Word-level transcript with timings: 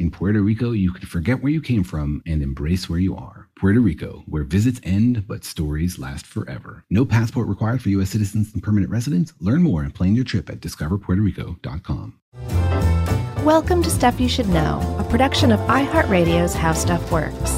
In 0.00 0.10
Puerto 0.10 0.40
Rico, 0.40 0.70
you 0.70 0.92
can 0.94 1.06
forget 1.06 1.42
where 1.42 1.52
you 1.52 1.60
came 1.60 1.84
from 1.84 2.22
and 2.24 2.42
embrace 2.42 2.88
where 2.88 2.98
you 2.98 3.14
are. 3.14 3.48
Puerto 3.54 3.80
Rico, 3.80 4.22
where 4.24 4.44
visits 4.44 4.80
end 4.82 5.28
but 5.28 5.44
stories 5.44 5.98
last 5.98 6.24
forever. 6.24 6.86
No 6.88 7.04
passport 7.04 7.48
required 7.48 7.82
for 7.82 7.90
U.S. 7.90 8.08
citizens 8.08 8.54
and 8.54 8.62
permanent 8.62 8.90
residents. 8.90 9.34
Learn 9.40 9.62
more 9.62 9.82
and 9.82 9.94
plan 9.94 10.16
your 10.16 10.24
trip 10.24 10.48
at 10.48 10.60
discoverpuertorico.com. 10.60 12.14
Welcome 13.44 13.82
to 13.82 13.90
Stuff 13.90 14.18
You 14.18 14.30
Should 14.30 14.48
Know, 14.48 14.96
a 14.98 15.04
production 15.04 15.52
of 15.52 15.60
iHeartRadio's 15.68 16.54
How 16.54 16.72
Stuff 16.72 17.12
Works. 17.12 17.50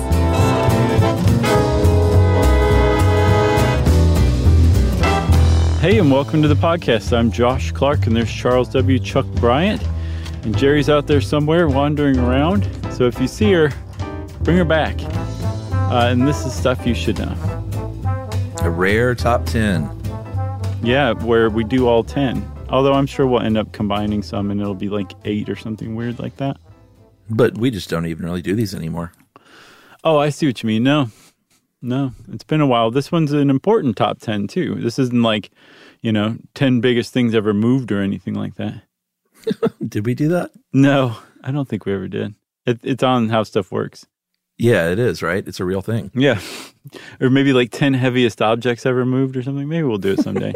Hey, 5.81 6.01
and 6.01 6.11
welcome 6.11 6.43
to 6.43 6.49
the 6.49 6.57
podcast. 6.57 7.17
I'm 7.17 7.31
Josh 7.31 7.71
Clark, 7.71 8.09
and 8.09 8.17
there's 8.17 8.33
Charles 8.33 8.69
W. 8.71 8.99
Chuck 8.99 9.27
Bryant. 9.37 9.81
And 10.43 10.57
Jerry's 10.57 10.89
out 10.89 11.07
there 11.07 11.21
somewhere 11.21 11.69
wandering 11.69 12.19
around. 12.19 12.69
So 12.93 13.05
if 13.05 13.21
you 13.21 13.29
see 13.29 13.53
her, 13.53 13.71
bring 14.41 14.57
her 14.57 14.65
back. 14.65 15.01
Uh, 15.93 16.09
and 16.11 16.27
this 16.27 16.45
is 16.45 16.53
stuff 16.53 16.87
you 16.87 16.95
should 16.95 17.19
know. 17.19 17.37
A 18.63 18.71
rare 18.71 19.15
top 19.15 19.47
10. 19.47 19.89
Yeah, 20.83 21.13
where 21.13 21.49
we 21.49 21.65
do 21.65 21.87
all 21.87 22.03
10. 22.03 22.51
Although 22.71 22.95
I'm 22.95 23.07
sure 23.07 23.27
we'll 23.27 23.43
end 23.43 23.57
up 23.57 23.73
combining 23.73 24.23
some 24.23 24.51
and 24.51 24.61
it'll 24.61 24.75
be 24.75 24.89
like 24.89 25.13
eight 25.25 25.49
or 25.49 25.57
something 25.57 25.95
weird 25.95 26.19
like 26.19 26.37
that. 26.39 26.57
But 27.31 27.57
we 27.57 27.71
just 27.71 27.89
don't 27.89 28.07
even 28.07 28.25
really 28.25 28.43
do 28.43 28.55
these 28.57 28.75
anymore. 28.75 29.13
Oh, 30.03 30.19
I 30.19 30.31
see 30.31 30.47
what 30.47 30.63
you 30.63 30.67
mean. 30.67 30.83
No, 30.83 31.11
no, 31.81 32.13
it's 32.33 32.45
been 32.45 32.61
a 32.61 32.67
while. 32.67 32.91
This 32.91 33.13
one's 33.13 33.33
an 33.33 33.51
important 33.51 33.97
top 33.97 34.19
10 34.19 34.49
too. 34.49 34.77
This 34.77 34.99
isn't 34.99 35.23
like, 35.23 35.51
you 36.01 36.13
know, 36.13 36.37
10 36.55 36.81
biggest 36.81 37.13
things 37.13 37.35
ever 37.35 37.55
moved 37.55 37.93
or 37.93 38.01
anything 38.01 38.35
like 38.35 38.55
that. 38.57 38.83
did 39.89 40.07
we 40.07 40.15
do 40.15 40.29
that? 40.29 40.51
No, 40.73 41.17
I 41.43 41.51
don't 41.51 41.69
think 41.69 41.87
we 41.87 41.95
ever 41.95 42.09
did. 42.09 42.35
It, 42.67 42.81
it's 42.83 43.03
on 43.03 43.29
how 43.29 43.43
stuff 43.43 43.73
works. 43.73 44.07
Yeah, 44.59 44.91
it 44.91 44.99
is, 44.99 45.23
right? 45.23 45.47
It's 45.47 45.61
a 45.61 45.65
real 45.65 45.83
thing. 45.83 46.11
Yeah. 46.15 46.41
Or 47.21 47.31
maybe 47.31 47.53
like 47.53 47.71
10 47.73 47.95
heaviest 47.95 48.41
objects 48.41 48.87
ever 48.87 49.05
moved 49.05 49.37
or 49.37 49.43
something. 49.43 49.69
Maybe 49.69 49.83
we'll 49.83 49.99
do 49.99 50.13
it 50.13 50.21
someday. 50.21 50.53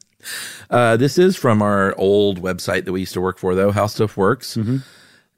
uh, 0.70 0.96
this 0.96 1.16
is 1.16 1.36
from 1.36 1.62
our 1.62 1.94
old 1.96 2.42
website 2.42 2.84
that 2.84 2.92
we 2.92 3.00
used 3.00 3.14
to 3.14 3.20
work 3.20 3.38
for, 3.38 3.54
though, 3.54 3.70
How 3.70 3.86
Stuff 3.86 4.16
Works. 4.16 4.56
Mm-hmm. 4.56 4.78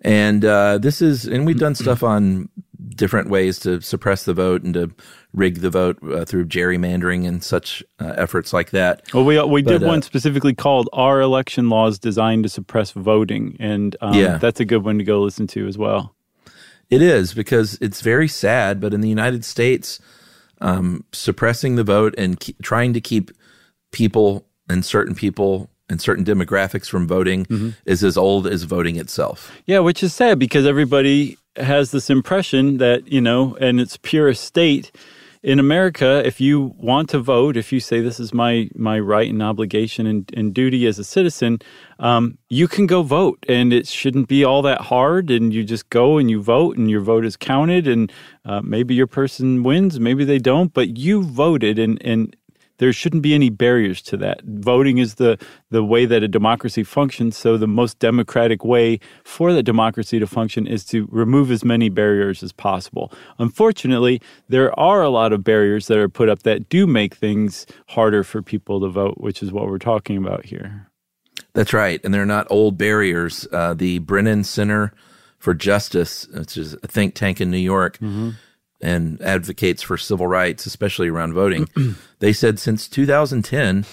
And 0.00 0.44
uh, 0.44 0.78
this 0.78 1.00
is, 1.00 1.27
and 1.27 1.46
we've 1.46 1.58
done 1.58 1.74
stuff 1.74 2.02
on 2.02 2.48
different 2.88 3.30
ways 3.30 3.58
to 3.61 3.80
suppress 3.80 4.25
the 4.25 4.34
vote 4.34 4.62
and 4.62 4.75
to 4.75 4.91
rig 5.33 5.61
the 5.61 5.70
vote 5.70 5.98
uh, 6.02 6.24
through 6.24 6.46
gerrymandering 6.46 7.27
and 7.27 7.42
such 7.42 7.83
uh, 8.01 8.14
efforts 8.17 8.52
like 8.52 8.70
that. 8.70 9.02
Well, 9.14 9.24
we 9.24 9.40
we 9.42 9.62
but, 9.62 9.70
did 9.70 9.83
one 9.83 9.98
uh, 9.98 10.02
specifically 10.02 10.55
called 10.55 10.89
"Are 10.92 11.20
Election 11.20 11.68
Laws 11.68 11.98
Designed 11.98 12.45
to 12.45 12.48
Suppress 12.48 12.92
Voting?" 12.92 13.56
and 13.58 13.96
um, 14.01 14.14
yeah. 14.14 14.39
that's 14.39 14.61
a 14.61 14.64
good 14.64 14.84
one 14.84 14.98
to 14.98 15.05
go 15.05 15.20
listen 15.20 15.46
to 15.48 15.67
as 15.67 15.79
well. 15.79 16.14
It 16.90 17.01
is 17.01 17.33
because 17.33 17.79
it's 17.80 18.02
very 18.02 18.29
sad, 18.29 18.80
but 18.80 18.92
in 18.92 19.01
the 19.01 19.08
United 19.08 19.45
States, 19.45 19.98
um, 20.61 21.05
suppressing 21.12 21.77
the 21.77 21.85
vote 21.85 22.14
and 22.18 22.39
ke- 22.39 22.55
trying 22.62 22.92
to 22.92 23.01
keep 23.01 23.30
people 23.92 24.46
and 24.68 24.85
certain 24.85 25.14
people 25.14 25.70
and 25.89 26.01
certain 26.01 26.24
demographics 26.24 26.89
from 26.89 27.06
voting 27.06 27.45
mm-hmm. 27.46 27.70
is 27.85 28.02
as 28.02 28.17
old 28.17 28.46
as 28.46 28.64
voting 28.64 28.96
itself. 28.96 29.52
Yeah, 29.67 29.80
which 29.80 30.02
is 30.02 30.14
sad 30.14 30.39
because 30.39 30.67
everybody 30.67 31.39
has 31.57 31.90
this 31.90 32.11
impression 32.11 32.79
that, 32.79 33.11
you 33.11 33.20
know, 33.20 33.55
in 33.55 33.79
its 33.79 33.96
purest 33.96 34.45
state, 34.45 34.92
in 35.42 35.58
America, 35.58 36.23
if 36.24 36.40
you 36.40 36.73
want 36.79 37.08
to 37.11 37.18
vote, 37.18 37.57
if 37.57 37.73
you 37.73 37.80
say 37.80 38.01
this 38.01 38.20
is 38.20 38.33
my 38.33 38.70
my 38.77 39.01
right 39.01 39.29
and 39.29 39.42
obligation 39.42 40.07
and, 40.07 40.33
and 40.36 40.55
duty 40.55 40.86
as 40.86 41.01
a 41.01 41.05
citizen, 41.05 41.58
um, 41.98 42.39
you 42.48 42.68
can 42.68 42.86
go 42.86 43.02
vote, 43.02 43.45
and 43.48 43.73
it 43.73 43.89
shouldn't 43.89 44.29
be 44.29 44.45
all 44.45 44.62
that 44.62 44.83
hard. 44.83 45.33
And 45.33 45.52
you 45.52 45.64
just 45.64 45.91
go 45.91 46.18
and 46.18 46.30
you 46.30 46.41
vote, 46.41 46.77
and 46.77 46.89
your 46.89 47.01
vote 47.01 47.24
is 47.24 47.36
counted, 47.36 47.89
and 47.89 48.12
uh, 48.45 48.61
maybe 48.62 48.95
your 48.95 49.08
person 49.08 49.64
wins, 49.64 49.98
maybe 49.98 50.24
they 50.24 50.39
don't, 50.39 50.73
but 50.73 50.96
you 50.96 51.24
voted, 51.24 51.77
and 51.77 52.01
and 52.02 52.36
there 52.82 52.92
shouldn't 52.92 53.22
be 53.22 53.32
any 53.32 53.48
barriers 53.48 54.02
to 54.02 54.16
that. 54.16 54.42
Voting 54.42 54.98
is 54.98 55.14
the, 55.14 55.38
the 55.70 55.84
way 55.84 56.04
that 56.04 56.24
a 56.24 56.26
democracy 56.26 56.82
functions. 56.82 57.36
So, 57.36 57.56
the 57.56 57.68
most 57.68 58.00
democratic 58.00 58.64
way 58.64 58.98
for 59.22 59.52
the 59.52 59.62
democracy 59.62 60.18
to 60.18 60.26
function 60.26 60.66
is 60.66 60.84
to 60.86 61.06
remove 61.12 61.52
as 61.52 61.64
many 61.64 61.90
barriers 61.90 62.42
as 62.42 62.50
possible. 62.50 63.12
Unfortunately, 63.38 64.20
there 64.48 64.76
are 64.76 65.00
a 65.00 65.10
lot 65.10 65.32
of 65.32 65.44
barriers 65.44 65.86
that 65.86 65.96
are 65.96 66.08
put 66.08 66.28
up 66.28 66.42
that 66.42 66.68
do 66.68 66.88
make 66.88 67.14
things 67.14 67.66
harder 67.86 68.24
for 68.24 68.42
people 68.42 68.80
to 68.80 68.88
vote, 68.88 69.14
which 69.18 69.44
is 69.44 69.52
what 69.52 69.68
we're 69.68 69.78
talking 69.78 70.16
about 70.16 70.44
here. 70.44 70.88
That's 71.52 71.72
right. 71.72 72.00
And 72.02 72.12
they're 72.12 72.26
not 72.26 72.48
old 72.50 72.78
barriers. 72.78 73.46
Uh, 73.52 73.74
the 73.74 74.00
Brennan 74.00 74.42
Center 74.42 74.92
for 75.38 75.54
Justice, 75.54 76.26
which 76.34 76.56
is 76.56 76.74
a 76.82 76.88
think 76.88 77.14
tank 77.14 77.40
in 77.40 77.48
New 77.48 77.58
York, 77.58 77.98
mm-hmm 77.98 78.30
and 78.82 79.20
advocates 79.22 79.82
for 79.82 79.96
civil 79.96 80.26
rights, 80.26 80.66
especially 80.66 81.08
around 81.08 81.34
voting. 81.34 81.68
they 82.18 82.32
said 82.32 82.58
since 82.58 82.88
2010, 82.88 83.84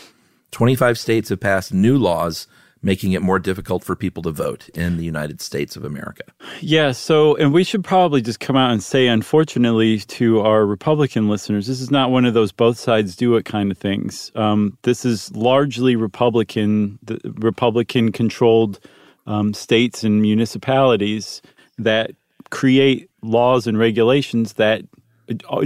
25 0.52 0.98
states 1.00 1.30
have 1.30 1.40
passed 1.40 1.74
new 1.74 1.98
laws 1.98 2.48
making 2.82 3.12
it 3.12 3.22
more 3.22 3.40
difficult 3.40 3.84
for 3.84 3.96
people 3.96 4.24
to 4.24 4.32
vote 4.32 4.70
in 4.70 4.98
the 4.98 5.04
United 5.04 5.42
States 5.42 5.76
of 5.76 5.84
America. 5.84 6.24
Yeah, 6.62 6.92
so, 6.92 7.36
and 7.36 7.54
we 7.54 7.64
should 7.64 7.84
probably 7.84 8.22
just 8.22 8.40
come 8.40 8.56
out 8.56 8.72
and 8.72 8.82
say, 8.82 9.08
unfortunately, 9.08 10.00
to 10.00 10.42
our 10.42 10.66
Republican 10.66 11.28
listeners, 11.28 11.68
this 11.68 11.82
is 11.82 11.92
not 11.92 12.12
one 12.12 12.26
of 12.26 12.34
those 12.34 12.52
both 12.52 12.80
sides 12.80 13.16
do 13.16 13.36
it 13.36 13.46
kind 13.46 13.72
of 13.72 13.78
things. 13.78 14.32
Um, 14.36 14.78
this 14.84 15.04
is 15.04 15.34
largely 15.36 15.96
Republican, 15.96 17.00
Republican 17.24 18.12
controlled 18.12 18.80
um, 19.28 19.54
states 19.54 20.04
and 20.04 20.22
municipalities 20.22 21.42
that 21.78 22.12
create 22.50 23.09
laws 23.22 23.68
and 23.68 23.78
regulations 23.78 24.54
that 24.54 24.84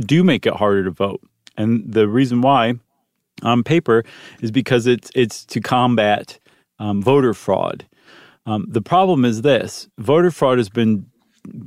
do 0.05 0.23
make 0.23 0.45
it 0.45 0.53
harder 0.53 0.83
to 0.83 0.91
vote. 0.91 1.21
And 1.57 1.91
the 1.91 2.07
reason 2.07 2.41
why 2.41 2.75
on 3.43 3.63
paper 3.63 4.03
is 4.41 4.51
because 4.51 4.87
it's 4.87 5.11
it's 5.15 5.45
to 5.45 5.59
combat 5.59 6.39
um, 6.79 7.01
voter 7.01 7.33
fraud. 7.33 7.85
Um, 8.45 8.65
the 8.67 8.81
problem 8.81 9.25
is 9.25 9.41
this: 9.41 9.87
voter 9.97 10.31
fraud 10.31 10.57
has 10.57 10.69
been 10.69 11.05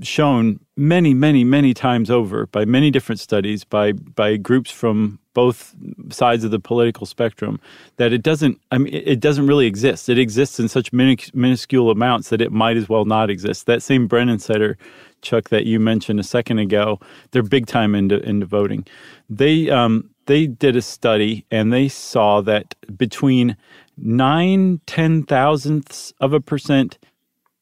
shown 0.02 0.58
many, 0.76 1.12
many, 1.12 1.44
many 1.44 1.74
times 1.74 2.10
over 2.10 2.46
by 2.46 2.64
many 2.64 2.90
different 2.90 3.20
studies 3.20 3.64
by 3.64 3.92
by 3.92 4.36
groups 4.36 4.70
from 4.70 5.18
both 5.34 5.74
sides 6.10 6.44
of 6.44 6.50
the 6.50 6.58
political 6.58 7.06
spectrum 7.06 7.60
that 7.96 8.12
it 8.12 8.22
doesn't. 8.22 8.60
I 8.70 8.78
mean, 8.78 8.94
it 8.94 9.20
doesn't 9.20 9.46
really 9.46 9.66
exist. 9.66 10.08
It 10.08 10.18
exists 10.18 10.58
in 10.58 10.68
such 10.68 10.92
minuscule 10.92 11.90
amounts 11.90 12.30
that 12.30 12.40
it 12.40 12.52
might 12.52 12.76
as 12.76 12.88
well 12.88 13.04
not 13.04 13.30
exist. 13.30 13.66
That 13.66 13.82
same 13.82 14.06
Brennan 14.06 14.38
Center 14.38 14.78
Chuck, 15.22 15.48
that 15.48 15.66
you 15.66 15.80
mentioned 15.80 16.20
a 16.20 16.24
second 16.24 16.58
ago, 16.58 17.00
they're 17.30 17.42
big 17.42 17.66
time 17.66 17.94
into 17.94 18.20
into 18.20 18.46
voting. 18.46 18.86
They 19.28 19.70
um, 19.70 20.10
they 20.26 20.46
did 20.46 20.76
a 20.76 20.82
study 20.82 21.44
and 21.50 21.72
they 21.72 21.88
saw 21.88 22.40
that 22.42 22.74
between 22.96 23.56
nine 23.96 24.80
ten 24.86 25.22
thousandths 25.24 26.12
of 26.20 26.32
a 26.32 26.40
percent 26.40 26.98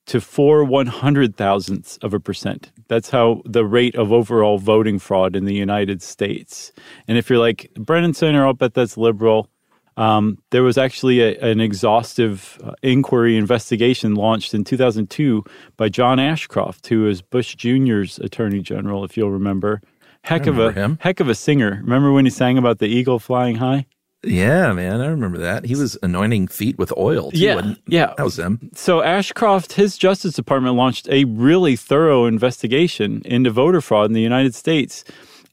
to 0.07 0.21
four 0.21 0.65
one 0.65 0.87
hundred 0.87 1.37
thousandths 1.37 1.97
of 1.99 2.13
a 2.13 2.21
percent. 2.21 2.71
That's 2.89 3.11
how 3.11 3.43
the 3.47 3.65
rate 3.65 3.95
of 3.95 4.13
overall 4.13 4.59
voting 4.59 4.99
fraud 4.99 5.35
in 5.35 5.47
the 5.47 5.55
United 5.55 6.03
States. 6.03 6.73
And 7.09 7.17
if 7.17 7.31
you're 7.31 7.39
like 7.39 7.71
Brennan 7.75 8.13
Center, 8.13 8.47
I'll 8.47 8.53
bet 8.53 8.75
that's 8.75 8.99
liberal. 8.99 9.49
Um, 9.97 10.39
there 10.51 10.63
was 10.63 10.77
actually 10.77 11.21
a, 11.21 11.39
an 11.41 11.61
exhaustive 11.61 12.59
uh, 12.65 12.73
inquiry 12.83 13.37
investigation 13.37 14.15
launched 14.15 14.55
in 14.55 14.65
2002 14.65 15.45
by 15.77 15.89
John 15.89 16.19
Ashcroft, 16.19 16.87
who 16.89 17.03
was 17.03 17.23
Bush 17.23 17.55
Jr.'s 17.55 18.19
Attorney 18.19 18.61
General, 18.61 19.05
if 19.05 19.17
you'll 19.17 19.31
remember. 19.31 19.81
Heck 20.23 20.47
of 20.47 20.59
a 20.59 20.73
him. 20.73 20.99
heck 21.01 21.21
of 21.21 21.29
a 21.29 21.35
singer. 21.35 21.81
Remember 21.83 22.11
when 22.11 22.25
he 22.25 22.31
sang 22.31 22.57
about 22.59 22.79
the 22.79 22.87
eagle 22.87 23.19
flying 23.19 23.57
high? 23.57 23.87
Yeah, 24.27 24.73
man, 24.73 25.03
I 25.03 25.07
remember 25.09 25.37
that. 25.39 25.67
He 25.67 25.75
was 25.75 25.99
anointing 26.03 26.49
feet 26.49 26.79
with 26.79 26.91
oil. 26.97 27.31
Too, 27.31 27.39
Yeah, 27.41 27.75
yeah. 27.87 28.15
that 28.17 28.25
was 28.25 28.39
him. 28.39 28.71
So 28.75 29.03
Ashcroft, 29.03 29.75
his 29.75 29.99
Justice 29.99 30.33
Department 30.33 30.77
launched 30.77 31.07
a 31.11 31.25
really 31.25 31.77
thorough 31.77 32.25
investigation 32.25 33.21
into 33.27 33.51
voter 33.51 33.83
fraud 33.83 34.07
in 34.07 34.15
the 34.15 34.23
United 34.23 34.55
States. 34.55 35.05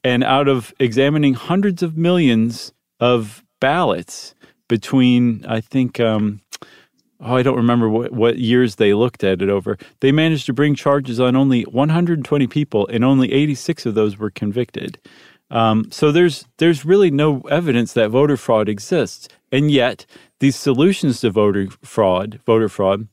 And 0.02 0.24
out 0.24 0.48
of 0.48 0.72
examining 0.80 1.34
hundreds 1.34 1.82
of 1.82 1.98
millions 1.98 2.72
of 2.98 3.44
ballots 3.62 4.34
between, 4.68 5.46
I 5.46 5.60
think, 5.60 6.00
um, 6.00 6.40
oh, 7.20 7.36
I 7.36 7.44
don't 7.44 7.56
remember 7.56 7.88
what, 7.88 8.10
what 8.10 8.36
years 8.36 8.74
they 8.74 8.92
looked 8.92 9.22
at 9.22 9.40
it 9.40 9.48
over, 9.48 9.78
they 10.00 10.10
managed 10.10 10.46
to 10.46 10.52
bring 10.52 10.74
charges 10.74 11.20
on 11.20 11.36
only 11.36 11.62
120 11.62 12.46
people, 12.48 12.88
and 12.88 13.04
only 13.04 13.32
86 13.32 13.86
of 13.86 13.94
those 13.94 14.18
were 14.18 14.30
convicted. 14.30 14.98
Um, 15.52 15.92
so 15.92 16.10
there's 16.10 16.46
there's 16.56 16.84
really 16.84 17.10
no 17.10 17.42
evidence 17.50 17.92
that 17.92 18.08
voter 18.08 18.36
fraud 18.36 18.68
exists, 18.68 19.28
and 19.52 19.70
yet 19.70 20.06
these 20.40 20.56
solutions 20.56 21.20
to 21.20 21.30
voter 21.30 21.68
fraud, 21.82 22.40
voter 22.44 22.70
fraud, 22.70 23.06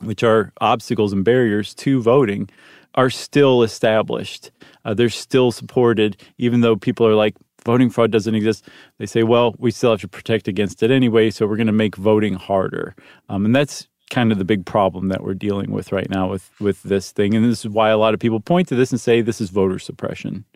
which 0.00 0.22
are 0.22 0.52
obstacles 0.60 1.12
and 1.12 1.24
barriers 1.24 1.74
to 1.76 2.00
voting, 2.02 2.50
are 2.94 3.10
still 3.10 3.62
established. 3.62 4.50
Uh, 4.84 4.92
they're 4.92 5.08
still 5.08 5.50
supported, 5.50 6.22
even 6.36 6.60
though 6.60 6.76
people 6.76 7.06
are 7.06 7.14
like, 7.14 7.34
voting 7.68 7.90
fraud 7.90 8.10
doesn't 8.10 8.34
exist. 8.34 8.66
They 8.96 9.04
say, 9.04 9.22
well, 9.22 9.54
we 9.58 9.70
still 9.70 9.90
have 9.90 10.00
to 10.00 10.08
protect 10.08 10.48
against 10.48 10.82
it 10.82 10.90
anyway, 10.90 11.28
so 11.28 11.46
we're 11.46 11.60
going 11.62 11.66
to 11.66 11.82
make 11.84 11.96
voting 11.96 12.32
harder. 12.32 12.94
Um, 13.28 13.44
and 13.44 13.54
that's 13.54 13.88
kind 14.08 14.32
of 14.32 14.38
the 14.38 14.44
big 14.44 14.64
problem 14.64 15.08
that 15.08 15.22
we're 15.22 15.34
dealing 15.34 15.70
with 15.70 15.92
right 15.92 16.08
now 16.08 16.30
with, 16.30 16.50
with 16.58 16.82
this 16.82 17.12
thing. 17.12 17.34
And 17.34 17.44
this 17.44 17.66
is 17.66 17.68
why 17.68 17.90
a 17.90 17.98
lot 17.98 18.14
of 18.14 18.20
people 18.20 18.40
point 18.40 18.68
to 18.68 18.74
this 18.74 18.90
and 18.90 18.98
say 18.98 19.20
this 19.20 19.38
is 19.38 19.50
voter 19.50 19.78
suppression. 19.78 20.46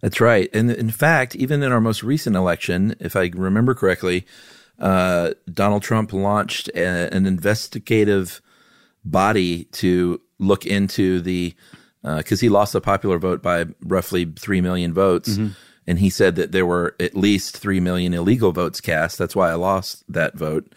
That's 0.00 0.20
right. 0.20 0.48
And 0.54 0.70
in 0.70 0.90
fact, 0.90 1.34
even 1.34 1.64
in 1.64 1.72
our 1.72 1.80
most 1.80 2.04
recent 2.04 2.36
election, 2.36 2.94
if 3.00 3.16
I 3.16 3.32
remember 3.34 3.74
correctly, 3.74 4.24
uh, 4.78 5.32
Donald 5.52 5.82
Trump 5.82 6.12
launched 6.12 6.68
a, 6.76 7.12
an 7.12 7.26
investigative 7.26 8.40
body 9.04 9.64
to 9.64 10.20
look 10.38 10.64
into 10.64 11.20
the 11.20 11.56
because 12.18 12.40
he 12.40 12.48
lost 12.48 12.72
the 12.72 12.80
popular 12.80 13.18
vote 13.18 13.42
by 13.42 13.66
roughly 13.82 14.24
three 14.24 14.60
million 14.60 14.94
votes, 14.94 15.38
and 15.86 15.98
he 15.98 16.10
said 16.10 16.36
that 16.36 16.52
there 16.52 16.66
were 16.66 16.94
at 16.98 17.16
least 17.16 17.56
three 17.56 17.80
million 17.80 18.12
illegal 18.14 18.52
votes 18.52 18.80
cast. 18.80 19.18
That's 19.18 19.36
why 19.36 19.50
I 19.50 19.54
lost 19.54 20.04
that 20.08 20.34
vote. 20.34 20.72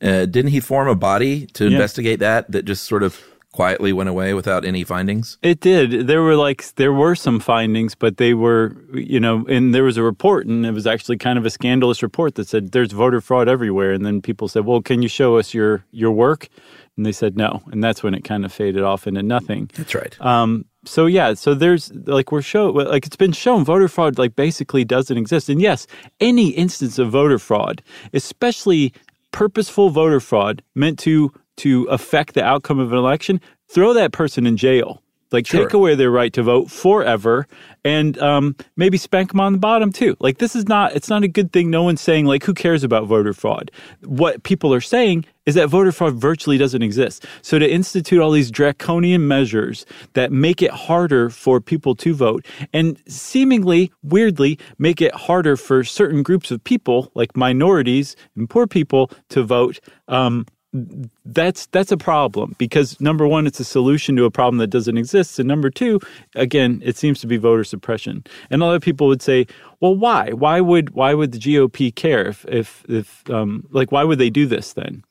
Uh, 0.00 0.26
didn't 0.26 0.48
he 0.48 0.60
form 0.60 0.88
a 0.88 0.94
body 0.94 1.46
to 1.46 1.66
investigate 1.66 2.20
that? 2.20 2.50
That 2.50 2.64
just 2.64 2.84
sort 2.84 3.02
of 3.02 3.20
quietly 3.52 3.92
went 3.92 4.08
away 4.08 4.34
without 4.34 4.64
any 4.64 4.84
findings. 4.84 5.38
It 5.42 5.58
did. 5.58 6.06
There 6.06 6.22
were 6.22 6.36
like 6.36 6.72
there 6.76 6.92
were 6.92 7.16
some 7.16 7.40
findings, 7.40 7.96
but 7.96 8.16
they 8.16 8.32
were, 8.32 8.76
you 8.94 9.18
know, 9.18 9.44
and 9.48 9.74
there 9.74 9.82
was 9.82 9.96
a 9.96 10.02
report, 10.02 10.46
and 10.46 10.64
it 10.64 10.72
was 10.72 10.86
actually 10.86 11.16
kind 11.16 11.38
of 11.38 11.44
a 11.44 11.50
scandalous 11.50 12.02
report 12.02 12.36
that 12.36 12.46
said 12.46 12.70
there's 12.70 12.92
voter 12.92 13.20
fraud 13.20 13.48
everywhere. 13.48 13.92
And 13.92 14.06
then 14.06 14.22
people 14.22 14.46
said, 14.46 14.64
"Well, 14.64 14.80
can 14.80 15.02
you 15.02 15.08
show 15.08 15.38
us 15.38 15.54
your 15.54 15.84
your 15.90 16.12
work?" 16.12 16.48
And 16.96 17.04
they 17.04 17.12
said 17.12 17.36
no, 17.36 17.62
and 17.72 17.82
that's 17.82 18.02
when 18.02 18.14
it 18.14 18.22
kind 18.22 18.44
of 18.44 18.52
faded 18.52 18.82
off 18.82 19.06
into 19.08 19.24
nothing. 19.24 19.70
That's 19.74 19.94
right. 19.94 20.16
Um, 20.20 20.64
so 20.84 21.06
yeah, 21.06 21.34
so 21.34 21.54
there's 21.54 21.92
like 22.06 22.30
we're 22.32 22.42
show 22.42 22.70
like 22.70 23.06
it's 23.06 23.16
been 23.16 23.32
shown 23.32 23.64
voter 23.64 23.88
fraud 23.88 24.18
like 24.18 24.36
basically 24.36 24.84
doesn't 24.84 25.16
exist. 25.16 25.48
And 25.48 25.60
yes, 25.60 25.86
any 26.20 26.50
instance 26.50 26.98
of 26.98 27.10
voter 27.10 27.38
fraud, 27.38 27.82
especially 28.12 28.92
purposeful 29.32 29.90
voter 29.90 30.20
fraud 30.20 30.62
meant 30.74 30.98
to 31.00 31.32
to 31.58 31.84
affect 31.84 32.34
the 32.34 32.44
outcome 32.44 32.78
of 32.78 32.92
an 32.92 32.98
election, 32.98 33.40
throw 33.68 33.92
that 33.92 34.12
person 34.12 34.46
in 34.46 34.56
jail. 34.56 35.02
Like 35.30 35.46
Sure. 35.46 35.64
take 35.64 35.74
away 35.74 35.94
their 35.94 36.10
right 36.10 36.32
to 36.32 36.42
vote 36.42 36.70
forever, 36.70 37.46
and 37.84 38.18
um, 38.18 38.56
maybe 38.76 38.96
spank 38.96 39.30
them 39.30 39.40
on 39.40 39.52
the 39.52 39.58
bottom 39.58 39.92
too. 39.92 40.16
Like 40.20 40.38
this 40.38 40.56
is 40.56 40.68
not 40.68 40.94
it's 40.96 41.08
not 41.08 41.22
a 41.22 41.28
good 41.28 41.52
thing. 41.52 41.70
No 41.70 41.82
one's 41.82 42.00
saying 42.00 42.26
like 42.26 42.44
who 42.44 42.54
cares 42.54 42.82
about 42.84 43.06
voter 43.06 43.32
fraud. 43.34 43.70
What 44.02 44.42
people 44.42 44.72
are 44.72 44.80
saying 44.80 45.24
is 45.46 45.54
that 45.54 45.68
voter 45.68 45.92
fraud 45.92 46.14
virtually 46.14 46.58
doesn't 46.58 46.82
exist. 46.82 47.24
So 47.42 47.58
to 47.58 47.66
institute 47.66 48.20
all 48.20 48.30
these 48.30 48.50
draconian 48.50 49.26
measures 49.28 49.86
that 50.12 50.30
make 50.30 50.60
it 50.62 50.70
harder 50.70 51.30
for 51.30 51.60
people 51.60 51.94
to 51.96 52.14
vote 52.14 52.44
and 52.74 53.00
seemingly 53.08 53.90
weirdly 54.02 54.58
make 54.78 55.00
it 55.00 55.14
harder 55.14 55.56
for 55.56 55.84
certain 55.84 56.22
groups 56.22 56.50
of 56.50 56.62
people 56.64 57.10
like 57.14 57.36
minorities 57.36 58.14
and 58.36 58.48
poor 58.48 58.66
people 58.66 59.10
to 59.30 59.42
vote 59.42 59.80
um, 60.08 60.46
that's 60.72 61.66
that's 61.66 61.90
a 61.90 61.96
problem 61.96 62.54
because 62.58 63.00
number 63.00 63.26
one, 63.26 63.46
it's 63.46 63.58
a 63.58 63.64
solution 63.64 64.16
to 64.16 64.24
a 64.24 64.30
problem 64.30 64.58
that 64.58 64.66
doesn't 64.68 64.98
exist, 64.98 65.38
and 65.38 65.48
number 65.48 65.70
two, 65.70 65.98
again, 66.34 66.82
it 66.84 66.96
seems 66.96 67.20
to 67.20 67.26
be 67.26 67.38
voter 67.38 67.64
suppression. 67.64 68.24
And 68.50 68.62
a 68.62 68.66
lot 68.66 68.74
of 68.74 68.82
people 68.82 69.06
would 69.06 69.22
say, 69.22 69.46
well, 69.80 69.94
why? 69.94 70.30
Why 70.32 70.60
would 70.60 70.90
why 70.90 71.14
would 71.14 71.32
the 71.32 71.38
GOP 71.38 71.94
care 71.94 72.28
if 72.28 72.44
if 72.48 72.84
if 72.88 73.28
um, 73.30 73.66
like 73.70 73.90
why 73.90 74.04
would 74.04 74.18
they 74.18 74.30
do 74.30 74.46
this 74.46 74.74
then? 74.74 75.04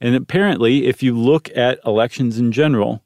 And 0.00 0.14
apparently, 0.14 0.86
if 0.86 1.02
you 1.02 1.16
look 1.16 1.54
at 1.54 1.78
elections 1.84 2.38
in 2.38 2.50
general, 2.50 3.04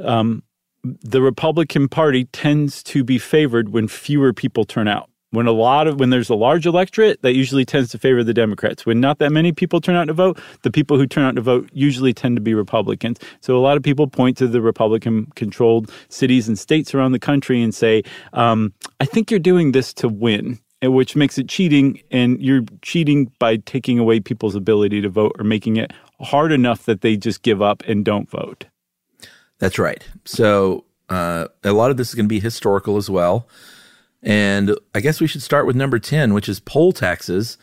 um, 0.00 0.42
the 0.82 1.22
Republican 1.22 1.88
Party 1.88 2.24
tends 2.26 2.82
to 2.84 3.04
be 3.04 3.18
favored 3.18 3.70
when 3.70 3.86
fewer 3.88 4.32
people 4.32 4.64
turn 4.64 4.88
out. 4.88 5.10
When 5.36 5.46
a 5.46 5.52
lot 5.52 5.86
of 5.86 6.00
when 6.00 6.08
there's 6.08 6.30
a 6.30 6.34
large 6.34 6.64
electorate, 6.64 7.20
that 7.20 7.34
usually 7.34 7.66
tends 7.66 7.90
to 7.90 7.98
favor 7.98 8.24
the 8.24 8.32
Democrats. 8.32 8.86
When 8.86 9.00
not 9.00 9.18
that 9.18 9.32
many 9.32 9.52
people 9.52 9.82
turn 9.82 9.94
out 9.94 10.06
to 10.06 10.14
vote, 10.14 10.40
the 10.62 10.70
people 10.70 10.96
who 10.96 11.06
turn 11.06 11.24
out 11.24 11.34
to 11.34 11.42
vote 11.42 11.68
usually 11.74 12.14
tend 12.14 12.36
to 12.36 12.40
be 12.40 12.54
Republicans. 12.54 13.18
So 13.42 13.54
a 13.54 13.60
lot 13.60 13.76
of 13.76 13.82
people 13.82 14.06
point 14.06 14.38
to 14.38 14.48
the 14.48 14.62
Republican-controlled 14.62 15.92
cities 16.08 16.48
and 16.48 16.58
states 16.58 16.94
around 16.94 17.12
the 17.12 17.18
country 17.18 17.62
and 17.62 17.74
say, 17.74 18.02
um, 18.32 18.72
"I 18.98 19.04
think 19.04 19.30
you're 19.30 19.38
doing 19.38 19.72
this 19.72 19.92
to 20.00 20.08
win." 20.08 20.58
Which 20.82 21.16
makes 21.16 21.36
it 21.36 21.50
cheating, 21.50 22.00
and 22.10 22.40
you're 22.40 22.64
cheating 22.80 23.30
by 23.38 23.56
taking 23.56 23.98
away 23.98 24.20
people's 24.20 24.54
ability 24.54 25.02
to 25.02 25.10
vote 25.10 25.32
or 25.38 25.44
making 25.44 25.76
it 25.76 25.92
hard 26.20 26.50
enough 26.50 26.86
that 26.86 27.02
they 27.02 27.14
just 27.16 27.42
give 27.42 27.60
up 27.60 27.82
and 27.86 28.06
don't 28.06 28.30
vote. 28.30 28.64
That's 29.58 29.78
right. 29.78 30.02
So 30.24 30.84
uh, 31.10 31.48
a 31.62 31.72
lot 31.72 31.90
of 31.90 31.98
this 31.98 32.08
is 32.08 32.14
going 32.14 32.24
to 32.24 32.28
be 32.28 32.40
historical 32.40 32.96
as 32.96 33.10
well. 33.10 33.46
And 34.26 34.76
I 34.92 35.00
guess 35.00 35.20
we 35.20 35.28
should 35.28 35.40
start 35.40 35.66
with 35.66 35.76
number 35.76 36.00
10, 36.00 36.34
which 36.34 36.48
is 36.48 36.58
poll 36.58 36.92
taxes. 36.92 37.56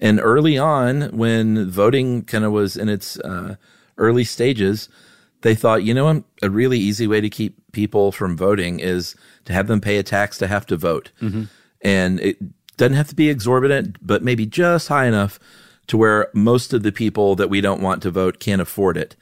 And 0.00 0.18
early 0.18 0.56
on, 0.56 1.14
when 1.14 1.70
voting 1.70 2.24
kind 2.24 2.44
of 2.44 2.52
was 2.52 2.78
in 2.78 2.88
its 2.88 3.20
uh, 3.20 3.56
early 3.98 4.24
stages, 4.24 4.88
they 5.42 5.54
thought, 5.54 5.84
you 5.84 5.92
know, 5.92 6.24
a 6.40 6.48
really 6.48 6.78
easy 6.78 7.06
way 7.06 7.20
to 7.20 7.28
keep 7.28 7.56
people 7.72 8.10
from 8.10 8.38
voting 8.38 8.80
is 8.80 9.14
to 9.44 9.52
have 9.52 9.66
them 9.66 9.82
pay 9.82 9.98
a 9.98 10.02
tax 10.02 10.38
to 10.38 10.46
have 10.46 10.64
to 10.66 10.78
vote. 10.78 11.10
And 11.82 12.20
it 12.20 12.38
doesn't 12.78 12.96
have 12.96 13.08
to 13.08 13.14
be 13.14 13.28
exorbitant, 13.28 13.98
but 14.00 14.22
maybe 14.22 14.46
just 14.46 14.88
high 14.88 15.06
enough 15.06 15.38
to 15.88 15.98
where 15.98 16.28
most 16.32 16.72
of 16.72 16.82
the 16.82 16.92
people 16.92 17.36
that 17.36 17.50
we 17.50 17.60
don't 17.60 17.82
want 17.82 18.02
to 18.02 18.10
vote 18.10 18.40
can't 18.40 18.62
afford 18.62 18.96
it. 18.96 19.14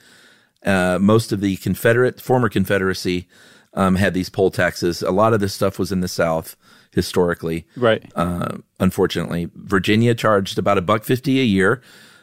Uh, 0.65 0.99
most 1.01 1.33
of 1.33 1.41
the 1.41 1.57
Confederate, 1.57 2.21
former 2.21 2.49
Confederacy, 2.49 3.27
um, 3.75 3.97
had 3.97 4.15
these 4.15 4.29
poll 4.29 4.51
taxes. 4.51 5.03
A 5.03 5.11
lot 5.11 5.35
of 5.35 5.41
this 5.41 5.53
stuff 5.53 5.79
was 5.79 5.91
in 5.91 6.01
the 6.01 6.09
South 6.09 6.57
historically. 6.97 7.67
Right. 7.77 8.03
Uh, 8.17 8.57
unfortunately, 8.81 9.51
Virginia 9.55 10.15
charged 10.17 10.59
about 10.59 10.79
a 10.79 10.83
buck 10.83 11.05
fifty 11.05 11.39
a 11.39 11.45
year, 11.45 11.81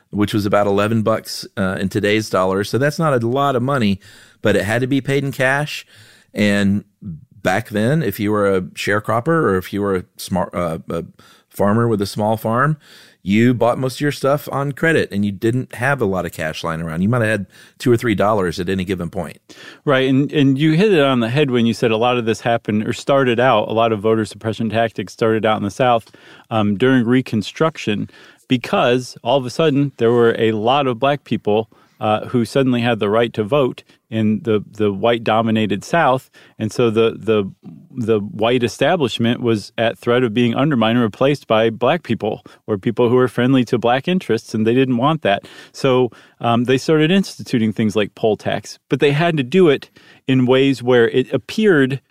which 0.10 0.34
was 0.34 0.46
about 0.46 0.68
eleven 0.68 1.04
bucks 1.04 1.48
uh, 1.56 1.78
in 1.80 1.88
today's 1.88 2.30
dollars. 2.30 2.70
So 2.70 2.78
that's 2.78 3.00
not 3.00 3.14
a 3.14 3.26
lot 3.26 3.56
of 3.56 3.64
money, 3.64 4.02
but 4.42 4.58
it 4.58 4.66
had 4.66 4.82
to 4.82 4.88
be 4.88 5.00
paid 5.00 5.24
in 5.24 5.32
cash. 5.32 5.86
And 6.34 6.84
back 7.02 7.70
then, 7.70 8.04
if 8.04 8.20
you 8.20 8.32
were 8.32 8.54
a 8.54 8.62
sharecropper 8.64 9.28
or 9.28 9.58
if 9.58 9.72
you 9.72 9.82
were 9.82 9.96
a 9.96 10.06
smart 10.18 10.54
uh, 10.54 10.80
a 10.90 11.06
farmer 11.50 11.88
with 11.88 12.02
a 12.02 12.08
small 12.08 12.36
farm, 12.36 12.78
you 13.24 13.54
bought 13.54 13.80
most 13.80 13.96
of 13.96 14.02
your 14.02 14.12
stuff 14.12 14.50
on 14.52 14.74
credit 14.74 15.10
and 15.12 15.26
you 15.26 15.32
didn't 15.32 15.74
have 15.76 16.02
a 16.02 16.06
lot 16.06 16.26
of 16.26 16.34
cash 16.34 16.62
lying 16.64 16.82
around. 16.82 17.02
You 17.02 17.10
might 17.10 17.22
have 17.22 17.30
had 17.30 17.48
two 17.80 17.92
or 17.92 17.98
three 17.98 18.16
dollars 18.16 18.60
at 18.60 18.68
any 18.68 18.84
given 18.84 19.10
point. 19.10 19.38
Right, 19.86 20.08
and 20.10 20.32
and 20.32 20.58
you 20.58 20.74
hit 20.74 20.94
it 20.94 21.02
on 21.02 21.22
the 21.22 21.30
head 21.30 21.50
when 21.50 21.66
you 21.66 21.74
said 21.74 21.92
a 21.92 21.98
lot 21.98 22.18
of 22.18 22.26
this 22.26 22.42
happened 22.42 22.86
or 22.86 22.94
started 22.94 23.40
out. 23.40 23.70
A 23.70 23.74
lot 23.74 23.94
of 23.94 24.02
voter 24.02 24.26
suppression 24.26 24.70
tactics 24.70 25.14
started 25.14 25.46
out 25.46 25.58
in 25.58 25.64
the 25.64 25.72
South 25.72 26.12
um, 26.50 26.78
during 26.78 27.06
Reconstruction 27.06 28.10
because 28.50 29.18
all 29.24 29.38
of 29.38 29.46
a 29.46 29.50
sudden 29.50 29.94
there 29.98 30.12
were 30.12 30.36
a 30.38 30.52
lot 30.52 30.86
of 30.86 31.00
black 31.00 31.24
people 31.24 31.70
uh, 32.00 32.28
who 32.28 32.46
suddenly 32.46 32.82
had 32.82 33.00
the 33.00 33.10
right 33.10 33.34
to 33.34 33.44
vote 33.44 33.84
in 34.10 34.42
the 34.44 34.64
the 34.68 34.92
white 34.92 35.24
dominated 35.24 35.84
South, 35.84 36.30
and 36.60 36.72
so 36.72 36.90
the 36.90 37.16
the 37.18 37.52
the 37.92 38.20
white 38.20 38.64
establishment 38.64 39.42
was 39.42 39.72
at 39.78 39.98
threat 39.98 40.24
of 40.24 40.34
being 40.34 40.56
undermined 40.56 40.98
and 40.98 41.04
replaced 41.04 41.48
by 41.48 41.70
black 41.70 42.04
people 42.04 42.44
or 42.68 42.78
people 42.78 43.10
who 43.10 43.16
were 43.16 43.28
friendly 43.28 43.64
to 43.66 43.78
black 43.78 44.08
interests, 44.08 44.54
and 44.54 44.68
they 44.68 44.74
didn't 44.74 44.98
want 44.98 45.22
that. 45.22 45.48
So 45.72 46.12
um, 46.40 46.66
they 46.66 46.78
started 46.78 47.12
instituting 47.12 47.74
things 47.74 47.96
like 47.96 48.16
poll 48.16 48.38
tax, 48.38 48.80
but 48.90 49.00
they 49.00 49.12
had 49.12 49.38
to 49.38 49.44
do 49.44 49.70
it 49.70 49.90
in 50.28 50.46
ways 50.46 50.84
where 50.84 51.10
it 51.10 51.32
appeared 51.34 52.02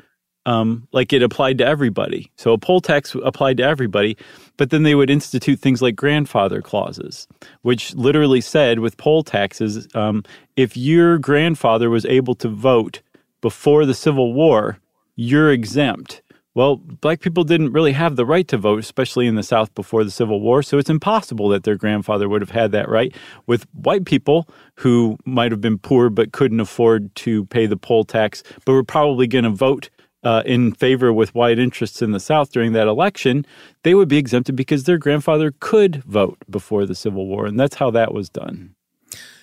um, 0.46 0.88
like 0.92 1.12
it 1.12 1.22
applied 1.22 1.58
to 1.58 1.66
everybody. 1.66 2.30
So 2.36 2.52
a 2.52 2.58
poll 2.58 2.80
tax 2.80 3.14
applied 3.22 3.58
to 3.58 3.62
everybody, 3.62 4.16
but 4.56 4.70
then 4.70 4.82
they 4.82 4.94
would 4.94 5.10
institute 5.10 5.58
things 5.58 5.82
like 5.82 5.96
grandfather 5.96 6.62
clauses, 6.62 7.26
which 7.62 7.94
literally 7.94 8.40
said 8.40 8.78
with 8.78 8.96
poll 8.96 9.22
taxes, 9.22 9.88
um, 9.94 10.24
if 10.56 10.76
your 10.76 11.18
grandfather 11.18 11.90
was 11.90 12.04
able 12.06 12.34
to 12.36 12.48
vote 12.48 13.02
before 13.40 13.84
the 13.86 13.94
Civil 13.94 14.32
War, 14.32 14.78
you're 15.16 15.50
exempt. 15.50 16.22
Well, 16.54 16.76
black 16.76 17.20
people 17.20 17.44
didn't 17.44 17.72
really 17.72 17.92
have 17.92 18.16
the 18.16 18.26
right 18.26 18.46
to 18.48 18.58
vote, 18.58 18.78
especially 18.78 19.26
in 19.26 19.36
the 19.36 19.42
South 19.42 19.74
before 19.74 20.04
the 20.04 20.10
Civil 20.10 20.40
War. 20.40 20.62
So 20.62 20.76
it's 20.76 20.90
impossible 20.90 21.48
that 21.48 21.64
their 21.64 21.76
grandfather 21.76 22.28
would 22.28 22.42
have 22.42 22.50
had 22.50 22.72
that 22.72 22.90
right. 22.90 23.14
With 23.46 23.66
white 23.72 24.04
people 24.04 24.46
who 24.76 25.16
might 25.24 25.50
have 25.50 25.62
been 25.62 25.78
poor 25.78 26.10
but 26.10 26.32
couldn't 26.32 26.60
afford 26.60 27.14
to 27.16 27.46
pay 27.46 27.64
the 27.64 27.78
poll 27.78 28.04
tax, 28.04 28.42
but 28.66 28.72
were 28.72 28.84
probably 28.84 29.26
going 29.26 29.44
to 29.44 29.50
vote 29.50 29.88
uh, 30.22 30.42
in 30.46 30.72
favor 30.72 31.12
with 31.12 31.34
white 31.34 31.58
interests 31.58 32.02
in 32.02 32.12
the 32.12 32.20
South 32.20 32.52
during 32.52 32.72
that 32.72 32.88
election, 32.88 33.46
they 33.82 33.94
would 33.94 34.08
be 34.08 34.18
exempted 34.18 34.56
because 34.56 34.84
their 34.84 34.98
grandfather 34.98 35.52
could 35.60 36.04
vote 36.04 36.38
before 36.48 36.86
the 36.86 36.94
Civil 36.94 37.26
War. 37.26 37.46
And 37.46 37.58
that's 37.58 37.76
how 37.76 37.90
that 37.90 38.14
was 38.14 38.28
done. 38.28 38.74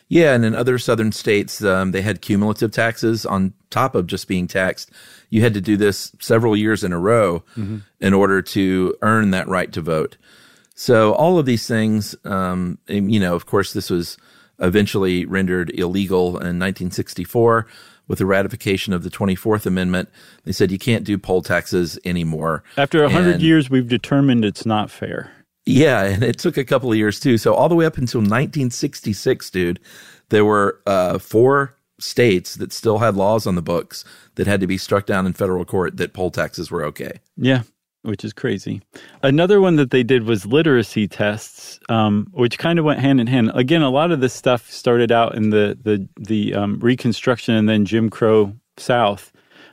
Yeah, 0.07 0.33
and 0.33 0.43
in 0.43 0.55
other 0.55 0.79
southern 0.79 1.11
states, 1.11 1.63
um, 1.63 1.91
they 1.91 2.01
had 2.01 2.21
cumulative 2.21 2.71
taxes 2.71 3.27
on 3.27 3.53
top 3.69 3.93
of 3.93 4.07
just 4.07 4.27
being 4.27 4.47
taxed. 4.47 4.89
You 5.29 5.41
had 5.41 5.53
to 5.53 5.61
do 5.61 5.77
this 5.77 6.11
several 6.19 6.57
years 6.57 6.83
in 6.83 6.91
a 6.91 6.97
row 6.97 7.43
mm-hmm. 7.55 7.79
in 7.99 8.13
order 8.13 8.41
to 8.41 8.95
earn 9.03 9.29
that 9.31 9.47
right 9.47 9.71
to 9.71 9.81
vote. 9.81 10.17
So 10.73 11.13
all 11.13 11.37
of 11.37 11.45
these 11.45 11.67
things, 11.67 12.15
um, 12.25 12.79
you 12.87 13.19
know, 13.19 13.35
of 13.35 13.45
course, 13.45 13.73
this 13.73 13.91
was 13.91 14.17
eventually 14.59 15.25
rendered 15.25 15.69
illegal 15.77 16.29
in 16.29 16.57
1964 16.57 17.67
with 18.09 18.17
the 18.17 18.25
ratification 18.25 18.91
of 18.91 19.03
the 19.03 19.09
24th 19.09 19.65
Amendment. 19.65 20.09
They 20.43 20.51
said 20.51 20.71
you 20.71 20.77
can't 20.77 21.05
do 21.05 21.17
poll 21.17 21.41
taxes 21.41 21.97
anymore. 22.03 22.65
After 22.75 23.01
100 23.01 23.41
years, 23.41 23.69
we've 23.69 23.87
determined 23.87 24.43
it's 24.43 24.65
not 24.65 24.91
fair. 24.91 25.31
Yeah, 25.65 26.03
and 26.03 26.23
it 26.23 26.39
took 26.39 26.57
a 26.57 26.65
couple 26.65 26.91
of 26.91 26.97
years 26.97 27.19
too. 27.19 27.37
So 27.37 27.53
all 27.53 27.69
the 27.69 27.75
way 27.75 27.85
up 27.85 27.97
until 27.97 28.19
1966, 28.19 29.49
dude, 29.51 29.79
there 30.29 30.43
were 30.43 30.81
uh, 30.85 31.19
four 31.19 31.75
states 31.99 32.55
that 32.55 32.73
still 32.73 32.97
had 32.97 33.15
laws 33.15 33.45
on 33.45 33.55
the 33.55 33.61
books 33.61 34.03
that 34.35 34.47
had 34.47 34.61
to 34.61 34.67
be 34.67 34.77
struck 34.77 35.05
down 35.05 35.25
in 35.25 35.33
federal 35.33 35.65
court 35.65 35.97
that 35.97 36.13
poll 36.13 36.31
taxes 36.31 36.71
were 36.71 36.83
okay. 36.85 37.19
Yeah, 37.37 37.63
which 38.03 38.23
is 38.23 38.33
crazy. 38.33 38.81
Another 39.23 39.59
one 39.59 39.75
that 39.75 39.91
they 39.91 40.03
did 40.03 40.23
was 40.23 40.45
literacy 40.45 41.07
tests, 41.07 41.79
um, 41.89 42.27
which 42.31 42.57
kind 42.57 42.79
of 42.79 42.85
went 42.85 42.99
hand 42.99 43.19
in 43.19 43.27
hand. 43.27 43.51
Again, 43.53 43.81
a 43.81 43.89
lot 43.89 44.11
of 44.11 44.21
this 44.21 44.33
stuff 44.33 44.71
started 44.71 45.11
out 45.11 45.35
in 45.35 45.49
the 45.49 45.77
the 45.81 46.07
the 46.17 46.53
um, 46.53 46.79
Reconstruction 46.79 47.55
and 47.55 47.67
then 47.67 47.85
Jim 47.85 48.09
Crow 48.09 48.53
South, 48.77 49.31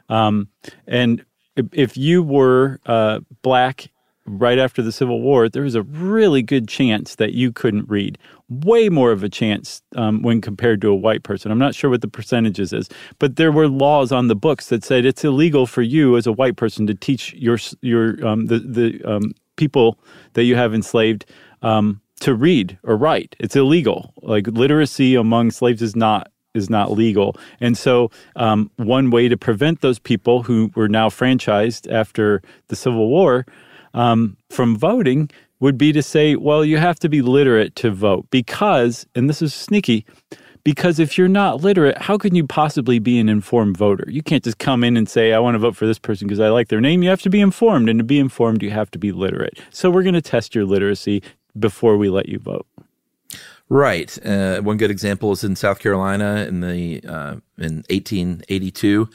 um, 0.09 0.49
and 0.87 1.25
if 1.73 1.97
you 1.97 2.23
were 2.23 2.80
uh, 2.87 3.21
black 3.42 3.90
right 4.26 4.59
after 4.59 4.83
the 4.83 4.92
Civil 4.92 5.21
War, 5.21 5.49
there 5.49 5.62
was 5.62 5.75
a 5.75 5.83
really 5.83 6.42
good 6.42 6.68
chance 6.68 7.14
that 7.16 7.33
you 7.33 7.52
couldn't 7.52 7.88
read. 7.88 8.18
Way 8.49 8.88
more 8.88 9.12
of 9.12 9.23
a 9.23 9.28
chance 9.28 9.83
um, 9.97 10.23
when 10.23 10.40
compared 10.40 10.80
to 10.83 10.88
a 10.88 10.95
white 10.95 11.23
person. 11.23 11.50
I'm 11.50 11.59
not 11.59 11.75
sure 11.75 11.90
what 11.90 12.00
the 12.00 12.09
percentages 12.09 12.73
is, 12.73 12.88
but 13.18 13.37
there 13.37 13.52
were 13.52 13.68
laws 13.68 14.12
on 14.12 14.28
the 14.28 14.37
books 14.37 14.68
that 14.68 14.85
said 14.85 15.04
it's 15.04 15.25
illegal 15.25 15.66
for 15.66 15.83
you 15.83 16.16
as 16.16 16.26
a 16.26 16.33
white 16.33 16.56
person 16.56 16.87
to 16.87 16.95
teach 16.95 17.35
your 17.35 17.59
your 17.80 18.25
um, 18.26 18.47
the 18.47 18.59
the 18.61 19.02
um, 19.04 19.35
people 19.56 19.99
that 20.35 20.45
you 20.45 20.54
have 20.54 20.75
enslaved 20.75 21.25
um, 21.62 22.00
to 22.21 22.35
read 22.35 22.78
or 22.83 22.97
write. 22.97 23.35
It's 23.40 23.56
illegal. 23.56 24.12
Like 24.23 24.47
literacy 24.47 25.14
among 25.14 25.50
slaves 25.50 25.83
is 25.83 25.97
not 25.97 26.30
is 26.56 26.71
not 26.71 26.92
legal. 26.92 27.37
And 27.61 27.76
so, 27.76 28.11
um, 28.35 28.71
one 28.76 29.11
way 29.11 29.28
to 29.28 29.37
prevent 29.37 29.83
those 29.83 29.99
people 29.99 30.42
who 30.42 30.71
were 30.75 30.88
now 30.88 31.09
franchised 31.09 31.92
after 31.92 32.42
the 32.68 32.76
Civil 32.76 33.09
War 33.09 33.47
um, 33.97 34.37
from 34.50 34.76
voting 34.76 35.31
would 35.59 35.79
be 35.79 35.91
to 35.93 36.03
say, 36.03 36.37
well, 36.37 36.65
you 36.65 36.76
have 36.76 36.99
to 37.00 37.09
be 37.09 37.23
literate 37.23 37.75
to 37.76 37.91
vote 37.91 38.26
because, 38.31 39.07
and 39.15 39.29
this 39.29 39.41
is 39.41 39.55
sneaky, 39.55 40.05
because 40.62 40.99
if 40.99 41.17
you're 41.17 41.29
not 41.29 41.62
literate, 41.62 41.97
how 41.97 42.19
can 42.19 42.35
you 42.35 42.47
possibly 42.47 42.99
be 42.99 43.19
an 43.19 43.29
informed 43.29 43.76
voter? 43.76 44.05
You 44.09 44.23
can't 44.23 44.45
just 44.45 44.59
come 44.59 44.85
in 44.85 44.97
and 44.97 45.09
say, 45.09 45.33
I 45.33 45.38
want 45.38 45.55
to 45.55 45.59
vote 45.59 45.76
for 45.76 45.87
this 45.87 45.99
person 45.99 46.26
because 46.26 46.41
I 46.41 46.49
like 46.49 46.69
their 46.69 46.81
name. 46.81 47.03
You 47.03 47.09
have 47.09 47.23
to 47.23 47.31
be 47.31 47.41
informed. 47.41 47.88
And 47.88 47.99
to 47.99 48.05
be 48.05 48.19
informed, 48.19 48.62
you 48.62 48.71
have 48.71 48.91
to 48.91 48.99
be 48.99 49.12
literate. 49.12 49.59
So 49.71 49.91
we're 49.91 50.03
going 50.03 50.15
to 50.15 50.23
test 50.23 50.55
your 50.55 50.65
literacy 50.65 51.23
before 51.59 51.97
we 51.97 52.11
let 52.11 52.29
you 52.29 52.38
vote. 52.38 52.67
Right. 53.69 54.19
Uh, 54.25 54.61
one 54.61 54.76
good 54.76 54.91
example 54.91 55.33
is 55.33 55.43
in 55.43 55.57
South 55.57 55.79
Carolina 55.79 56.45
in 56.47 56.61
the 56.61 57.00
uh, 57.05 57.37
in 57.59 57.85
1882 57.88 59.09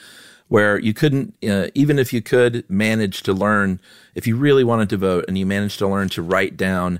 where 0.52 0.78
you 0.78 0.94
couldn't, 0.94 1.34
uh, 1.48 1.68
even 1.76 1.98
if 1.98 2.12
you 2.12 2.22
could 2.22 2.70
manage 2.70 3.24
to 3.24 3.32
learn, 3.32 3.80
if 4.16 4.28
you 4.28 4.36
really 4.36 4.66
wanted 4.66 4.90
to 4.90 4.98
vote 4.98 5.24
and 5.30 5.38
you 5.38 5.46
managed 5.46 5.80
to 5.80 5.88
learn 5.88 6.10
to 6.10 6.22
write 6.22 6.58
down 6.58 7.00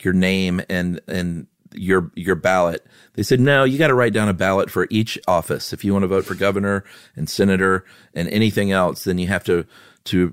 your 0.00 0.14
name 0.14 0.62
and, 0.68 1.00
and 1.08 1.48
your, 1.74 2.12
your 2.14 2.36
ballot, 2.36 2.86
they 3.14 3.24
said, 3.24 3.40
no, 3.40 3.64
you 3.64 3.78
got 3.78 3.88
to 3.88 3.94
write 3.94 4.12
down 4.12 4.28
a 4.28 4.32
ballot 4.32 4.70
for 4.70 4.86
each 4.90 5.18
office. 5.26 5.72
If 5.72 5.84
you 5.84 5.92
want 5.92 6.04
to 6.04 6.06
vote 6.06 6.24
for 6.24 6.36
governor 6.36 6.84
and 7.16 7.28
senator 7.28 7.84
and 8.14 8.28
anything 8.28 8.70
else, 8.70 9.02
then 9.02 9.18
you 9.18 9.26
have 9.26 9.42
to, 9.42 9.66
to, 10.04 10.32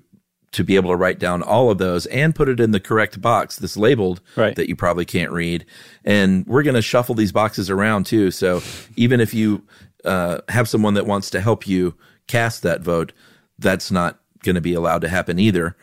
to 0.51 0.63
be 0.63 0.75
able 0.75 0.91
to 0.91 0.95
write 0.95 1.17
down 1.17 1.41
all 1.41 1.71
of 1.71 1.79
those 1.79 2.05
and 2.05 2.35
put 2.35 2.47
it 2.47 2.59
in 2.59 2.69
the 2.69 2.79
correct 2.79 3.19
box 3.19 3.55
that's 3.55 3.75
labeled 3.75 4.21
right. 4.35 4.55
that 4.55 4.69
you 4.69 4.75
probably 4.75 5.05
can't 5.05 5.31
read. 5.31 5.65
And 6.05 6.45
we're 6.45 6.61
going 6.61 6.75
to 6.75 6.83
shuffle 6.83 7.15
these 7.15 7.31
boxes 7.31 7.71
around 7.71 8.05
too. 8.05 8.29
So 8.29 8.61
even 8.95 9.19
if 9.19 9.33
you 9.33 9.63
uh, 10.05 10.41
have 10.49 10.69
someone 10.69 10.93
that 10.93 11.07
wants 11.07 11.31
to 11.31 11.41
help 11.41 11.67
you 11.67 11.95
cast 12.31 12.63
that 12.63 12.81
vote, 12.81 13.11
that's 13.59 13.91
not 13.91 14.19
going 14.43 14.55
to 14.55 14.61
be 14.61 14.73
allowed 14.73 15.01
to 15.01 15.09
happen 15.09 15.37
either. 15.37 15.75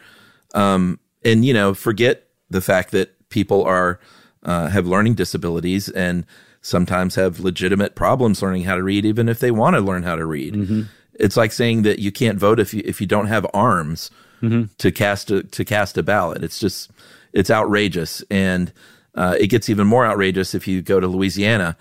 Um, 0.54 0.98
and 1.24 1.44
you 1.44 1.52
know, 1.52 1.74
forget 1.74 2.26
the 2.48 2.60
fact 2.60 2.90
that 2.92 3.28
people 3.28 3.62
are 3.64 4.00
uh, 4.42 4.68
have 4.68 4.86
learning 4.86 5.14
disabilities 5.14 5.88
and 5.90 6.24
sometimes 6.62 7.14
have 7.16 7.40
legitimate 7.40 7.94
problems 7.94 8.42
learning 8.42 8.64
how 8.64 8.76
to 8.76 8.82
read, 8.82 9.04
even 9.04 9.28
if 9.28 9.40
they 9.40 9.50
want 9.50 9.76
to 9.76 9.80
learn 9.80 10.02
how 10.02 10.16
to 10.16 10.24
read. 10.24 10.54
Mm-hmm. 10.54 10.82
It's 11.14 11.36
like 11.36 11.52
saying 11.52 11.82
that 11.82 11.98
you 11.98 12.10
can't 12.10 12.38
vote 12.38 12.58
if 12.58 12.72
you 12.72 12.82
if 12.84 13.00
you 13.00 13.06
don't 13.06 13.26
have 13.26 13.46
arms 13.52 14.10
mm-hmm. 14.40 14.72
to 14.78 14.90
cast 14.90 15.30
a 15.30 15.42
to 15.42 15.64
cast 15.64 15.98
a 15.98 16.02
ballot. 16.02 16.42
It's 16.42 16.58
just 16.58 16.90
it's 17.32 17.50
outrageous, 17.50 18.22
and 18.30 18.72
uh, 19.14 19.36
it 19.38 19.48
gets 19.48 19.68
even 19.68 19.86
more 19.86 20.06
outrageous 20.06 20.54
if 20.54 20.66
you 20.66 20.80
go 20.80 21.00
to 21.00 21.06
Louisiana, 21.06 21.76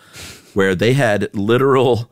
where 0.54 0.76
they 0.76 0.94
had 0.94 1.34
literal 1.34 2.12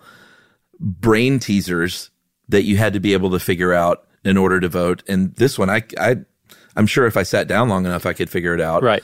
brain 0.80 1.40
teasers 1.40 2.12
that 2.50 2.64
you 2.64 2.78
had 2.78 2.94
to 2.94 3.00
be 3.00 3.14
able 3.14 3.32
to 3.32 3.40
figure 3.40 3.74
out 3.74 4.08
in 4.24 4.38
order 4.38 4.60
to 4.60 4.70
vote. 4.70 5.04
And 5.08 5.34
this 5.36 5.58
one, 5.58 5.70
I, 5.70 5.84
I, 6.00 6.18
I'm 6.76 6.88
sure 6.88 7.06
if 7.06 7.18
I 7.18 7.24
sat 7.24 7.48
down 7.48 7.70
long 7.70 7.86
enough, 7.86 8.06
I 8.06 8.14
could 8.14 8.30
figure 8.30 8.54
it 8.54 8.62
out. 8.62 8.84
Right. 8.84 9.04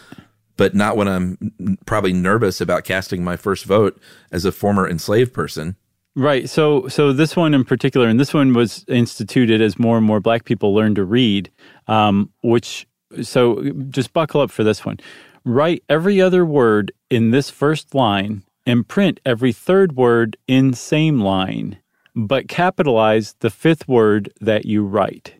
But 0.57 0.75
not 0.75 0.97
when 0.97 1.07
I'm 1.07 1.77
probably 1.85 2.13
nervous 2.13 2.61
about 2.61 2.83
casting 2.83 3.23
my 3.23 3.37
first 3.37 3.65
vote 3.65 3.99
as 4.31 4.45
a 4.45 4.51
former 4.51 4.87
enslaved 4.87 5.33
person. 5.33 5.75
Right. 6.15 6.49
So, 6.49 6.87
so 6.87 7.13
this 7.13 7.35
one 7.35 7.53
in 7.53 7.63
particular, 7.63 8.07
and 8.07 8.19
this 8.19 8.33
one 8.33 8.53
was 8.53 8.83
instituted 8.87 9.61
as 9.61 9.79
more 9.79 9.97
and 9.97 10.05
more 10.05 10.19
Black 10.19 10.43
people 10.43 10.73
learn 10.73 10.93
to 10.95 11.05
read. 11.05 11.49
Um, 11.87 12.31
which, 12.43 12.85
so 13.21 13.63
just 13.89 14.13
buckle 14.13 14.41
up 14.41 14.51
for 14.51 14.63
this 14.63 14.85
one. 14.85 14.99
Write 15.43 15.83
every 15.89 16.21
other 16.21 16.45
word 16.45 16.91
in 17.09 17.31
this 17.31 17.49
first 17.49 17.95
line 17.95 18.43
and 18.65 18.87
print 18.87 19.19
every 19.25 19.51
third 19.51 19.95
word 19.95 20.37
in 20.47 20.73
same 20.73 21.21
line 21.21 21.80
but 22.15 22.47
capitalize 22.47 23.35
the 23.39 23.49
fifth 23.49 23.87
word 23.87 24.31
that 24.41 24.65
you 24.65 24.83
write. 24.83 25.35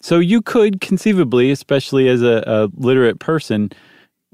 So 0.00 0.18
you 0.18 0.42
could 0.42 0.80
conceivably, 0.80 1.50
especially 1.50 2.08
as 2.08 2.22
a, 2.22 2.42
a 2.46 2.68
literate 2.74 3.20
person, 3.20 3.70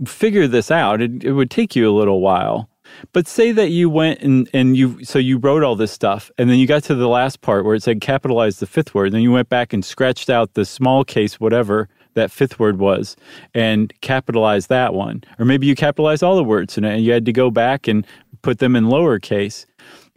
figure 0.06 0.46
this 0.46 0.70
out. 0.70 1.02
It, 1.02 1.24
it, 1.24 1.32
would 1.32 1.50
take 1.50 1.76
you 1.76 1.90
a 1.90 1.92
little 1.92 2.20
while. 2.20 2.70
But 3.12 3.28
say 3.28 3.52
that 3.52 3.68
you 3.68 3.90
went 3.90 4.20
and, 4.22 4.48
and 4.54 4.74
you 4.74 5.04
so 5.04 5.18
you 5.18 5.36
wrote 5.36 5.62
all 5.62 5.76
this 5.76 5.92
stuff 5.92 6.30
and 6.38 6.48
then 6.48 6.58
you 6.58 6.66
got 6.66 6.84
to 6.84 6.94
the 6.94 7.06
last 7.06 7.42
part 7.42 7.66
where 7.66 7.74
it 7.74 7.82
said 7.82 8.00
capitalize 8.00 8.60
the 8.60 8.66
fifth 8.66 8.94
word, 8.94 9.12
then 9.12 9.20
you 9.20 9.30
went 9.30 9.50
back 9.50 9.74
and 9.74 9.84
scratched 9.84 10.30
out 10.30 10.54
the 10.54 10.64
small 10.64 11.04
case 11.04 11.38
whatever 11.38 11.90
that 12.14 12.30
fifth 12.30 12.58
word 12.58 12.78
was 12.78 13.14
and 13.52 13.92
capitalized 14.00 14.70
that 14.70 14.94
one. 14.94 15.22
Or 15.38 15.44
maybe 15.44 15.66
you 15.66 15.74
capitalized 15.74 16.22
all 16.22 16.36
the 16.36 16.44
words 16.44 16.78
and 16.78 17.02
you 17.02 17.12
had 17.12 17.26
to 17.26 17.32
go 17.32 17.50
back 17.50 17.86
and 17.86 18.06
put 18.40 18.58
them 18.58 18.74
in 18.74 18.84
lowercase 18.84 19.66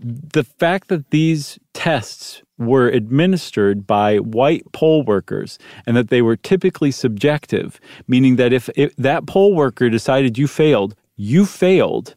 the 0.02 0.44
fact 0.44 0.88
that 0.88 1.12
these 1.12 1.60
tests 1.74 2.42
were 2.58 2.88
administered 2.88 3.86
by 3.88 4.18
white 4.18 4.64
poll 4.72 5.04
workers 5.04 5.58
and 5.86 5.96
that 5.96 6.10
they 6.10 6.22
were 6.22 6.36
typically 6.36 6.92
subjective, 6.92 7.80
meaning 8.08 8.36
that 8.36 8.54
if, 8.54 8.70
if 8.76 8.96
that 8.96 9.26
poll 9.26 9.54
worker 9.54 9.90
decided 9.90 10.38
you 10.38 10.48
failed, 10.48 10.96
you 11.16 11.46
failed. 11.46 12.16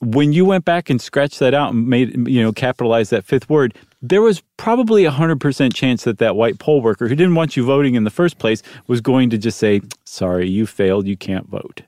When 0.00 0.32
you 0.32 0.44
went 0.44 0.64
back 0.64 0.90
and 0.90 1.00
scratched 1.00 1.38
that 1.38 1.54
out 1.54 1.72
and 1.72 1.88
made, 1.88 2.28
you 2.28 2.42
know, 2.42 2.52
capitalized 2.52 3.10
that 3.10 3.24
fifth 3.24 3.48
word, 3.48 3.74
there 4.02 4.22
was 4.22 4.42
probably 4.56 5.04
a 5.04 5.10
100% 5.10 5.74
chance 5.74 6.04
that 6.04 6.18
that 6.18 6.36
white 6.36 6.58
poll 6.58 6.82
worker 6.82 7.08
who 7.08 7.14
didn't 7.14 7.34
want 7.34 7.56
you 7.56 7.64
voting 7.64 7.94
in 7.94 8.04
the 8.04 8.10
first 8.10 8.38
place 8.38 8.62
was 8.86 9.00
going 9.00 9.30
to 9.30 9.38
just 9.38 9.58
say, 9.58 9.80
sorry, 10.04 10.48
you 10.48 10.66
failed, 10.66 11.06
you 11.06 11.16
can't 11.16 11.48
vote. 11.48 11.82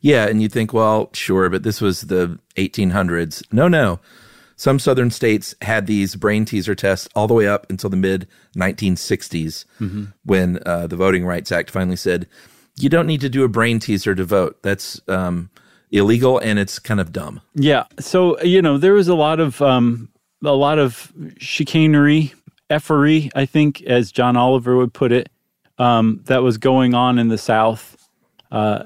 Yeah, 0.00 0.26
and 0.26 0.42
you 0.42 0.48
think, 0.48 0.72
well, 0.72 1.10
sure, 1.12 1.48
but 1.50 1.62
this 1.62 1.80
was 1.80 2.02
the 2.02 2.38
1800s. 2.56 3.42
No, 3.52 3.68
no. 3.68 4.00
Some 4.56 4.78
southern 4.78 5.10
states 5.10 5.54
had 5.60 5.86
these 5.86 6.16
brain 6.16 6.46
teaser 6.46 6.74
tests 6.74 7.08
all 7.14 7.28
the 7.28 7.34
way 7.34 7.46
up 7.46 7.68
until 7.68 7.90
the 7.90 7.96
mid 7.96 8.26
1960s 8.56 9.66
mm-hmm. 9.80 10.04
when 10.24 10.60
uh, 10.64 10.86
the 10.86 10.96
Voting 10.96 11.26
Rights 11.26 11.52
Act 11.52 11.70
finally 11.70 11.96
said, 11.96 12.26
you 12.78 12.88
don't 12.88 13.06
need 13.06 13.20
to 13.20 13.28
do 13.28 13.44
a 13.44 13.48
brain 13.48 13.78
teaser 13.78 14.14
to 14.14 14.24
vote. 14.24 14.62
That's 14.62 15.00
um, 15.08 15.50
illegal 15.90 16.38
and 16.38 16.58
it's 16.58 16.78
kind 16.78 17.00
of 17.00 17.12
dumb. 17.12 17.40
Yeah. 17.54 17.84
So, 17.98 18.40
you 18.42 18.62
know, 18.62 18.78
there 18.78 18.94
was 18.94 19.08
a 19.08 19.14
lot 19.14 19.40
of 19.40 19.60
um, 19.62 20.08
a 20.44 20.52
lot 20.52 20.78
of 20.78 21.12
chicanery 21.38 22.34
effery, 22.70 23.30
I 23.34 23.46
think, 23.46 23.82
as 23.82 24.12
John 24.12 24.36
Oliver 24.36 24.76
would 24.76 24.92
put 24.92 25.12
it, 25.12 25.28
um, 25.78 26.20
that 26.24 26.42
was 26.42 26.58
going 26.58 26.94
on 26.94 27.18
in 27.18 27.28
the 27.28 27.38
South. 27.38 27.96
Uh, 28.50 28.84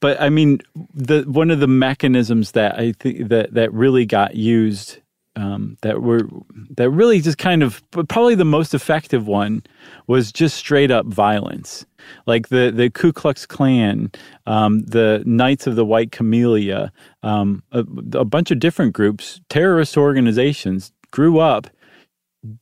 but 0.00 0.20
I 0.20 0.30
mean, 0.30 0.60
the 0.94 1.22
one 1.22 1.50
of 1.50 1.60
the 1.60 1.68
mechanisms 1.68 2.52
that 2.52 2.78
I 2.78 2.92
think 2.92 3.28
that 3.28 3.54
that 3.54 3.72
really 3.72 4.06
got 4.06 4.34
used, 4.34 4.98
um, 5.36 5.76
that 5.82 6.02
were 6.02 6.28
that 6.76 6.90
really 6.90 7.20
just 7.20 7.38
kind 7.38 7.62
of 7.62 7.82
probably 7.90 8.34
the 8.34 8.44
most 8.44 8.74
effective 8.74 9.26
one 9.26 9.62
was 10.06 10.32
just 10.32 10.56
straight 10.56 10.90
up 10.90 11.06
violence, 11.06 11.84
like 12.26 12.48
the 12.48 12.72
the 12.74 12.90
Ku 12.90 13.12
Klux 13.12 13.46
Klan, 13.46 14.10
um, 14.46 14.80
the 14.80 15.22
Knights 15.26 15.66
of 15.66 15.76
the 15.76 15.84
White 15.84 16.12
Camellia, 16.12 16.92
um, 17.22 17.62
a, 17.72 17.80
a 18.14 18.24
bunch 18.24 18.50
of 18.50 18.58
different 18.58 18.92
groups, 18.92 19.40
terrorist 19.48 19.96
organizations 19.96 20.92
grew 21.10 21.40
up 21.40 21.68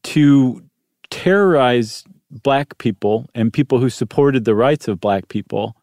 to 0.03 0.63
terrorize 1.11 2.05
black 2.31 2.77
people 2.79 3.27
and 3.35 3.53
people 3.53 3.79
who 3.79 3.89
supported 3.89 4.45
the 4.45 4.55
rights 4.55 4.89
of 4.89 5.01
black 5.01 5.29
people 5.29 5.77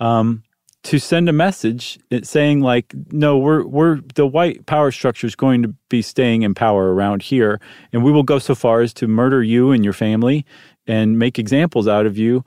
um, 0.00 0.42
to 0.84 0.98
send 0.98 1.28
a 1.28 1.32
message 1.32 1.98
saying 2.22 2.60
like 2.60 2.94
no 3.10 3.36
we're 3.36 3.66
we're 3.66 4.00
the 4.14 4.26
white 4.26 4.64
power 4.66 4.90
structure 4.90 5.26
is 5.26 5.34
going 5.34 5.62
to 5.62 5.68
be 5.88 6.00
staying 6.00 6.42
in 6.42 6.54
power 6.54 6.94
around 6.94 7.22
here 7.22 7.60
and 7.92 8.04
we 8.04 8.12
will 8.12 8.22
go 8.22 8.38
so 8.38 8.54
far 8.54 8.80
as 8.80 8.94
to 8.94 9.06
murder 9.06 9.42
you 9.42 9.72
and 9.72 9.84
your 9.84 9.92
family 9.92 10.46
and 10.86 11.18
make 11.18 11.38
examples 11.38 11.88
out 11.88 12.06
of 12.06 12.16
you 12.16 12.44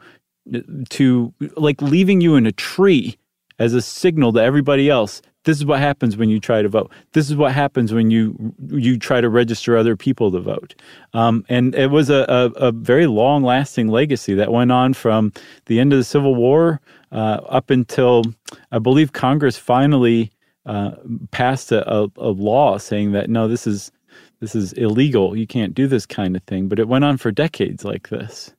to 0.89 1.33
like 1.55 1.81
leaving 1.81 2.21
you 2.21 2.35
in 2.35 2.45
a 2.45 2.51
tree 2.51 3.17
as 3.59 3.73
a 3.73 3.81
signal 3.81 4.33
to 4.33 4.41
everybody 4.41 4.89
else 4.89 5.21
this 5.43 5.57
is 5.57 5.65
what 5.65 5.79
happens 5.79 6.17
when 6.17 6.29
you 6.29 6.39
try 6.39 6.61
to 6.61 6.69
vote. 6.69 6.91
This 7.13 7.29
is 7.29 7.35
what 7.35 7.51
happens 7.51 7.93
when 7.93 8.11
you 8.11 8.53
you 8.67 8.97
try 8.97 9.21
to 9.21 9.29
register 9.29 9.75
other 9.75 9.95
people 9.95 10.31
to 10.31 10.39
vote. 10.39 10.75
Um, 11.13 11.45
and 11.49 11.73
it 11.73 11.89
was 11.89 12.09
a, 12.09 12.25
a, 12.27 12.67
a 12.67 12.71
very 12.71 13.07
long 13.07 13.41
lasting 13.43 13.87
legacy 13.87 14.35
that 14.35 14.51
went 14.51 14.71
on 14.71 14.93
from 14.93 15.33
the 15.65 15.79
end 15.79 15.93
of 15.93 15.99
the 15.99 16.03
Civil 16.03 16.35
War 16.35 16.79
up 17.17 17.69
until 17.69 18.23
I 18.71 18.79
believe 18.79 19.13
Congress 19.13 19.57
finally 19.57 20.31
uh, 20.65 20.91
passed 21.31 21.71
a, 21.71 21.89
a, 21.91 22.07
a 22.17 22.29
law 22.29 22.77
saying 22.77 23.11
that 23.13 23.29
no, 23.29 23.47
this 23.47 23.65
is 23.65 23.91
this 24.39 24.55
is 24.55 24.73
illegal. 24.73 25.35
You 25.35 25.47
can't 25.47 25.73
do 25.73 25.87
this 25.87 26.05
kind 26.05 26.35
of 26.35 26.43
thing. 26.43 26.67
But 26.67 26.79
it 26.79 26.87
went 26.87 27.03
on 27.03 27.17
for 27.17 27.31
decades 27.31 27.83
like 27.85 28.09
this. 28.09 28.53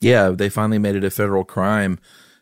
Yeah, 0.00 0.30
they 0.30 0.48
finally 0.48 0.78
made 0.78 0.94
it 0.94 1.04
a 1.04 1.10
federal 1.10 1.44
crime, 1.44 1.98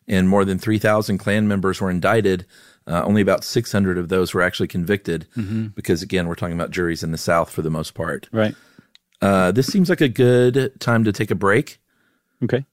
and 0.07 0.29
more 0.29 0.45
than 0.45 0.59
three 0.59 0.79
thousand 0.79 1.19
Klan 1.19 1.49
members 1.49 1.81
were 1.81 1.91
indicted. 1.91 2.47
Uh, 2.89 3.03
only 3.03 3.21
about 3.21 3.43
600 3.43 3.99
of 3.99 4.11
those 4.11 4.33
were 4.33 4.43
actually 4.43 4.69
convicted 4.69 5.27
mm-hmm. 5.37 5.67
because, 5.75 6.03
again, 6.03 6.29
we're 6.29 6.37
talking 6.37 6.55
about 6.55 6.71
juries 6.71 7.03
in 7.03 7.11
the 7.11 7.19
South 7.19 7.51
for 7.51 7.61
the 7.61 7.71
most 7.71 7.95
part. 7.95 8.29
Right. 8.31 8.55
Uh, 9.21 9.51
this 9.51 9.67
seems 9.67 9.91
like 9.91 10.01
a 10.01 10.09
good 10.09 10.79
time 10.79 11.03
to 11.03 11.11
take 11.11 11.33
a 11.33 11.35
break. 11.35 11.81
Okay. 12.45 12.65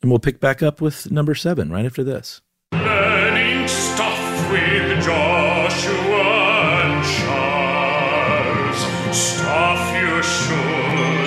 And 0.00 0.10
we'll 0.10 0.20
pick 0.20 0.38
back 0.40 0.62
up 0.62 0.80
with 0.80 1.10
number 1.10 1.34
seven 1.34 1.70
right 1.70 1.84
after 1.84 2.04
this. 2.04 2.40
Learning 2.72 3.66
stuff 3.66 4.50
with 4.52 5.04
Joshua 5.04 6.22
and 6.84 7.04
Charles. 7.16 8.78
Stuff 9.16 9.80
you 10.00 10.22
should 10.22 11.24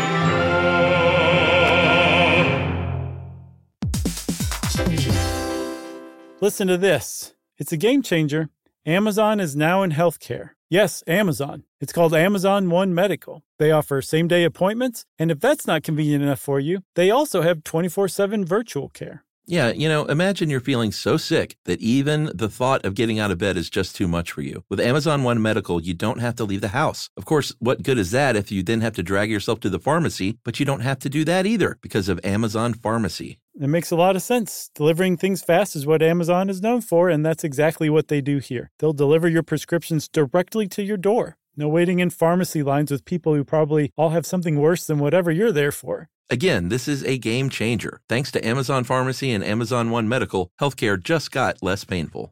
know. 4.88 6.38
Listen 6.40 6.68
to 6.68 6.78
this. 6.78 7.34
It's 7.58 7.72
a 7.72 7.78
game 7.78 8.02
changer. 8.02 8.50
Amazon 8.86 9.40
is 9.40 9.56
now 9.56 9.84
in 9.84 9.92
healthcare. 9.92 10.52
Yes, 10.72 11.04
Amazon. 11.06 11.66
It's 11.82 11.92
called 11.92 12.14
Amazon 12.14 12.70
One 12.70 12.96
Medical. 12.96 13.44
They 13.60 13.72
offer 13.72 14.02
same 14.02 14.30
day 14.30 14.46
appointments, 14.46 15.04
and 15.20 15.30
if 15.30 15.42
that's 15.42 15.68
not 15.68 15.84
convenient 15.84 16.24
enough 16.24 16.40
for 16.40 16.62
you, 16.62 16.80
they 16.96 17.12
also 17.12 17.42
have 17.42 17.66
24 17.66 18.08
7 18.08 18.46
virtual 18.46 18.88
care. 18.88 19.26
Yeah, 19.46 19.72
you 19.72 19.90
know, 19.90 20.06
imagine 20.06 20.50
you're 20.50 20.62
feeling 20.62 20.94
so 20.94 21.18
sick 21.18 21.58
that 21.66 21.82
even 21.82 22.32
the 22.34 22.48
thought 22.48 22.86
of 22.86 22.96
getting 22.96 23.20
out 23.20 23.32
of 23.32 23.38
bed 23.38 23.58
is 23.58 23.70
just 23.70 23.98
too 23.98 24.08
much 24.08 24.32
for 24.32 24.44
you. 24.44 24.64
With 24.70 24.80
Amazon 24.80 25.24
One 25.24 25.42
Medical, 25.42 25.82
you 25.82 25.94
don't 25.94 26.20
have 26.20 26.36
to 26.36 26.46
leave 26.46 26.62
the 26.62 26.70
house. 26.70 27.10
Of 27.18 27.26
course, 27.26 27.54
what 27.60 27.84
good 27.84 27.98
is 27.98 28.12
that 28.12 28.38
if 28.38 28.50
you 28.50 28.64
then 28.64 28.80
have 28.80 28.94
to 28.94 29.04
drag 29.04 29.30
yourself 29.30 29.60
to 29.62 29.70
the 29.70 29.78
pharmacy, 29.78 30.38
but 30.46 30.58
you 30.62 30.66
don't 30.66 30.80
have 30.80 31.00
to 31.00 31.10
do 31.10 31.26
that 31.26 31.46
either 31.46 31.80
because 31.82 32.08
of 32.08 32.22
Amazon 32.24 32.74
Pharmacy. 32.74 33.40
It 33.60 33.68
makes 33.68 33.92
a 33.92 33.96
lot 33.96 34.16
of 34.16 34.22
sense. 34.22 34.70
Delivering 34.76 35.18
things 35.18 35.44
fast 35.44 35.76
is 35.76 35.86
what 35.86 36.02
Amazon 36.02 36.50
is 36.50 36.62
known 36.62 36.82
for, 36.82 37.10
and 37.10 37.26
that's 37.26 37.44
exactly 37.44 37.90
what 37.90 38.08
they 38.08 38.22
do 38.22 38.38
here. 38.38 38.72
They'll 38.80 38.94
deliver 38.94 39.28
your 39.28 39.44
prescriptions 39.44 40.08
directly 40.08 40.68
to 40.70 40.84
your 40.84 40.98
door. 40.98 41.38
No 41.58 41.68
waiting 41.68 42.00
in 42.00 42.12
pharmacy 42.12 42.64
lines 42.64 42.92
with 42.92 43.04
people 43.04 43.36
who 43.36 43.44
probably 43.44 43.92
all 43.98 44.12
have 44.12 44.26
something 44.26 44.58
worse 44.58 44.86
than 44.86 45.00
whatever 45.00 45.32
you're 45.32 45.52
there 45.52 45.74
for. 45.74 46.08
Again, 46.30 46.70
this 46.70 46.88
is 46.88 47.04
a 47.04 47.18
game 47.18 47.50
changer. 47.50 48.00
Thanks 48.08 48.32
to 48.32 48.48
Amazon 48.48 48.86
Pharmacy 48.86 49.34
and 49.34 49.44
Amazon 49.44 49.90
One 49.90 50.08
Medical, 50.08 50.50
healthcare 50.62 51.02
just 51.02 51.32
got 51.32 51.62
less 51.62 51.84
painful. 51.84 52.32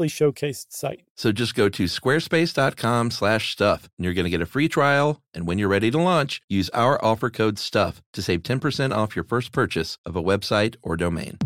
beautifully 0.00 0.08
showcased 0.08 0.72
site. 0.72 1.02
So 1.14 1.32
just 1.32 1.54
go 1.54 1.68
to 1.68 1.84
squarespace.com 1.84 3.10
slash 3.10 3.52
stuff 3.52 3.88
and 3.98 4.04
you're 4.04 4.14
going 4.14 4.24
to 4.24 4.30
get 4.30 4.40
a 4.40 4.46
free 4.46 4.68
trial. 4.68 5.22
And 5.34 5.46
when 5.46 5.58
you're 5.58 5.68
ready 5.68 5.90
to 5.90 5.98
launch, 5.98 6.40
use 6.48 6.70
our 6.70 7.02
offer 7.04 7.30
code 7.30 7.58
STUFF 7.58 8.02
to 8.12 8.22
save 8.22 8.42
10% 8.42 8.94
off 8.94 9.14
your 9.14 9.24
first 9.24 9.52
purchase 9.52 9.98
of 10.06 10.16
a 10.16 10.22
website 10.22 10.76
or 10.82 10.96
domain. 10.96 11.36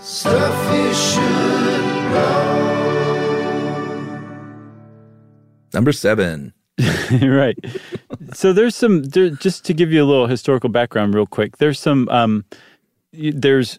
Stuff 0.00 0.72
you 0.74 0.94
should 0.94 1.22
know. 2.12 2.62
Number 5.72 5.92
seven. 5.92 6.52
right. 7.22 7.58
so 8.32 8.52
there's 8.52 8.74
some 8.74 9.04
there, 9.04 9.30
just 9.30 9.64
to 9.66 9.74
give 9.74 9.92
you 9.92 10.02
a 10.02 10.06
little 10.06 10.26
historical 10.26 10.70
background 10.70 11.14
real 11.14 11.26
quick. 11.26 11.58
There's 11.58 11.78
some 11.78 12.08
um, 12.08 12.44
there's 13.12 13.78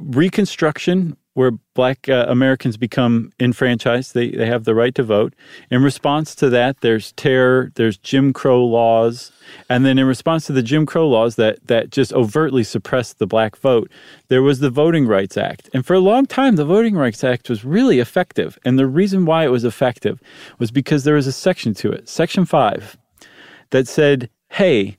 reconstruction 0.00 1.16
where 1.40 1.52
black 1.72 2.06
uh, 2.06 2.26
Americans 2.28 2.76
become 2.76 3.32
enfranchised. 3.40 4.12
They, 4.12 4.28
they 4.28 4.44
have 4.44 4.64
the 4.64 4.74
right 4.74 4.94
to 4.94 5.02
vote. 5.02 5.32
In 5.70 5.82
response 5.82 6.34
to 6.34 6.50
that, 6.50 6.82
there's 6.82 7.12
terror, 7.12 7.72
there's 7.76 7.96
Jim 7.96 8.34
Crow 8.34 8.62
laws. 8.62 9.32
And 9.70 9.86
then 9.86 9.98
in 9.98 10.04
response 10.04 10.46
to 10.48 10.52
the 10.52 10.62
Jim 10.62 10.84
Crow 10.84 11.08
laws 11.08 11.36
that, 11.36 11.66
that 11.66 11.92
just 11.92 12.12
overtly 12.12 12.62
suppressed 12.62 13.18
the 13.18 13.26
black 13.26 13.56
vote, 13.56 13.90
there 14.28 14.42
was 14.42 14.60
the 14.60 14.68
Voting 14.68 15.06
Rights 15.06 15.38
Act. 15.38 15.70
And 15.72 15.86
for 15.86 15.94
a 15.94 16.00
long 16.00 16.26
time, 16.26 16.56
the 16.56 16.66
Voting 16.66 16.94
Rights 16.94 17.24
Act 17.24 17.48
was 17.48 17.64
really 17.64 18.00
effective. 18.00 18.58
And 18.62 18.78
the 18.78 18.86
reason 18.86 19.24
why 19.24 19.46
it 19.46 19.50
was 19.50 19.64
effective 19.64 20.20
was 20.58 20.70
because 20.70 21.04
there 21.04 21.14
was 21.14 21.26
a 21.26 21.32
section 21.32 21.72
to 21.76 21.90
it, 21.90 22.06
Section 22.06 22.44
5, 22.44 22.98
that 23.70 23.88
said, 23.88 24.28
hey, 24.50 24.98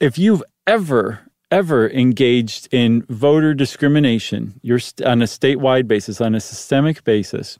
if 0.00 0.18
you've 0.18 0.42
ever 0.66 1.27
ever 1.50 1.88
engaged 1.90 2.68
in 2.72 3.02
voter 3.08 3.54
discrimination, 3.54 4.58
you're 4.62 4.80
on 5.04 5.22
a 5.22 5.26
statewide 5.26 5.88
basis, 5.88 6.20
on 6.20 6.34
a 6.34 6.40
systemic 6.40 7.04
basis, 7.04 7.58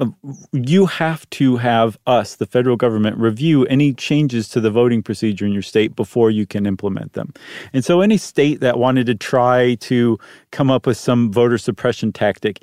uh, 0.00 0.06
you 0.52 0.86
have 0.86 1.28
to 1.30 1.56
have 1.56 1.96
us, 2.06 2.36
the 2.36 2.46
federal 2.46 2.76
government, 2.76 3.16
review 3.16 3.64
any 3.66 3.92
changes 3.92 4.48
to 4.48 4.60
the 4.60 4.70
voting 4.70 5.02
procedure 5.02 5.46
in 5.46 5.52
your 5.52 5.62
state 5.62 5.94
before 5.94 6.30
you 6.30 6.46
can 6.46 6.66
implement 6.66 7.12
them. 7.12 7.32
And 7.72 7.84
so, 7.84 8.00
any 8.00 8.16
state 8.16 8.60
that 8.60 8.78
wanted 8.78 9.06
to 9.06 9.14
try 9.14 9.76
to 9.76 10.18
come 10.50 10.70
up 10.70 10.86
with 10.86 10.96
some 10.96 11.32
voter 11.32 11.58
suppression 11.58 12.12
tactic, 12.12 12.60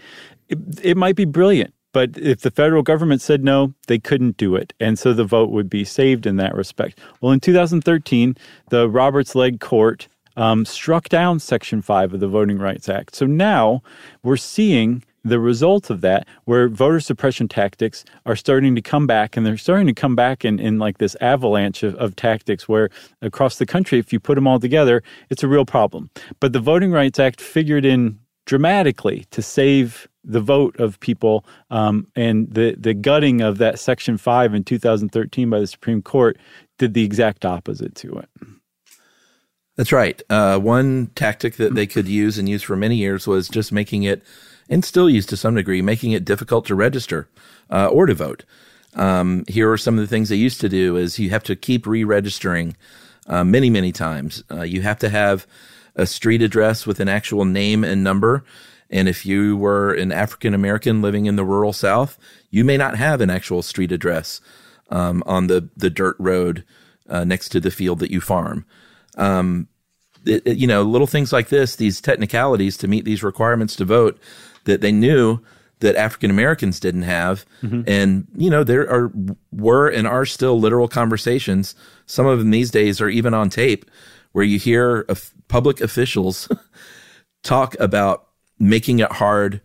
it, 0.49 0.57
it 0.83 0.97
might 0.97 1.15
be 1.15 1.25
brilliant 1.25 1.73
but 1.93 2.17
if 2.17 2.41
the 2.41 2.51
federal 2.51 2.83
government 2.83 3.21
said 3.21 3.43
no, 3.43 3.73
they 3.87 3.99
couldn't 3.99 4.37
do 4.37 4.55
it. 4.55 4.73
And 4.79 4.97
so 4.97 5.13
the 5.13 5.25
vote 5.25 5.49
would 5.49 5.69
be 5.69 5.83
saved 5.83 6.25
in 6.25 6.37
that 6.37 6.55
respect. 6.55 6.99
Well, 7.19 7.31
in 7.31 7.39
2013, 7.39 8.35
the 8.69 8.89
Roberts 8.89 9.35
Legge 9.35 9.59
Court 9.59 10.07
um, 10.41 10.65
struck 10.65 11.07
down 11.07 11.39
Section 11.39 11.83
5 11.83 12.15
of 12.15 12.19
the 12.19 12.27
Voting 12.27 12.57
Rights 12.57 12.89
Act. 12.89 13.15
So 13.15 13.27
now 13.27 13.83
we're 14.23 14.37
seeing 14.37 15.03
the 15.23 15.39
result 15.39 15.91
of 15.91 16.01
that, 16.01 16.27
where 16.45 16.67
voter 16.67 16.99
suppression 16.99 17.47
tactics 17.47 18.03
are 18.25 18.35
starting 18.35 18.73
to 18.73 18.81
come 18.81 19.05
back, 19.05 19.37
and 19.37 19.45
they're 19.45 19.55
starting 19.55 19.85
to 19.85 19.93
come 19.93 20.15
back 20.15 20.43
in, 20.43 20.59
in 20.59 20.79
like 20.79 20.97
this 20.97 21.15
avalanche 21.21 21.83
of, 21.83 21.93
of 21.97 22.15
tactics 22.15 22.67
where 22.67 22.89
across 23.21 23.59
the 23.59 23.67
country, 23.67 23.99
if 23.99 24.11
you 24.11 24.19
put 24.19 24.33
them 24.33 24.47
all 24.47 24.59
together, 24.59 25.03
it's 25.29 25.43
a 25.43 25.47
real 25.47 25.63
problem. 25.63 26.09
But 26.39 26.53
the 26.53 26.59
Voting 26.59 26.91
Rights 26.91 27.19
Act 27.19 27.39
figured 27.39 27.85
in 27.85 28.17
dramatically 28.47 29.25
to 29.29 29.43
save 29.43 30.07
the 30.23 30.41
vote 30.41 30.75
of 30.79 30.99
people, 31.01 31.45
um, 31.69 32.07
and 32.15 32.51
the, 32.51 32.75
the 32.79 32.95
gutting 32.95 33.41
of 33.41 33.59
that 33.59 33.77
Section 33.77 34.17
5 34.17 34.55
in 34.55 34.63
2013 34.63 35.51
by 35.51 35.59
the 35.59 35.67
Supreme 35.67 36.01
Court 36.01 36.39
did 36.79 36.95
the 36.95 37.03
exact 37.03 37.45
opposite 37.45 37.93
to 37.93 38.17
it. 38.17 38.29
That's 39.81 39.91
right. 39.91 40.21
Uh, 40.29 40.59
one 40.59 41.07
tactic 41.15 41.55
that 41.55 41.73
they 41.73 41.87
could 41.87 42.07
use 42.07 42.37
and 42.37 42.47
use 42.47 42.61
for 42.61 42.75
many 42.75 42.97
years 42.97 43.25
was 43.25 43.49
just 43.49 43.71
making 43.71 44.03
it 44.03 44.21
and 44.69 44.85
still 44.85 45.09
used 45.09 45.27
to 45.29 45.37
some 45.37 45.55
degree, 45.55 45.81
making 45.81 46.11
it 46.11 46.23
difficult 46.23 46.67
to 46.67 46.75
register 46.75 47.27
uh, 47.71 47.87
or 47.87 48.05
to 48.05 48.13
vote. 48.13 48.43
Um, 48.93 49.43
here 49.47 49.71
are 49.71 49.79
some 49.79 49.97
of 49.97 50.01
the 50.01 50.07
things 50.07 50.29
they 50.29 50.35
used 50.35 50.61
to 50.61 50.69
do: 50.69 50.97
is 50.97 51.17
you 51.17 51.31
have 51.31 51.41
to 51.45 51.55
keep 51.55 51.87
re-registering 51.87 52.77
uh, 53.25 53.43
many, 53.43 53.71
many 53.71 53.91
times. 53.91 54.43
Uh, 54.51 54.61
you 54.61 54.83
have 54.83 54.99
to 54.99 55.09
have 55.09 55.47
a 55.95 56.05
street 56.05 56.43
address 56.43 56.85
with 56.85 56.99
an 56.99 57.09
actual 57.09 57.43
name 57.43 57.83
and 57.83 58.03
number. 58.03 58.43
And 58.91 59.09
if 59.09 59.25
you 59.25 59.57
were 59.57 59.95
an 59.95 60.11
African 60.11 60.53
American 60.53 61.01
living 61.01 61.25
in 61.25 61.37
the 61.37 61.43
rural 61.43 61.73
South, 61.73 62.19
you 62.51 62.63
may 62.63 62.77
not 62.77 62.97
have 62.97 63.19
an 63.19 63.31
actual 63.31 63.63
street 63.63 63.91
address 63.91 64.41
um, 64.91 65.23
on 65.25 65.47
the 65.47 65.69
the 65.75 65.89
dirt 65.89 66.17
road 66.19 66.65
uh, 67.09 67.23
next 67.23 67.49
to 67.49 67.59
the 67.59 67.71
field 67.71 67.97
that 67.97 68.11
you 68.11 68.21
farm. 68.21 68.63
Um, 69.17 69.67
it, 70.25 70.43
it, 70.45 70.57
you 70.57 70.67
know, 70.67 70.83
little 70.83 71.07
things 71.07 71.33
like 71.33 71.49
this, 71.49 71.75
these 71.75 72.01
technicalities 72.01 72.77
to 72.77 72.87
meet 72.87 73.05
these 73.05 73.23
requirements 73.23 73.75
to 73.77 73.85
vote 73.85 74.19
that 74.65 74.81
they 74.81 74.91
knew 74.91 75.39
that 75.79 75.95
African 75.95 76.29
Americans 76.29 76.79
didn't 76.79 77.01
have. 77.03 77.45
Mm-hmm. 77.63 77.81
And, 77.87 78.27
you 78.35 78.49
know, 78.49 78.63
there 78.63 78.89
are, 78.89 79.11
were 79.51 79.89
and 79.89 80.07
are 80.07 80.25
still 80.25 80.59
literal 80.59 80.87
conversations. 80.87 81.75
Some 82.05 82.27
of 82.27 82.39
them 82.39 82.51
these 82.51 82.71
days 82.71 83.01
are 83.01 83.09
even 83.09 83.33
on 83.33 83.49
tape 83.49 83.89
where 84.31 84.45
you 84.45 84.59
hear 84.59 85.05
public 85.47 85.81
officials 85.81 86.47
talk 87.43 87.75
about 87.79 88.27
making 88.59 88.99
it 88.99 89.11
hard 89.11 89.59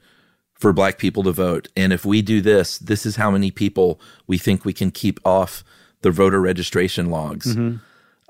for 0.54 0.72
black 0.72 0.98
people 0.98 1.22
to 1.22 1.32
vote. 1.32 1.68
And 1.76 1.92
if 1.92 2.06
we 2.06 2.22
do 2.22 2.40
this, 2.40 2.78
this 2.78 3.04
is 3.04 3.16
how 3.16 3.30
many 3.30 3.50
people 3.50 4.00
we 4.26 4.38
think 4.38 4.64
we 4.64 4.72
can 4.72 4.90
keep 4.90 5.20
off 5.24 5.62
the 6.00 6.10
voter 6.10 6.40
registration 6.40 7.10
logs. 7.10 7.54
Mm-hmm 7.54 7.76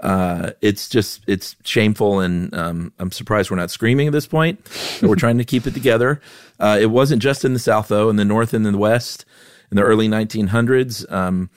uh, 0.00 0.50
it's 0.60 0.88
just 0.88 1.22
it's 1.26 1.56
shameful, 1.64 2.20
and 2.20 2.52
um, 2.54 2.92
I'm 2.98 3.10
surprised 3.10 3.50
we're 3.50 3.56
not 3.56 3.70
screaming 3.70 4.06
at 4.06 4.12
this 4.12 4.26
point. 4.26 4.60
we're 5.02 5.16
trying 5.16 5.38
to 5.38 5.44
keep 5.44 5.66
it 5.66 5.74
together. 5.74 6.20
Uh, 6.60 6.78
it 6.80 6.86
wasn't 6.86 7.22
just 7.22 7.44
in 7.44 7.52
the 7.52 7.58
South, 7.58 7.88
though. 7.88 8.10
In 8.10 8.16
the 8.16 8.24
North 8.24 8.52
and 8.52 8.66
in 8.66 8.72
the 8.72 8.78
West, 8.78 9.24
in 9.70 9.76
the 9.76 9.82
early 9.82 10.08
1900s, 10.08 11.10
um, 11.10 11.50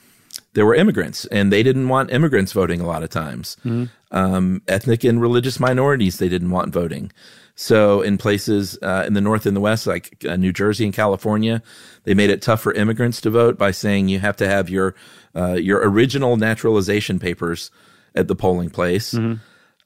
there 0.54 0.64
were 0.64 0.74
immigrants, 0.74 1.26
and 1.26 1.52
they 1.52 1.62
didn't 1.62 1.88
want 1.88 2.10
immigrants 2.12 2.52
voting 2.52 2.80
a 2.80 2.86
lot 2.86 3.02
of 3.02 3.10
times. 3.10 3.56
Mm-hmm. 3.64 3.84
Um, 4.10 4.62
ethnic 4.66 5.04
and 5.04 5.20
religious 5.20 5.60
minorities, 5.60 6.18
they 6.18 6.28
didn't 6.28 6.50
want 6.50 6.72
voting. 6.72 7.12
So, 7.56 8.00
in 8.00 8.16
places 8.16 8.78
uh, 8.80 9.04
in 9.06 9.12
the 9.12 9.20
North 9.20 9.44
and 9.44 9.54
the 9.54 9.60
West, 9.60 9.86
like 9.86 10.24
uh, 10.26 10.36
New 10.36 10.52
Jersey 10.52 10.86
and 10.86 10.94
California, 10.94 11.62
they 12.04 12.14
made 12.14 12.30
it 12.30 12.40
tough 12.40 12.62
for 12.62 12.72
immigrants 12.72 13.20
to 13.20 13.30
vote 13.30 13.58
by 13.58 13.70
saying 13.70 14.08
you 14.08 14.18
have 14.18 14.36
to 14.36 14.48
have 14.48 14.70
your 14.70 14.94
uh, 15.36 15.52
your 15.52 15.86
original 15.86 16.38
naturalization 16.38 17.18
papers 17.18 17.70
at 18.14 18.28
the 18.28 18.36
polling 18.36 18.70
place. 18.70 19.14
Mm-hmm. 19.14 19.34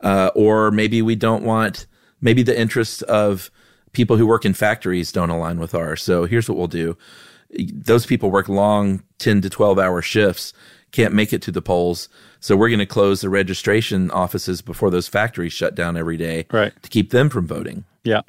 Uh, 0.01 0.31
or 0.35 0.71
maybe 0.71 1.01
we 1.03 1.17
don't 1.17 1.45
want, 1.45 1.87
maybe 2.21 2.43
the 2.43 2.59
interests 2.59 3.03
of 3.03 3.51
people 3.93 4.17
who 4.17 4.27
work 4.27 4.45
in 4.45 4.53
factories 4.53 5.11
don't 5.11 5.31
align 5.31 5.59
with 5.59 5.75
ours. 5.75 6.03
So 6.03 6.27
here's 6.27 6.49
what 6.49 6.59
we'll 6.59 6.67
do. 6.67 6.97
Those 7.59 8.05
people 8.05 8.31
work 8.31 8.49
long 8.49 9.03
10 9.19 9.41
to 9.43 9.51
12 9.51 9.79
hour 9.79 10.03
shifts, 10.03 10.53
can't 10.93 11.15
make 11.15 11.33
it 11.33 11.41
to 11.43 11.51
the 11.51 11.63
polls. 11.63 12.09
So 12.41 12.57
we're 12.57 12.69
going 12.69 12.81
to 12.81 12.87
close 12.87 13.21
the 13.21 13.31
registration 13.31 14.11
offices 14.11 14.61
before 14.61 14.91
those 14.91 15.09
factories 15.09 15.53
shut 15.53 15.75
down 15.75 15.97
every 15.97 16.17
day 16.17 16.47
right. 16.53 16.73
to 16.83 16.89
keep 16.91 17.11
them 17.11 17.31
from 17.31 17.47
voting. 17.47 17.85
Yeah. 18.05 18.21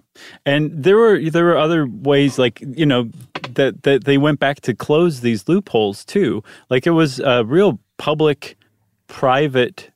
And 0.45 0.71
there 0.71 0.95
were 0.95 1.19
there 1.29 1.43
were 1.43 1.57
other 1.57 1.85
ways 1.85 2.39
like, 2.39 2.61
you 2.61 2.85
know, 2.85 3.09
that 3.49 3.83
that 3.83 4.05
they 4.05 4.17
went 4.17 4.39
back 4.39 4.61
to 4.61 4.73
close 4.73 5.19
these 5.19 5.49
loopholes 5.49 6.05
too. 6.05 6.43
Like 6.69 6.87
it 6.87 6.91
was 6.91 7.19
a 7.19 7.43
real 7.43 7.79
public 7.97 8.57
private 9.07 9.91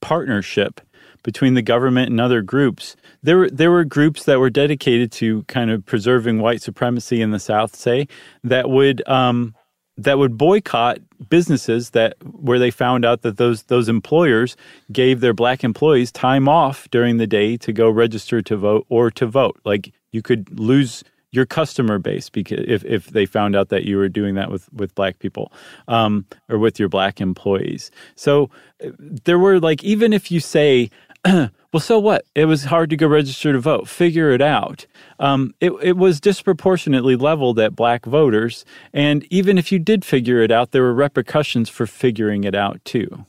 partnership 0.00 0.80
between 1.22 1.54
the 1.54 1.62
government 1.62 2.10
and 2.10 2.20
other 2.20 2.42
groups. 2.42 2.96
There 3.22 3.38
were 3.38 3.50
there 3.50 3.70
were 3.70 3.84
groups 3.84 4.24
that 4.24 4.40
were 4.40 4.50
dedicated 4.50 5.12
to 5.12 5.44
kind 5.44 5.70
of 5.70 5.86
preserving 5.86 6.40
white 6.40 6.62
supremacy 6.62 7.20
in 7.20 7.30
the 7.30 7.38
South, 7.38 7.76
say 7.76 8.08
that 8.42 8.68
would 8.68 9.06
um, 9.08 9.54
that 9.96 10.18
would 10.18 10.36
boycott 10.36 10.98
businesses 11.28 11.90
that 11.90 12.16
where 12.24 12.58
they 12.58 12.70
found 12.70 13.04
out 13.04 13.22
that 13.22 13.36
those 13.36 13.64
those 13.64 13.88
employers 13.88 14.56
gave 14.90 15.20
their 15.20 15.34
black 15.34 15.62
employees 15.62 16.10
time 16.10 16.48
off 16.48 16.90
during 16.90 17.18
the 17.18 17.26
day 17.26 17.56
to 17.56 17.72
go 17.72 17.88
register 17.88 18.42
to 18.42 18.56
vote 18.56 18.86
or 18.88 19.10
to 19.10 19.26
vote. 19.26 19.60
Like 19.64 19.92
you 20.10 20.22
could 20.22 20.58
lose 20.58 21.04
your 21.32 21.46
customer 21.46 21.98
base 21.98 22.28
because 22.28 22.64
if, 22.68 22.84
if 22.84 23.06
they 23.06 23.26
found 23.26 23.56
out 23.56 23.70
that 23.70 23.84
you 23.84 23.96
were 23.96 24.08
doing 24.08 24.34
that 24.34 24.50
with, 24.50 24.72
with 24.72 24.94
black 24.94 25.18
people 25.18 25.50
um, 25.88 26.26
or 26.48 26.58
with 26.58 26.78
your 26.78 26.90
black 26.90 27.20
employees. 27.20 27.90
So 28.14 28.50
uh, 28.84 28.90
there 28.98 29.38
were 29.38 29.58
like, 29.58 29.82
even 29.82 30.12
if 30.12 30.30
you 30.30 30.40
say, 30.40 30.90
well, 31.24 31.50
so 31.80 31.98
what? 31.98 32.26
It 32.34 32.44
was 32.44 32.64
hard 32.64 32.90
to 32.90 32.96
go 32.96 33.06
register 33.06 33.52
to 33.52 33.58
vote. 33.58 33.88
Figure 33.88 34.30
it 34.30 34.42
out. 34.42 34.86
Um, 35.18 35.54
it, 35.60 35.72
it 35.82 35.96
was 35.96 36.20
disproportionately 36.20 37.16
leveled 37.16 37.58
at 37.58 37.74
black 37.74 38.04
voters. 38.04 38.66
And 38.92 39.24
even 39.30 39.56
if 39.56 39.72
you 39.72 39.78
did 39.78 40.04
figure 40.04 40.40
it 40.40 40.50
out, 40.50 40.72
there 40.72 40.82
were 40.82 40.94
repercussions 40.94 41.70
for 41.70 41.86
figuring 41.86 42.44
it 42.44 42.54
out 42.54 42.84
too. 42.84 43.24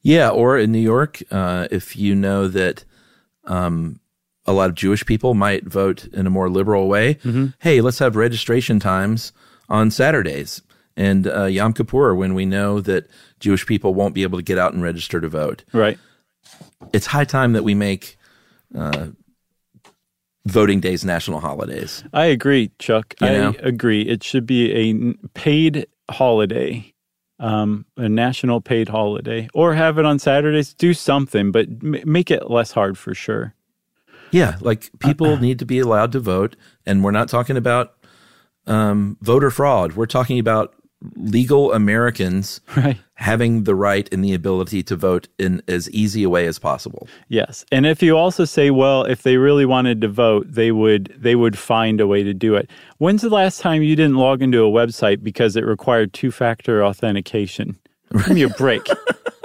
Yeah. 0.00 0.28
Or 0.28 0.56
in 0.56 0.70
New 0.70 0.78
York, 0.78 1.22
uh, 1.32 1.66
if 1.72 1.96
you 1.96 2.14
know 2.14 2.46
that 2.46 2.84
um, 3.46 3.98
a 4.46 4.52
lot 4.52 4.68
of 4.70 4.76
Jewish 4.76 5.04
people 5.04 5.34
might 5.34 5.64
vote 5.64 6.06
in 6.12 6.26
a 6.26 6.30
more 6.30 6.48
liberal 6.48 6.88
way. 6.88 7.14
Mm-hmm. 7.16 7.46
Hey, 7.60 7.80
let's 7.80 7.98
have 7.98 8.16
registration 8.16 8.78
times 8.80 9.32
on 9.68 9.90
Saturdays 9.90 10.62
and 10.96 11.26
uh, 11.26 11.44
Yom 11.44 11.72
Kippur 11.72 12.14
when 12.14 12.34
we 12.34 12.46
know 12.46 12.80
that 12.80 13.08
Jewish 13.40 13.66
people 13.66 13.94
won't 13.94 14.14
be 14.14 14.22
able 14.22 14.38
to 14.38 14.44
get 14.44 14.58
out 14.58 14.72
and 14.72 14.82
register 14.82 15.20
to 15.20 15.28
vote. 15.28 15.64
Right. 15.72 15.98
It's 16.92 17.06
high 17.06 17.24
time 17.24 17.52
that 17.54 17.64
we 17.64 17.74
make 17.74 18.16
uh, 18.74 19.08
voting 20.46 20.80
days 20.80 21.04
national 21.04 21.40
holidays. 21.40 22.04
I 22.12 22.26
agree, 22.26 22.70
Chuck. 22.78 23.14
You 23.20 23.26
I 23.26 23.32
know? 23.32 23.54
agree. 23.60 24.02
It 24.02 24.22
should 24.22 24.46
be 24.46 24.72
a 24.72 25.14
paid 25.34 25.86
holiday. 26.10 26.92
Um, 27.38 27.84
a 27.98 28.08
national 28.08 28.62
paid 28.62 28.88
holiday, 28.88 29.46
or 29.52 29.74
have 29.74 29.98
it 29.98 30.06
on 30.06 30.18
Saturdays. 30.18 30.72
Do 30.72 30.94
something, 30.94 31.52
but 31.52 31.66
m- 31.68 32.00
make 32.06 32.30
it 32.30 32.50
less 32.50 32.72
hard 32.72 32.96
for 32.96 33.14
sure. 33.14 33.52
Yeah, 34.30 34.56
like 34.60 34.90
people 34.98 35.34
uh, 35.34 35.38
need 35.38 35.58
to 35.60 35.66
be 35.66 35.78
allowed 35.78 36.12
to 36.12 36.20
vote, 36.20 36.56
and 36.84 37.04
we're 37.04 37.10
not 37.10 37.28
talking 37.28 37.56
about 37.56 37.94
um, 38.66 39.16
voter 39.20 39.50
fraud. 39.50 39.94
We're 39.94 40.06
talking 40.06 40.38
about 40.38 40.74
legal 41.14 41.72
Americans 41.72 42.60
right. 42.76 42.98
having 43.14 43.64
the 43.64 43.74
right 43.74 44.08
and 44.12 44.24
the 44.24 44.32
ability 44.32 44.82
to 44.82 44.96
vote 44.96 45.28
in 45.38 45.62
as 45.68 45.90
easy 45.90 46.22
a 46.22 46.30
way 46.30 46.46
as 46.46 46.58
possible. 46.58 47.06
Yes. 47.28 47.64
And 47.70 47.86
if 47.86 48.02
you 48.02 48.16
also 48.16 48.44
say, 48.44 48.70
well, 48.70 49.04
if 49.04 49.22
they 49.22 49.36
really 49.36 49.66
wanted 49.66 50.00
to 50.00 50.08
vote, 50.08 50.46
they 50.48 50.72
would 50.72 51.14
they 51.16 51.34
would 51.34 51.58
find 51.58 52.00
a 52.00 52.06
way 52.06 52.22
to 52.22 52.32
do 52.32 52.54
it. 52.54 52.70
When's 52.98 53.22
the 53.22 53.30
last 53.30 53.60
time 53.60 53.82
you 53.82 53.94
didn't 53.94 54.16
log 54.16 54.42
into 54.42 54.64
a 54.64 54.70
website 54.70 55.22
because 55.22 55.56
it 55.56 55.64
required 55.64 56.12
two-factor 56.12 56.84
authentication? 56.84 57.78
Give 58.12 58.30
me 58.30 58.42
a 58.42 58.48
break. 58.48 58.86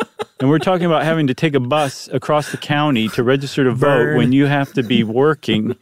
And 0.42 0.50
we're 0.50 0.58
talking 0.58 0.88
about 0.88 1.04
having 1.04 1.28
to 1.28 1.36
take 1.36 1.54
a 1.54 1.60
bus 1.60 2.08
across 2.08 2.52
the 2.52 2.58
county 2.58 3.08
to 3.10 3.22
register 3.22 3.64
to 3.64 3.72
vote 3.72 4.06
Burn. 4.06 4.18
when 4.18 4.32
you 4.32 4.48
have 4.48 4.74
to 4.74 4.82
be 4.82 5.04
working 5.04 5.76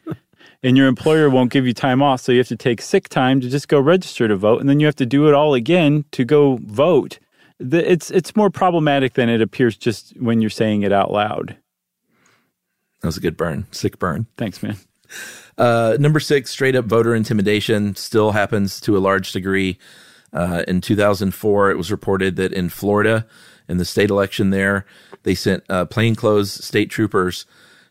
and 0.63 0.75
your 0.75 0.87
employer 0.87 1.29
won't 1.29 1.49
give 1.49 1.65
you 1.65 1.73
time 1.73 2.01
off. 2.01 2.19
So 2.19 2.33
you 2.33 2.39
have 2.39 2.49
to 2.49 2.57
take 2.57 2.81
sick 2.81 3.07
time 3.07 3.39
to 3.39 3.49
just 3.49 3.69
go 3.69 3.79
register 3.79 4.27
to 4.27 4.35
vote. 4.35 4.59
And 4.59 4.67
then 4.67 4.81
you 4.81 4.85
have 4.85 4.97
to 4.97 5.05
do 5.05 5.29
it 5.29 5.33
all 5.33 5.53
again 5.53 6.03
to 6.11 6.25
go 6.25 6.59
vote. 6.63 7.19
It's, 7.61 8.11
it's 8.11 8.35
more 8.35 8.49
problematic 8.49 9.13
than 9.13 9.29
it 9.29 9.41
appears 9.41 9.77
just 9.77 10.11
when 10.19 10.41
you're 10.41 10.49
saying 10.49 10.81
it 10.81 10.91
out 10.91 11.09
loud. 11.09 11.55
That 12.99 13.07
was 13.07 13.15
a 13.15 13.21
good 13.21 13.37
burn. 13.37 13.65
Sick 13.71 13.97
burn. 13.97 14.27
Thanks, 14.37 14.61
man. 14.61 14.75
Uh, 15.57 15.95
number 16.01 16.19
six, 16.19 16.51
straight 16.51 16.75
up 16.75 16.83
voter 16.83 17.15
intimidation 17.15 17.95
still 17.95 18.31
happens 18.31 18.81
to 18.81 18.97
a 18.97 18.99
large 18.99 19.31
degree. 19.31 19.79
Uh, 20.33 20.63
in 20.67 20.81
2004, 20.81 21.71
it 21.71 21.77
was 21.77 21.91
reported 21.91 22.35
that 22.35 22.51
in 22.51 22.67
Florida, 22.67 23.25
in 23.69 23.77
the 23.77 23.85
state 23.85 24.09
election 24.09 24.49
there. 24.49 24.85
They 25.23 25.35
sent 25.35 25.63
uh, 25.69 25.85
plainclothes 25.85 26.51
state 26.51 26.89
troopers 26.89 27.45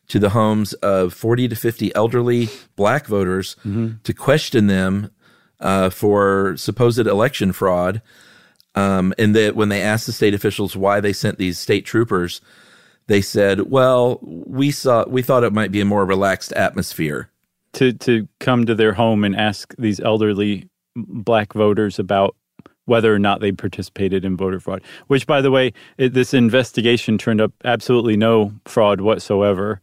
to 0.08 0.18
the 0.18 0.30
homes 0.30 0.72
of 0.74 1.14
40 1.14 1.48
to 1.48 1.56
50 1.56 1.94
elderly 1.94 2.48
black 2.76 3.06
voters 3.06 3.56
mm-hmm. 3.60 3.96
to 4.02 4.14
question 4.14 4.66
them 4.66 5.10
uh, 5.60 5.90
for 5.90 6.56
supposed 6.56 6.98
election 6.98 7.52
fraud. 7.52 8.02
Um, 8.74 9.14
and 9.18 9.34
that 9.34 9.56
when 9.56 9.70
they 9.70 9.82
asked 9.82 10.06
the 10.06 10.12
state 10.12 10.34
officials 10.34 10.76
why 10.76 11.00
they 11.00 11.12
sent 11.12 11.38
these 11.38 11.58
state 11.58 11.84
troopers, 11.84 12.40
they 13.06 13.22
said, 13.22 13.70
"Well, 13.70 14.20
we 14.22 14.70
saw 14.70 15.04
we 15.08 15.22
thought 15.22 15.42
it 15.42 15.54
might 15.54 15.72
be 15.72 15.80
a 15.80 15.86
more 15.86 16.04
relaxed 16.04 16.52
atmosphere." 16.52 17.30
to 17.74 17.92
to 17.92 18.28
come 18.40 18.66
to 18.66 18.74
their 18.74 18.92
home 18.92 19.24
and 19.24 19.36
ask 19.36 19.74
these 19.78 20.00
elderly 20.00 20.68
black 20.96 21.52
voters 21.52 21.98
about 21.98 22.34
whether 22.88 23.14
or 23.14 23.18
not 23.18 23.40
they 23.40 23.52
participated 23.52 24.24
in 24.24 24.36
voter 24.36 24.58
fraud. 24.58 24.82
Which, 25.08 25.26
by 25.26 25.40
the 25.40 25.50
way, 25.50 25.72
it, 25.98 26.14
this 26.14 26.32
investigation 26.32 27.18
turned 27.18 27.40
up 27.40 27.52
absolutely 27.64 28.16
no 28.16 28.52
fraud 28.64 29.00
whatsoever. 29.00 29.80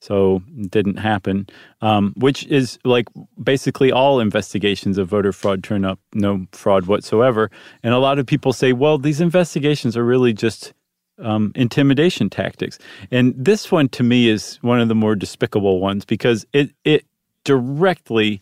So 0.00 0.42
didn't 0.68 0.98
happen. 0.98 1.48
Um, 1.80 2.14
which 2.16 2.46
is 2.46 2.78
like 2.84 3.08
basically 3.42 3.90
all 3.90 4.20
investigations 4.20 4.98
of 4.98 5.08
voter 5.08 5.32
fraud 5.32 5.64
turn 5.64 5.84
up 5.84 5.98
no 6.14 6.46
fraud 6.52 6.86
whatsoever. 6.86 7.50
And 7.82 7.94
a 7.94 7.98
lot 7.98 8.18
of 8.18 8.26
people 8.26 8.52
say, 8.52 8.72
well, 8.72 8.98
these 8.98 9.20
investigations 9.20 9.96
are 9.96 10.04
really 10.04 10.32
just 10.32 10.72
um, 11.20 11.52
intimidation 11.54 12.30
tactics. 12.30 12.78
And 13.10 13.34
this 13.36 13.72
one 13.72 13.88
to 13.90 14.02
me 14.02 14.28
is 14.28 14.58
one 14.62 14.80
of 14.80 14.88
the 14.88 14.94
more 14.94 15.16
despicable 15.16 15.80
ones 15.80 16.04
because 16.04 16.46
it 16.52 16.70
it 16.84 17.04
directly 17.44 18.40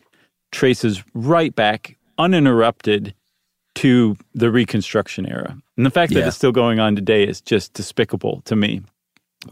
traces 0.52 1.02
right 1.14 1.54
back 1.54 1.96
uninterrupted 2.18 3.14
to 3.76 4.16
the 4.34 4.50
Reconstruction 4.50 5.26
era. 5.26 5.56
And 5.76 5.86
the 5.86 5.90
fact 5.90 6.12
that 6.12 6.20
Yeah. 6.20 6.26
it's 6.28 6.36
still 6.36 6.52
going 6.52 6.80
on 6.80 6.96
today 6.96 7.24
is 7.24 7.40
just 7.40 7.72
despicable 7.74 8.42
to 8.46 8.56
me. 8.56 8.82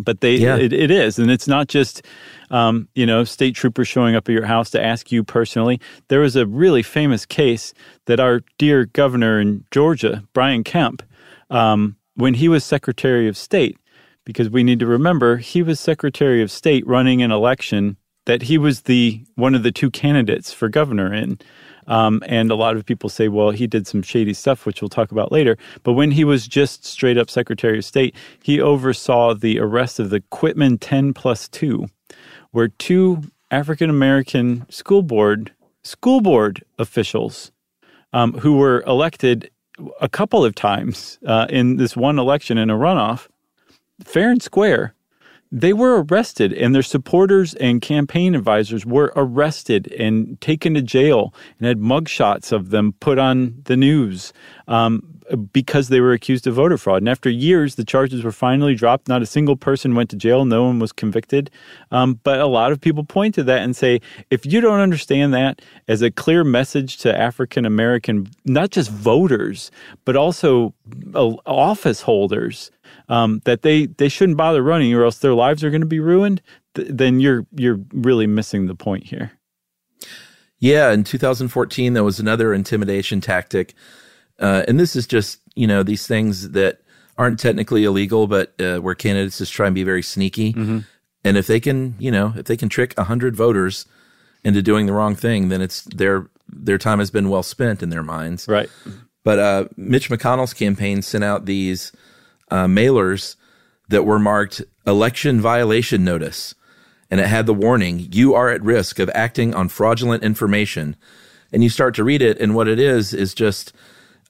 But 0.01 0.21
they, 0.21 0.37
Yeah. 0.37 0.57
it, 0.57 0.73
it 0.73 0.91
is, 0.91 1.19
and 1.19 1.31
it's 1.31 1.47
not 1.47 1.69
just, 1.69 2.03
um, 2.51 2.89
you 2.95 3.07
know, 3.07 3.23
state 3.25 3.55
troopers 3.55 3.87
showing 3.87 4.15
up 4.17 4.29
at 4.29 4.33
your 4.33 4.47
house 4.47 4.71
to 4.71 4.83
ask 4.85 5.13
you 5.13 5.23
personally. 5.23 5.79
There 6.09 6.21
was 6.21 6.37
a 6.37 6.47
really 6.47 6.83
famous 6.83 7.25
case 7.27 7.73
that 8.07 8.19
our 8.19 8.43
dear 8.59 8.87
governor 8.87 9.41
in 9.41 9.65
Georgia, 9.71 10.25
Brian 10.33 10.65
Kemp, 10.65 11.03
um, 11.51 11.97
when 12.17 12.35
he 12.35 12.49
was 12.49 12.65
Secretary 12.65 13.29
of 13.29 13.37
State, 13.37 13.77
because 14.25 14.49
we 14.49 14.65
need 14.65 14.81
to 14.81 14.87
remember 14.87 15.37
he 15.37 15.63
was 15.63 15.79
Secretary 15.79 16.43
of 16.43 16.51
State 16.51 16.87
running 16.87 17.23
an 17.23 17.31
election 17.31 17.97
that 18.27 18.43
he 18.43 18.57
was 18.57 18.83
the 18.83 19.23
one 19.35 19.55
of 19.55 19.63
the 19.63 19.71
two 19.71 19.91
candidates 19.91 20.51
for 20.53 20.69
governor 20.71 21.13
in. 21.13 21.39
Um, 21.87 22.23
and 22.27 22.51
a 22.51 22.55
lot 22.55 22.77
of 22.77 22.85
people 22.85 23.09
say, 23.09 23.29
well, 23.29 23.51
he 23.51 23.67
did 23.67 23.87
some 23.87 24.03
shady 24.03 24.35
stuff, 24.35 24.67
which 24.67 24.81
we'll 24.81 24.89
talk 24.89 25.13
about 25.13 25.33
later. 25.33 25.57
But 25.83 25.93
when 25.93 26.11
he 26.11 26.25
was 26.25 26.47
just 26.47 26.85
straight 26.85 27.19
up 27.19 27.31
Secretary 27.31 27.79
of 27.79 27.85
State, 27.85 28.15
he 28.43 28.61
oversaw 28.61 29.35
the 29.35 29.59
arrest 29.59 30.01
of 30.01 30.11
the 30.11 30.21
Quitman 30.31 30.79
10 30.79 31.13
plus 31.15 31.49
2, 31.49 31.87
where 32.53 32.69
two 32.69 33.23
African 33.51 33.91
American 33.91 34.67
school 34.71 35.03
board 35.03 35.53
school 35.83 36.21
board 36.21 36.65
officials 36.79 37.53
um, 38.13 38.33
who 38.33 38.57
were 38.57 38.83
elected 38.87 39.51
a 40.01 40.09
couple 40.09 40.45
of 40.45 40.55
times 40.55 41.19
uh, 41.27 41.47
in 41.51 41.77
this 41.77 41.97
one 41.97 42.19
election 42.19 42.59
in 42.59 42.71
a 42.71 42.75
runoff, 42.75 43.29
fair 44.03 44.31
and 44.31 44.43
square, 44.43 44.95
they 45.55 45.73
were 45.73 46.03
arrested 46.03 46.53
and 46.53 46.75
their 46.75 46.83
supporters 46.83 47.55
and 47.55 47.81
campaign 47.81 48.35
advisors 48.35 48.85
were 48.85 49.13
arrested 49.15 49.87
and 49.93 50.41
taken 50.41 50.75
to 50.75 50.83
jail 50.83 51.33
and 51.61 51.69
had 51.69 51.79
mugshots 51.79 52.51
of 52.51 52.71
them 52.71 52.93
put 52.99 53.21
on 53.21 53.63
the 53.67 53.77
news 53.77 54.33
um, 54.67 55.21
because 55.53 55.91
they 55.91 56.01
were 56.01 56.13
accused 56.13 56.49
of 56.49 56.55
voter 56.55 56.77
fraud. 56.77 57.03
And 57.03 57.09
after 57.09 57.31
years, 57.31 57.77
the 57.77 57.85
charges 57.85 58.25
were 58.25 58.33
finally 58.33 58.75
dropped. 58.75 59.07
Not 59.07 59.23
a 59.23 59.27
single 59.27 59.55
person 59.55 59.95
went 59.95 60.11
to 60.11 60.17
jail. 60.17 60.45
No 60.45 60.65
one 60.65 60.81
was 60.81 60.91
convicted. 60.91 61.53
Um, 61.93 62.19
but 62.25 62.41
a 62.41 62.47
lot 62.47 62.73
of 62.73 62.81
people 62.81 63.05
point 63.05 63.37
to 63.37 63.45
that 63.45 63.63
and 63.63 63.77
say, 63.77 64.01
if 64.31 64.45
you 64.45 64.61
don't 64.61 64.81
understand 64.81 65.33
that 65.35 65.63
as 65.87 66.03
a 66.03 66.11
clear 66.11 66.43
message 66.43 66.97
to 66.99 67.17
African 67.17 67.65
American, 67.65 68.29
not 68.45 68.71
just 68.71 68.91
voters, 68.91 69.71
but 70.05 70.17
also 70.17 70.75
uh, 71.15 71.29
office 71.47 72.03
holders, 72.03 72.73
um, 73.09 73.41
that 73.45 73.63
they 73.63 73.87
they 73.87 74.09
shouldn't 74.09 74.39
bother 74.39 74.63
running 74.63 74.95
or 74.95 75.05
else 75.05 75.19
their 75.19 75.35
lives 75.35 75.63
are 75.65 75.71
going 75.71 75.81
to 75.81 75.87
be 75.87 76.01
ruined, 76.01 76.43
th- 76.75 76.89
then 76.91 77.21
you're 77.21 77.47
you're 77.53 77.81
really 77.93 78.27
missing 78.27 78.67
the 78.67 78.75
point 78.75 79.05
here. 79.05 79.33
Yeah, 80.59 80.93
in 80.93 81.05
2014, 81.05 81.93
there 81.93 82.05
was 82.05 82.19
another 82.19 82.55
intimidation 82.55 83.21
tactic. 83.21 83.75
Uh, 84.39 84.65
and 84.67 84.81
this 84.81 84.97
is 84.97 85.07
just, 85.07 85.41
you 85.55 85.67
know, 85.67 85.83
these 85.83 86.07
things 86.07 86.51
that 86.51 86.81
aren't 87.19 87.39
technically 87.39 87.85
illegal, 87.85 88.27
but 88.27 88.59
uh, 88.61 88.79
where 88.79 88.95
candidates 88.95 89.39
just 89.39 89.53
try 89.53 89.67
and 89.67 89.75
be 89.75 89.85
very 89.85 90.03
sneaky. 90.03 90.53
And 91.25 91.37
if 91.37 91.47
they 91.47 91.61
can, 91.61 91.95
you 91.99 92.11
know, 92.11 92.35
if 92.37 92.47
they 92.47 92.57
can 92.57 92.69
trick 92.69 92.95
100 92.97 93.37
voters 93.37 93.87
into 94.43 94.63
doing 94.63 94.87
the 94.87 94.93
wrong 94.93 95.15
thing, 95.15 95.49
then 95.49 95.63
it's 95.63 95.83
their 95.83 96.29
their 96.49 96.79
time 96.79 96.99
has 96.99 97.11
been 97.11 97.31
well 97.31 97.43
spent 97.43 97.83
in 97.83 97.89
their 97.89 98.03
minds. 98.03 98.47
Right. 98.47 98.71
But 99.23 99.39
uh, 99.39 99.69
Mitch 99.77 100.11
McConnell's 100.11 100.53
campaign 100.53 101.01
sent 101.01 101.25
out 101.25 101.47
these 101.47 101.93
uh, 102.51 102.67
mailers 102.67 103.37
that 103.89 104.05
were 104.05 104.19
marked 104.19 104.63
election 104.87 105.41
violation 105.41 106.05
notice. 106.05 106.55
And 107.11 107.21
it 107.21 107.27
had 107.27 107.47
the 107.47 107.55
warning, 107.55 108.09
you 108.13 108.35
are 108.35 108.51
at 108.51 108.63
risk 108.63 108.99
of 108.99 109.11
acting 109.15 109.55
on 109.55 109.69
fraudulent 109.69 110.25
information. 110.25 110.97
And 111.53 111.63
you 111.63 111.69
start 111.69 111.95
to 111.97 112.05
read 112.05 112.23
it, 112.23 112.41
and 112.41 112.55
what 112.55 112.67
it 112.67 112.81
is 112.81 113.15
is 113.15 113.35
just 113.35 113.73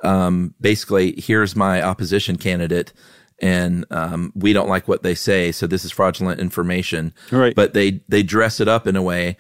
um, 0.02 0.54
basically, 0.60 1.14
here's 1.18 1.56
my 1.56 1.82
opposition 1.82 2.36
candidate, 2.36 2.92
and 3.40 3.84
um, 3.90 4.32
we 4.34 4.52
don't 4.52 4.68
like 4.68 4.86
what 4.86 5.02
they 5.02 5.14
say, 5.14 5.50
so 5.50 5.66
this 5.66 5.84
is 5.84 5.90
fraudulent 5.90 6.40
information. 6.40 7.14
Right. 7.32 7.54
But 7.54 7.72
they 7.72 8.02
they 8.08 8.22
dress 8.22 8.60
it 8.60 8.68
up 8.68 8.86
in 8.86 8.96
a 8.96 9.02
way, 9.02 9.38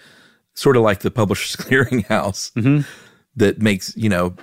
sort 0.54 0.76
of 0.76 0.82
like 0.82 1.00
the 1.00 1.10
Publishers 1.10 1.56
Clearinghouse, 1.62 2.52
that 3.36 3.60
makes 3.60 3.94
you 3.96 4.08
know 4.08 4.34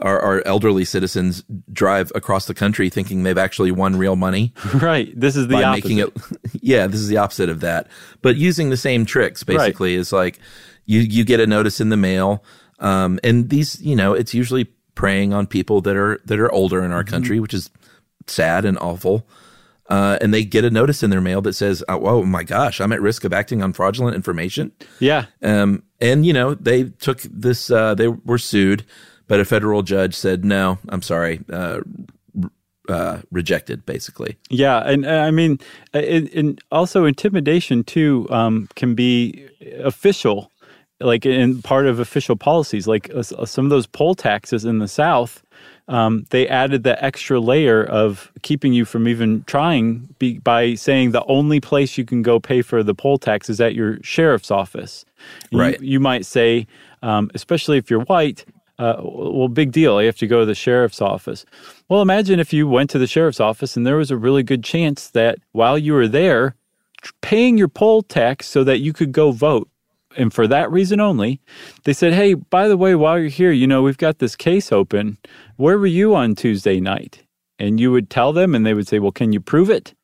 our, 0.00 0.20
our 0.20 0.42
elderly 0.46 0.84
citizens 0.84 1.42
drive 1.72 2.12
across 2.14 2.46
the 2.46 2.54
country 2.54 2.88
thinking 2.90 3.22
they've 3.22 3.38
actually 3.38 3.70
won 3.72 3.96
real 3.96 4.16
money 4.16 4.52
Right. 4.74 5.12
This 5.18 5.36
is 5.36 5.48
the 5.48 5.62
opposite. 5.62 5.84
making 5.84 5.98
it 5.98 6.12
yeah 6.62 6.86
this 6.86 7.00
is 7.00 7.08
the 7.08 7.16
opposite 7.16 7.48
of 7.48 7.60
that 7.60 7.88
but 8.22 8.36
using 8.36 8.70
the 8.70 8.76
same 8.76 9.04
tricks 9.04 9.42
basically 9.44 9.94
is 9.94 10.12
like 10.12 10.38
you 10.86 11.00
you 11.00 11.24
get 11.24 11.40
a 11.40 11.46
notice 11.46 11.80
in 11.80 11.88
the 11.88 11.96
mail 11.96 12.44
um 12.80 13.18
and 13.24 13.50
these 13.50 13.80
you 13.82 13.96
know 13.96 14.12
it's 14.14 14.32
usually 14.34 14.64
preying 14.94 15.32
on 15.32 15.46
people 15.46 15.80
that 15.80 15.96
are 15.96 16.20
that 16.24 16.38
are 16.40 16.50
older 16.52 16.84
in 16.84 16.92
our 16.92 17.02
Mm-hmm. 17.02 17.10
country 17.14 17.40
which 17.40 17.54
is 17.54 17.70
sad 18.26 18.64
and 18.64 18.78
awful 18.78 19.26
uh, 19.90 20.18
and 20.20 20.34
they 20.34 20.44
get 20.44 20.64
a 20.66 20.70
notice 20.70 21.02
in 21.02 21.08
their 21.08 21.22
mail 21.22 21.40
that 21.40 21.54
says, 21.54 21.82
oh, 21.88 22.06
"Oh 22.06 22.22
my 22.22 22.42
gosh, 22.44 22.78
I'm 22.78 22.92
at 22.92 23.00
risk 23.00 23.24
of 23.24 23.32
acting 23.32 23.62
on 23.62 23.72
fraudulent 23.72 24.14
information." 24.16 24.70
yeah. 25.00 25.24
Um, 25.42 25.82
and 25.98 26.26
you 26.26 26.34
know, 26.34 26.52
they 26.52 26.84
took 26.90 27.22
this. 27.22 27.70
Uh, 27.70 27.94
they 27.94 28.08
were 28.08 28.36
sued, 28.36 28.84
but 29.28 29.38
a 29.40 29.44
federal 29.44 29.82
judge 29.82 30.14
said, 30.14 30.44
"No, 30.44 30.78
I'm 30.88 31.02
sorry, 31.02 31.40
uh, 31.52 31.80
uh, 32.88 33.18
rejected." 33.30 33.84
Basically, 33.86 34.36
Yeah, 34.50 34.78
and 34.78 35.06
uh, 35.06 35.10
I 35.10 35.30
mean, 35.30 35.58
uh, 35.94 35.98
and, 35.98 36.28
and 36.34 36.60
also 36.72 37.04
intimidation 37.04 37.84
too 37.84 38.26
um, 38.30 38.68
can 38.74 38.94
be 38.94 39.46
official, 39.84 40.50
like 41.00 41.24
in 41.26 41.62
part 41.62 41.86
of 41.86 42.00
official 42.00 42.36
policies. 42.36 42.86
Like 42.86 43.10
uh, 43.14 43.18
uh, 43.38 43.44
some 43.46 43.66
of 43.66 43.70
those 43.70 43.86
poll 43.86 44.14
taxes 44.14 44.64
in 44.64 44.78
the 44.78 44.88
South, 44.88 45.42
um, 45.88 46.24
they 46.30 46.48
added 46.48 46.82
the 46.82 47.02
extra 47.04 47.40
layer 47.40 47.84
of 47.84 48.32
keeping 48.42 48.72
you 48.72 48.84
from 48.84 49.06
even 49.08 49.44
trying 49.46 50.08
be, 50.18 50.38
by 50.38 50.74
saying 50.74 51.10
the 51.12 51.24
only 51.26 51.60
place 51.60 51.98
you 51.98 52.04
can 52.04 52.22
go 52.22 52.40
pay 52.40 52.62
for 52.62 52.82
the 52.82 52.94
poll 52.94 53.18
tax 53.18 53.48
is 53.50 53.60
at 53.60 53.74
your 53.74 53.98
sheriff's 54.02 54.50
office. 54.50 55.04
You- 55.50 55.58
Right. 55.60 55.80
You, 55.80 55.98
might 56.00 56.24
say, 56.26 56.66
um, 57.02 57.30
especially 57.34 57.76
if 57.78 57.90
you're 57.90 58.04
white. 58.04 58.44
Uh, 58.78 58.96
well, 59.02 59.48
big 59.48 59.72
deal. 59.72 60.00
You 60.00 60.06
have 60.06 60.18
to 60.18 60.26
go 60.26 60.40
to 60.40 60.46
the 60.46 60.54
sheriff's 60.54 61.00
office. 61.00 61.44
Well, 61.88 62.00
imagine 62.00 62.38
if 62.38 62.52
you 62.52 62.68
went 62.68 62.90
to 62.90 62.98
the 62.98 63.08
sheriff's 63.08 63.40
office 63.40 63.76
and 63.76 63.86
there 63.86 63.96
was 63.96 64.10
a 64.10 64.16
really 64.16 64.44
good 64.44 64.62
chance 64.62 65.10
that 65.10 65.38
while 65.52 65.76
you 65.76 65.94
were 65.94 66.06
there, 66.06 66.54
paying 67.20 67.58
your 67.58 67.68
poll 67.68 68.02
tax 68.02 68.46
so 68.46 68.62
that 68.64 68.78
you 68.78 68.92
could 68.92 69.12
go 69.12 69.32
vote. 69.32 69.68
And 70.16 70.32
for 70.32 70.46
that 70.46 70.70
reason 70.70 71.00
only, 71.00 71.40
they 71.84 71.92
said, 71.92 72.14
Hey, 72.14 72.34
by 72.34 72.68
the 72.68 72.76
way, 72.76 72.94
while 72.94 73.18
you're 73.18 73.28
here, 73.28 73.52
you 73.52 73.66
know, 73.66 73.82
we've 73.82 73.98
got 73.98 74.18
this 74.18 74.36
case 74.36 74.72
open. 74.72 75.18
Where 75.56 75.78
were 75.78 75.86
you 75.86 76.14
on 76.14 76.34
Tuesday 76.34 76.80
night? 76.80 77.24
And 77.58 77.80
you 77.80 77.90
would 77.90 78.08
tell 78.08 78.32
them, 78.32 78.54
and 78.54 78.64
they 78.64 78.74
would 78.74 78.88
say, 78.88 78.98
Well, 78.98 79.12
can 79.12 79.32
you 79.32 79.40
prove 79.40 79.70
it? 79.70 79.94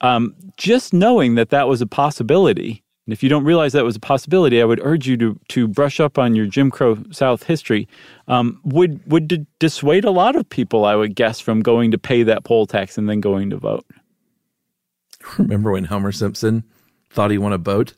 Um, 0.00 0.34
just 0.56 0.92
knowing 0.92 1.36
that 1.36 1.50
that 1.50 1.68
was 1.68 1.80
a 1.80 1.86
possibility. 1.86 2.81
And 3.06 3.12
if 3.12 3.22
you 3.22 3.28
don't 3.28 3.44
realize 3.44 3.72
that 3.72 3.84
was 3.84 3.96
a 3.96 4.00
possibility, 4.00 4.62
I 4.62 4.64
would 4.64 4.80
urge 4.82 5.08
you 5.08 5.16
to 5.16 5.38
to 5.48 5.66
brush 5.66 5.98
up 5.98 6.18
on 6.18 6.36
your 6.36 6.46
Jim 6.46 6.70
Crow 6.70 6.98
South 7.10 7.42
history. 7.44 7.88
Um, 8.28 8.60
would 8.64 9.00
would 9.10 9.26
d- 9.28 9.46
dissuade 9.58 10.04
a 10.04 10.10
lot 10.12 10.36
of 10.36 10.48
people, 10.48 10.84
I 10.84 10.94
would 10.94 11.16
guess, 11.16 11.40
from 11.40 11.62
going 11.62 11.90
to 11.90 11.98
pay 11.98 12.22
that 12.22 12.44
poll 12.44 12.66
tax 12.66 12.96
and 12.96 13.08
then 13.08 13.20
going 13.20 13.50
to 13.50 13.56
vote. 13.56 13.84
remember 15.38 15.72
when 15.72 15.84
Homer 15.84 16.12
Simpson 16.12 16.64
thought 17.10 17.30
he 17.30 17.38
won 17.38 17.52
a 17.52 17.58
boat 17.58 17.94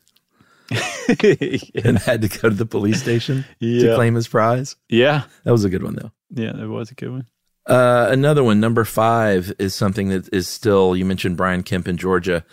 and 0.70 1.98
had 1.98 2.22
to 2.22 2.28
go 2.28 2.48
to 2.48 2.54
the 2.54 2.66
police 2.66 3.00
station 3.00 3.44
to 3.60 3.94
claim 3.94 4.14
his 4.14 4.28
prize? 4.28 4.76
yeah, 4.88 5.24
That 5.44 5.52
was 5.52 5.64
a 5.64 5.70
good 5.70 5.82
one, 5.82 5.94
though. 5.96 6.12
yeah, 6.30 6.52
that 6.52 6.68
was 6.68 6.90
a 6.90 6.94
good 6.94 7.10
one. 7.10 7.26
Uh, 7.66 8.08
another 8.10 8.44
one, 8.44 8.60
number 8.60 8.84
five, 8.84 9.52
is 9.58 9.74
something 9.74 10.08
that 10.08 10.28
is 10.34 10.48
still. 10.48 10.94
You 10.94 11.04
mentioned 11.06 11.36
Brian 11.38 11.62
Kemp 11.62 11.88
in 11.88 11.96
Georgia, 11.96 12.44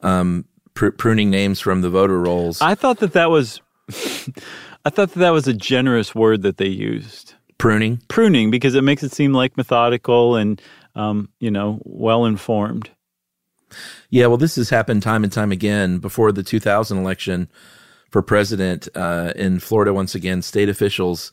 um, 0.00 0.46
pr- 0.78 0.90
pruning 0.90 1.28
names 1.28 1.58
from 1.58 1.80
the 1.80 1.90
voter 1.90 2.20
rolls. 2.20 2.62
I 2.62 2.76
thought 2.76 3.00
that 3.00 3.12
that 3.12 3.30
was. 3.30 3.60
I 4.84 4.90
thought 4.90 5.10
that, 5.10 5.20
that 5.20 5.30
was 5.30 5.48
a 5.48 5.52
generous 5.52 6.14
word 6.14 6.42
that 6.42 6.56
they 6.56 6.68
used. 6.68 7.34
Pruning. 7.58 8.00
Pruning, 8.08 8.50
because 8.50 8.76
it 8.76 8.84
makes 8.84 9.02
it 9.02 9.10
seem 9.10 9.32
like 9.32 9.56
methodical 9.56 10.36
and, 10.36 10.62
um, 10.94 11.30
you 11.40 11.50
know, 11.50 11.80
well 11.82 12.24
informed. 12.24 12.90
Yeah, 14.08 14.26
well, 14.26 14.36
this 14.36 14.54
has 14.54 14.70
happened 14.70 15.02
time 15.02 15.24
and 15.24 15.32
time 15.32 15.50
again. 15.50 15.98
Before 15.98 16.30
the 16.30 16.44
2000 16.44 16.96
election 16.96 17.50
for 18.10 18.22
president 18.22 18.88
uh, 18.94 19.32
in 19.34 19.58
Florida, 19.58 19.92
once 19.92 20.14
again, 20.14 20.40
state 20.42 20.68
officials, 20.68 21.32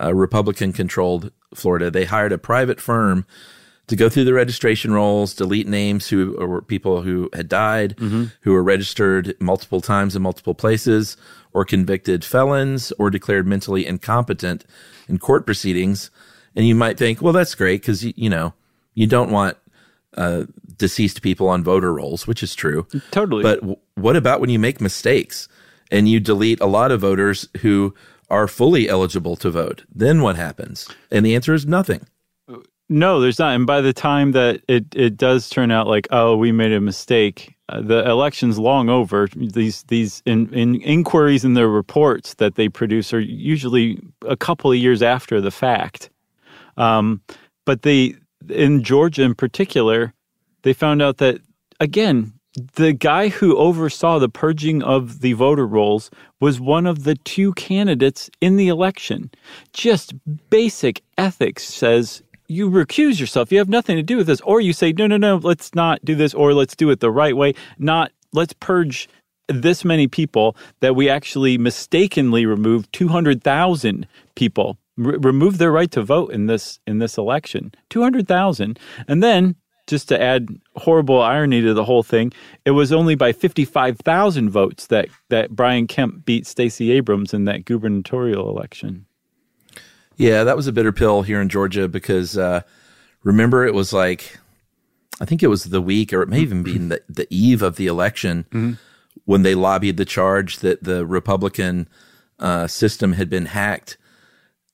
uh, 0.00 0.14
Republican 0.14 0.72
controlled 0.72 1.32
Florida, 1.54 1.90
they 1.90 2.04
hired 2.04 2.32
a 2.32 2.38
private 2.38 2.80
firm 2.80 3.24
to 3.88 3.96
go 3.96 4.08
through 4.08 4.24
the 4.24 4.32
registration 4.32 4.92
rolls, 4.92 5.34
delete 5.34 5.66
names 5.66 6.08
who 6.08 6.32
were 6.38 6.62
people 6.62 7.02
who 7.02 7.28
had 7.32 7.48
died, 7.48 7.96
mm-hmm. 7.96 8.26
who 8.42 8.52
were 8.52 8.62
registered 8.62 9.34
multiple 9.40 9.80
times 9.80 10.14
in 10.14 10.22
multiple 10.22 10.54
places, 10.54 11.16
or 11.52 11.64
convicted 11.64 12.24
felons, 12.24 12.92
or 12.98 13.10
declared 13.10 13.46
mentally 13.46 13.86
incompetent 13.86 14.64
in 15.08 15.18
court 15.18 15.44
proceedings. 15.44 16.10
And 16.54 16.66
you 16.66 16.74
might 16.74 16.96
think, 16.96 17.20
well, 17.20 17.32
that's 17.32 17.54
great 17.54 17.82
because 17.82 18.04
you, 18.04 18.30
know 18.30 18.54
you 18.94 19.06
don't 19.06 19.30
want 19.30 19.56
uh, 20.16 20.44
deceased 20.76 21.22
people 21.22 21.48
on 21.48 21.64
voter 21.64 21.92
rolls, 21.92 22.26
which 22.26 22.42
is 22.42 22.54
true. 22.54 22.86
Totally. 23.10 23.42
But 23.42 23.60
w- 23.60 23.78
what 23.94 24.16
about 24.16 24.40
when 24.40 24.50
you 24.50 24.58
make 24.58 24.80
mistakes 24.80 25.48
and 25.90 26.08
you 26.08 26.20
delete 26.20 26.60
a 26.60 26.66
lot 26.66 26.92
of 26.92 27.00
voters 27.00 27.48
who 27.58 27.94
are 28.30 28.48
fully 28.48 28.88
eligible 28.88 29.36
to 29.36 29.50
vote? 29.50 29.84
Then 29.94 30.22
what 30.22 30.36
happens? 30.36 30.88
And 31.10 31.26
the 31.26 31.34
answer 31.34 31.52
is 31.52 31.66
nothing. 31.66 32.06
No, 32.92 33.20
there's 33.20 33.38
not. 33.38 33.54
And 33.54 33.66
by 33.66 33.80
the 33.80 33.94
time 33.94 34.32
that 34.32 34.60
it, 34.68 34.84
it 34.94 35.16
does 35.16 35.48
turn 35.48 35.70
out 35.70 35.86
like, 35.86 36.06
oh, 36.10 36.36
we 36.36 36.52
made 36.52 36.72
a 36.72 36.80
mistake, 36.80 37.56
uh, 37.70 37.80
the 37.80 38.06
election's 38.06 38.58
long 38.58 38.90
over. 38.90 39.28
These 39.34 39.84
these 39.84 40.22
in, 40.26 40.52
in 40.52 40.74
inquiries 40.82 41.42
and 41.42 41.56
the 41.56 41.66
reports 41.66 42.34
that 42.34 42.56
they 42.56 42.68
produce 42.68 43.14
are 43.14 43.20
usually 43.20 43.98
a 44.28 44.36
couple 44.36 44.70
of 44.70 44.76
years 44.76 45.02
after 45.02 45.40
the 45.40 45.50
fact. 45.50 46.10
Um, 46.76 47.22
but 47.64 47.80
they 47.80 48.16
in 48.50 48.82
Georgia 48.82 49.22
in 49.22 49.36
particular, 49.36 50.12
they 50.60 50.74
found 50.74 51.00
out 51.00 51.16
that 51.16 51.40
again 51.80 52.34
the 52.74 52.92
guy 52.92 53.28
who 53.28 53.56
oversaw 53.56 54.18
the 54.18 54.28
purging 54.28 54.82
of 54.82 55.20
the 55.20 55.32
voter 55.32 55.66
rolls 55.66 56.10
was 56.40 56.60
one 56.60 56.86
of 56.86 57.04
the 57.04 57.14
two 57.14 57.54
candidates 57.54 58.28
in 58.42 58.56
the 58.56 58.68
election. 58.68 59.30
Just 59.72 60.12
basic 60.50 61.02
ethics 61.16 61.64
says 61.64 62.22
you 62.52 62.70
recuse 62.70 63.18
yourself. 63.18 63.50
You 63.50 63.58
have 63.58 63.68
nothing 63.68 63.96
to 63.96 64.02
do 64.02 64.16
with 64.18 64.26
this. 64.26 64.40
Or 64.42 64.60
you 64.60 64.72
say, 64.72 64.92
no, 64.92 65.06
no, 65.06 65.16
no, 65.16 65.36
let's 65.36 65.74
not 65.74 66.04
do 66.04 66.14
this, 66.14 66.34
or 66.34 66.54
let's 66.54 66.76
do 66.76 66.90
it 66.90 67.00
the 67.00 67.10
right 67.10 67.36
way. 67.36 67.54
Not 67.78 68.12
let's 68.32 68.52
purge 68.52 69.08
this 69.48 69.84
many 69.84 70.06
people 70.06 70.56
that 70.80 70.94
we 70.96 71.08
actually 71.08 71.58
mistakenly 71.58 72.46
removed 72.46 72.92
200,000 72.92 74.06
people 74.34 74.78
re- 74.96 75.16
remove 75.18 75.58
their 75.58 75.72
right 75.72 75.90
to 75.90 76.02
vote 76.02 76.32
in 76.32 76.46
this 76.46 76.78
in 76.86 76.98
this 76.98 77.18
election 77.18 77.72
200,000 77.90 78.78
and 79.08 79.22
then 79.22 79.56
just 79.88 80.08
to 80.08 80.20
add 80.20 80.48
horrible 80.76 81.20
irony 81.20 81.60
to 81.60 81.74
the 81.74 81.84
whole 81.84 82.02
thing 82.02 82.32
it 82.64 82.70
was 82.70 82.92
only 82.92 83.14
by 83.14 83.32
55,000 83.32 84.48
votes 84.48 84.86
that 84.86 85.08
that 85.28 85.50
Brian 85.50 85.86
Kemp 85.86 86.24
beat 86.24 86.46
Stacey 86.46 86.92
Abrams 86.92 87.34
in 87.34 87.44
that 87.44 87.64
gubernatorial 87.64 88.48
election 88.48 89.06
yeah, 90.16 90.44
that 90.44 90.56
was 90.56 90.66
a 90.66 90.72
bitter 90.72 90.92
pill 90.92 91.22
here 91.22 91.40
in 91.40 91.48
Georgia 91.48 91.88
because 91.88 92.36
uh, 92.36 92.62
remember 93.22 93.66
it 93.66 93.74
was 93.74 93.92
like 93.92 94.38
I 95.20 95.24
think 95.24 95.42
it 95.42 95.48
was 95.48 95.64
the 95.64 95.80
week 95.80 96.12
or 96.12 96.22
it 96.22 96.28
may 96.28 96.40
even 96.40 96.62
be 96.62 96.78
the, 96.78 97.02
the 97.08 97.26
eve 97.30 97.62
of 97.62 97.76
the 97.76 97.86
election 97.86 98.44
mm-hmm. 98.50 98.72
when 99.24 99.42
they 99.42 99.54
lobbied 99.54 99.96
the 99.96 100.04
charge 100.04 100.58
that 100.58 100.82
the 100.82 101.06
Republican 101.06 101.88
uh, 102.38 102.66
system 102.66 103.12
had 103.12 103.30
been 103.30 103.46
hacked 103.46 103.96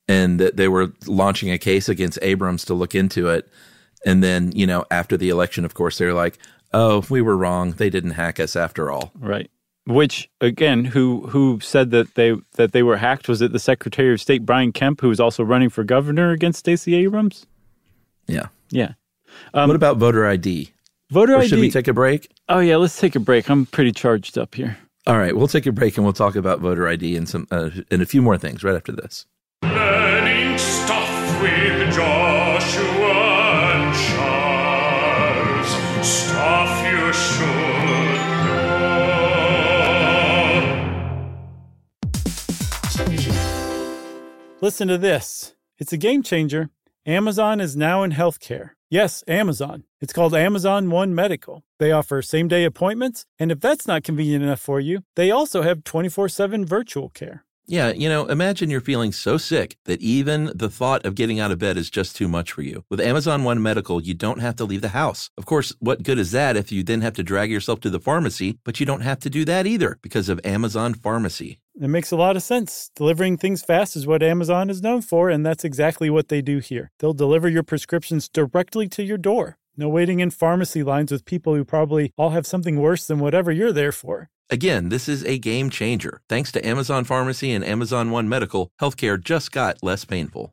and 0.07 0.39
that 0.39 0.57
they 0.57 0.67
were 0.67 0.91
launching 1.05 1.51
a 1.51 1.59
case 1.59 1.87
against 1.87 2.17
Abrams 2.23 2.65
to 2.65 2.73
look 2.73 2.95
into 2.95 3.29
it. 3.29 3.47
And 4.05 4.23
then, 4.23 4.51
you 4.53 4.65
know, 4.65 4.85
after 4.89 5.17
the 5.17 5.29
election, 5.29 5.65
of 5.65 5.75
course, 5.75 5.99
they 5.99 6.05
were 6.05 6.13
like, 6.13 6.39
oh, 6.73 7.03
we 7.09 7.21
were 7.21 7.37
wrong. 7.37 7.73
They 7.73 7.91
didn't 7.91 8.11
hack 8.11 8.39
us 8.39 8.55
after 8.55 8.89
all. 8.89 9.11
Right. 9.13 9.51
Which 9.89 10.29
again, 10.39 10.85
who 10.85 11.25
who 11.29 11.59
said 11.61 11.89
that 11.89 12.13
they 12.13 12.35
that 12.53 12.73
they 12.73 12.83
were 12.83 12.97
hacked? 12.97 13.27
Was 13.27 13.41
it 13.41 13.53
the 13.53 13.59
Secretary 13.59 14.13
of 14.13 14.21
State 14.21 14.45
Brian 14.45 14.71
Kemp, 14.71 15.01
who 15.01 15.09
was 15.09 15.19
also 15.19 15.43
running 15.43 15.69
for 15.69 15.83
governor 15.83 16.29
against 16.29 16.59
Stacey 16.59 16.93
Abrams? 16.93 17.47
Yeah, 18.27 18.49
yeah. 18.69 18.93
Um, 19.51 19.67
what 19.67 19.75
about 19.75 19.97
voter 19.97 20.27
ID? 20.27 20.71
Voter 21.09 21.33
or 21.33 21.39
ID. 21.39 21.47
Should 21.47 21.59
we 21.59 21.71
take 21.71 21.87
a 21.87 21.93
break? 21.93 22.29
Oh 22.47 22.59
yeah, 22.59 22.75
let's 22.75 22.99
take 22.99 23.15
a 23.15 23.19
break. 23.19 23.49
I'm 23.49 23.65
pretty 23.65 23.91
charged 23.91 24.37
up 24.37 24.53
here. 24.53 24.77
All 25.07 25.17
right, 25.17 25.35
we'll 25.35 25.47
take 25.47 25.65
a 25.65 25.71
break 25.71 25.97
and 25.97 26.03
we'll 26.03 26.13
talk 26.13 26.35
about 26.35 26.59
voter 26.59 26.87
ID 26.87 27.15
and 27.15 27.27
some 27.27 27.47
uh, 27.49 27.71
and 27.89 28.03
a 28.03 28.05
few 28.05 28.21
more 28.21 28.37
things 28.37 28.63
right 28.63 28.75
after 28.75 28.91
this. 28.91 29.25
Learning 29.63 30.55
stuff 30.59 31.41
with 31.41 31.95
Joshua 31.95 32.18
Listen 44.61 44.89
to 44.89 44.97
this. 44.97 45.55
It's 45.77 45.93
a 45.93 45.97
game 45.97 46.21
changer. 46.21 46.69
Amazon 47.05 47.61
is 47.61 47.77
now 47.77 48.03
in 48.03 48.11
healthcare. 48.11 48.71
Yes, 48.89 49.23
Amazon. 49.25 49.85
It's 50.01 50.11
called 50.11 50.35
Amazon 50.35 50.89
One 50.89 51.15
Medical. 51.15 51.63
They 51.77 51.93
offer 51.93 52.21
same 52.21 52.49
day 52.49 52.65
appointments, 52.65 53.25
and 53.39 53.53
if 53.53 53.61
that's 53.61 53.87
not 53.87 54.03
convenient 54.03 54.43
enough 54.43 54.59
for 54.59 54.81
you, 54.81 55.03
they 55.15 55.31
also 55.31 55.61
have 55.61 55.85
24 55.85 56.27
7 56.27 56.65
virtual 56.65 57.07
care. 57.07 57.45
Yeah, 57.67 57.91
you 57.91 58.09
know, 58.09 58.25
imagine 58.25 58.71
you're 58.71 58.81
feeling 58.81 59.11
so 59.11 59.37
sick 59.37 59.77
that 59.85 60.01
even 60.01 60.51
the 60.55 60.71
thought 60.71 61.05
of 61.05 61.13
getting 61.13 61.39
out 61.39 61.51
of 61.51 61.59
bed 61.59 61.77
is 61.77 61.91
just 61.91 62.15
too 62.15 62.27
much 62.27 62.51
for 62.51 62.63
you. 62.63 62.83
With 62.89 62.99
Amazon 62.99 63.43
One 63.43 63.61
Medical, 63.61 64.01
you 64.01 64.15
don't 64.15 64.41
have 64.41 64.55
to 64.55 64.65
leave 64.65 64.81
the 64.81 64.89
house. 64.89 65.29
Of 65.37 65.45
course, 65.45 65.73
what 65.79 66.01
good 66.01 66.17
is 66.17 66.31
that 66.31 66.57
if 66.57 66.71
you 66.71 66.83
then 66.83 67.01
have 67.01 67.13
to 67.13 67.23
drag 67.23 67.51
yourself 67.51 67.79
to 67.81 67.91
the 67.91 67.99
pharmacy? 67.99 68.57
But 68.65 68.79
you 68.79 68.87
don't 68.87 69.01
have 69.01 69.19
to 69.19 69.29
do 69.29 69.45
that 69.45 69.67
either 69.67 69.99
because 70.01 70.29
of 70.29 70.41
Amazon 70.43 70.95
Pharmacy. 70.95 71.59
It 71.81 71.87
makes 71.87 72.11
a 72.11 72.17
lot 72.17 72.35
of 72.35 72.43
sense. 72.43 72.91
Delivering 72.93 73.37
things 73.37 73.61
fast 73.61 73.95
is 73.95 74.05
what 74.05 74.21
Amazon 74.21 74.69
is 74.69 74.81
known 74.81 75.01
for, 75.01 75.29
and 75.29 75.45
that's 75.45 75.63
exactly 75.63 76.09
what 76.09 76.27
they 76.27 76.41
do 76.41 76.59
here. 76.59 76.91
They'll 76.99 77.13
deliver 77.13 77.47
your 77.47 77.63
prescriptions 77.63 78.27
directly 78.27 78.89
to 78.89 79.01
your 79.01 79.17
door. 79.17 79.57
No 79.77 79.87
waiting 79.87 80.19
in 80.19 80.29
pharmacy 80.29 80.83
lines 80.83 81.09
with 81.09 81.23
people 81.23 81.55
who 81.55 81.63
probably 81.63 82.11
all 82.17 82.31
have 82.31 82.45
something 82.45 82.81
worse 82.81 83.07
than 83.07 83.19
whatever 83.19 83.49
you're 83.49 83.71
there 83.71 83.93
for. 83.93 84.29
Again, 84.49 84.89
this 84.89 85.07
is 85.07 85.23
a 85.23 85.37
game 85.37 85.69
changer. 85.69 86.19
Thanks 86.27 86.51
to 86.51 86.67
Amazon 86.67 87.05
Pharmacy 87.05 87.53
and 87.53 87.63
Amazon 87.63 88.11
One 88.11 88.27
Medical, 88.27 88.71
healthcare 88.81 89.21
just 89.21 89.53
got 89.53 89.81
less 89.81 90.03
painful. 90.03 90.51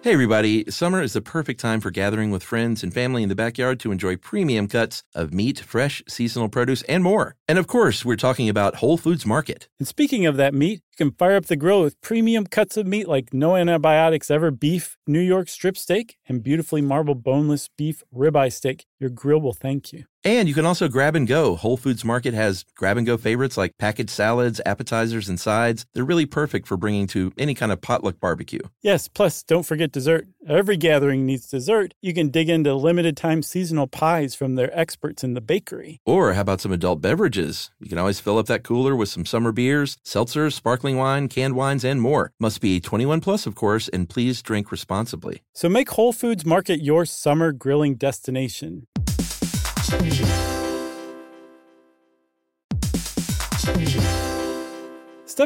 Hey, 0.00 0.12
everybody. 0.12 0.64
Summer 0.70 1.02
is 1.02 1.14
the 1.14 1.20
perfect 1.20 1.58
time 1.58 1.80
for 1.80 1.90
gathering 1.90 2.30
with 2.30 2.44
friends 2.44 2.84
and 2.84 2.94
family 2.94 3.24
in 3.24 3.28
the 3.28 3.34
backyard 3.34 3.80
to 3.80 3.90
enjoy 3.90 4.14
premium 4.14 4.68
cuts 4.68 5.02
of 5.12 5.34
meat, 5.34 5.58
fresh, 5.58 6.04
seasonal 6.06 6.48
produce, 6.48 6.82
and 6.82 7.02
more. 7.02 7.34
And 7.48 7.58
of 7.58 7.66
course, 7.66 8.04
we're 8.04 8.14
talking 8.14 8.48
about 8.48 8.76
Whole 8.76 8.96
Foods 8.96 9.26
Market. 9.26 9.68
And 9.80 9.88
speaking 9.88 10.24
of 10.24 10.36
that 10.36 10.54
meat, 10.54 10.82
you 10.92 11.06
can 11.06 11.10
fire 11.10 11.34
up 11.34 11.46
the 11.46 11.56
grill 11.56 11.82
with 11.82 12.00
premium 12.00 12.46
cuts 12.46 12.76
of 12.76 12.86
meat 12.86 13.08
like 13.08 13.34
no 13.34 13.56
antibiotics 13.56 14.30
ever 14.30 14.52
beef 14.52 14.96
New 15.08 15.20
York 15.20 15.48
strip 15.48 15.76
steak 15.76 16.16
and 16.28 16.44
beautifully 16.44 16.80
marbled 16.80 17.24
boneless 17.24 17.68
beef 17.76 18.04
ribeye 18.14 18.52
steak. 18.52 18.86
Your 19.00 19.10
grill 19.10 19.40
will 19.40 19.52
thank 19.52 19.92
you. 19.92 20.04
And 20.28 20.46
you 20.46 20.54
can 20.54 20.66
also 20.66 20.88
grab 20.88 21.16
and 21.16 21.26
go. 21.26 21.56
Whole 21.56 21.78
Foods 21.78 22.04
Market 22.04 22.34
has 22.34 22.66
grab 22.76 22.98
and 22.98 23.06
go 23.06 23.16
favorites 23.16 23.56
like 23.56 23.78
packaged 23.78 24.10
salads, 24.10 24.60
appetizers, 24.66 25.26
and 25.26 25.40
sides. 25.40 25.86
They're 25.94 26.04
really 26.04 26.26
perfect 26.26 26.68
for 26.68 26.76
bringing 26.76 27.06
to 27.08 27.32
any 27.38 27.54
kind 27.54 27.72
of 27.72 27.80
potluck 27.80 28.20
barbecue. 28.20 28.60
Yes, 28.82 29.08
plus 29.08 29.42
don't 29.42 29.62
forget 29.62 29.90
dessert. 29.90 30.28
Every 30.46 30.76
gathering 30.76 31.24
needs 31.24 31.48
dessert. 31.48 31.94
You 32.02 32.12
can 32.12 32.28
dig 32.28 32.50
into 32.50 32.74
limited 32.74 33.16
time 33.16 33.42
seasonal 33.42 33.86
pies 33.86 34.34
from 34.34 34.54
their 34.56 34.70
experts 34.78 35.24
in 35.24 35.32
the 35.32 35.40
bakery. 35.40 36.02
Or 36.04 36.34
how 36.34 36.42
about 36.42 36.60
some 36.60 36.72
adult 36.72 37.00
beverages? 37.00 37.70
You 37.80 37.88
can 37.88 37.96
always 37.96 38.20
fill 38.20 38.36
up 38.36 38.48
that 38.48 38.64
cooler 38.64 38.94
with 38.94 39.08
some 39.08 39.24
summer 39.24 39.50
beers, 39.50 39.96
seltzers, 40.04 40.52
sparkling 40.52 40.98
wine, 40.98 41.28
canned 41.28 41.56
wines, 41.56 41.84
and 41.84 42.02
more. 42.02 42.32
Must 42.38 42.60
be 42.60 42.80
21 42.80 43.22
plus, 43.22 43.46
of 43.46 43.54
course, 43.54 43.88
and 43.88 44.06
please 44.06 44.42
drink 44.42 44.70
responsibly. 44.70 45.40
So 45.54 45.70
make 45.70 45.88
Whole 45.88 46.12
Foods 46.12 46.44
Market 46.44 46.82
your 46.82 47.06
summer 47.06 47.50
grilling 47.50 47.94
destination. 47.94 48.86
Stuff 49.88 50.02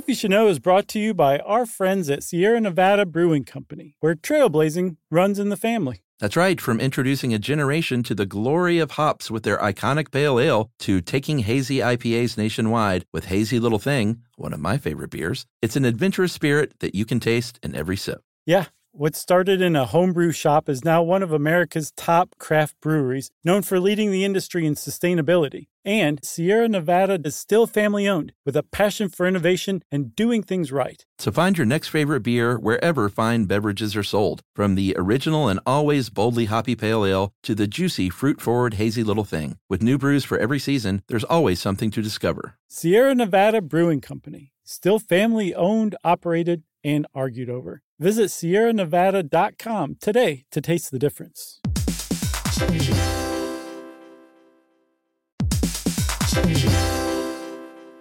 You 0.09 0.14
Should 0.16 0.32
Know 0.32 0.49
is 0.49 0.59
brought 0.59 0.88
to 0.88 0.99
you 0.99 1.14
by 1.14 1.38
our 1.38 1.64
friends 1.64 2.11
at 2.11 2.24
Sierra 2.24 2.61
Nevada 2.61 3.07
Brewing 3.07 3.45
Company, 3.45 3.95
where 4.01 4.16
trailblazing 4.16 4.97
runs 5.12 5.38
in 5.38 5.49
the 5.49 5.57
family. 5.57 6.03
That's 6.18 6.34
right, 6.34 6.61
from 6.61 6.80
introducing 6.80 7.32
a 7.32 7.38
generation 7.38 8.03
to 8.03 8.16
the 8.16 8.26
glory 8.26 8.80
of 8.80 8.90
hops 8.93 9.30
with 9.30 9.45
their 9.45 9.59
iconic 9.59 10.11
pale 10.11 10.40
ale 10.40 10.72
to 10.80 11.01
taking 11.01 11.38
hazy 11.40 11.78
IPAs 11.78 12.36
nationwide 12.36 13.05
with 13.12 13.26
Hazy 13.26 13.61
Little 13.61 13.78
Thing, 13.78 14.22
one 14.34 14.53
of 14.53 14.59
my 14.59 14.76
favorite 14.76 15.11
beers. 15.11 15.47
It's 15.61 15.76
an 15.76 15.84
adventurous 15.84 16.32
spirit 16.32 16.80
that 16.80 16.97
you 16.97 17.05
can 17.05 17.20
taste 17.20 17.61
in 17.62 17.76
every 17.76 17.97
sip. 17.97 18.22
Yeah, 18.45 18.64
What 18.95 19.16
started 19.16 19.62
in 19.62 19.74
a 19.74 19.86
homebrew 19.86 20.32
shop 20.32 20.68
is 20.68 20.84
now 20.84 21.03
one 21.03 21.22
of 21.22 21.32
America's 21.32 21.93
top 21.93 22.34
craft 22.38 22.78
breweries, 22.82 23.30
known 23.43 23.62
for 23.62 23.80
leading 23.80 24.11
the 24.11 24.22
industry 24.22 24.66
in 24.66 24.74
sustainability. 24.74 25.68
And 25.82 26.22
Sierra 26.22 26.68
Nevada 26.68 27.18
is 27.24 27.34
still 27.34 27.66
family 27.66 28.07
owned, 28.07 28.34
with 28.45 28.55
a 28.55 28.62
passion 28.62 29.09
for 29.09 29.26
innovation 29.26 29.82
and 29.90 30.14
doing 30.14 30.43
things 30.43 30.70
right. 30.70 31.07
So 31.18 31.32
find 31.32 31.57
your 31.57 31.64
next 31.64 31.88
favorite 31.88 32.20
beer 32.20 32.59
wherever 32.59 33.09
fine 33.09 33.47
beverages 33.47 33.97
are 33.97 34.03
sold, 34.03 34.43
from 34.55 34.74
the 34.74 34.95
original 34.99 35.49
and 35.49 35.61
always 35.64 36.11
boldly 36.11 36.45
hoppy 36.45 36.76
pale 36.76 37.07
ale 37.07 37.32
to 37.45 37.55
the 37.55 37.66
juicy 37.66 38.11
fruit 38.11 38.43
forward 38.43 38.74
hazy 38.74 39.03
little 39.03 39.24
thing. 39.24 39.57
With 39.70 39.82
new 39.82 39.97
brews 39.97 40.26
for 40.26 40.36
every 40.36 40.59
season, 40.59 41.03
there's 41.09 41.24
always 41.24 41.62
something 41.62 41.90
to 41.93 42.03
discover. 42.03 42.59
Sierra 42.68 43.14
Nevada 43.14 43.62
Brewing 43.62 44.03
Company, 44.03 44.53
still 44.64 44.99
family 44.99 45.55
owned, 45.55 45.97
operated, 46.05 46.64
and 46.84 47.07
argued 47.14 47.49
over. 47.49 47.80
Visit 48.03 48.30
sierranevada.com 48.30 49.96
today 50.00 50.44
to 50.50 50.61
taste 50.61 50.90
the 50.90 50.98
difference. 50.98 51.61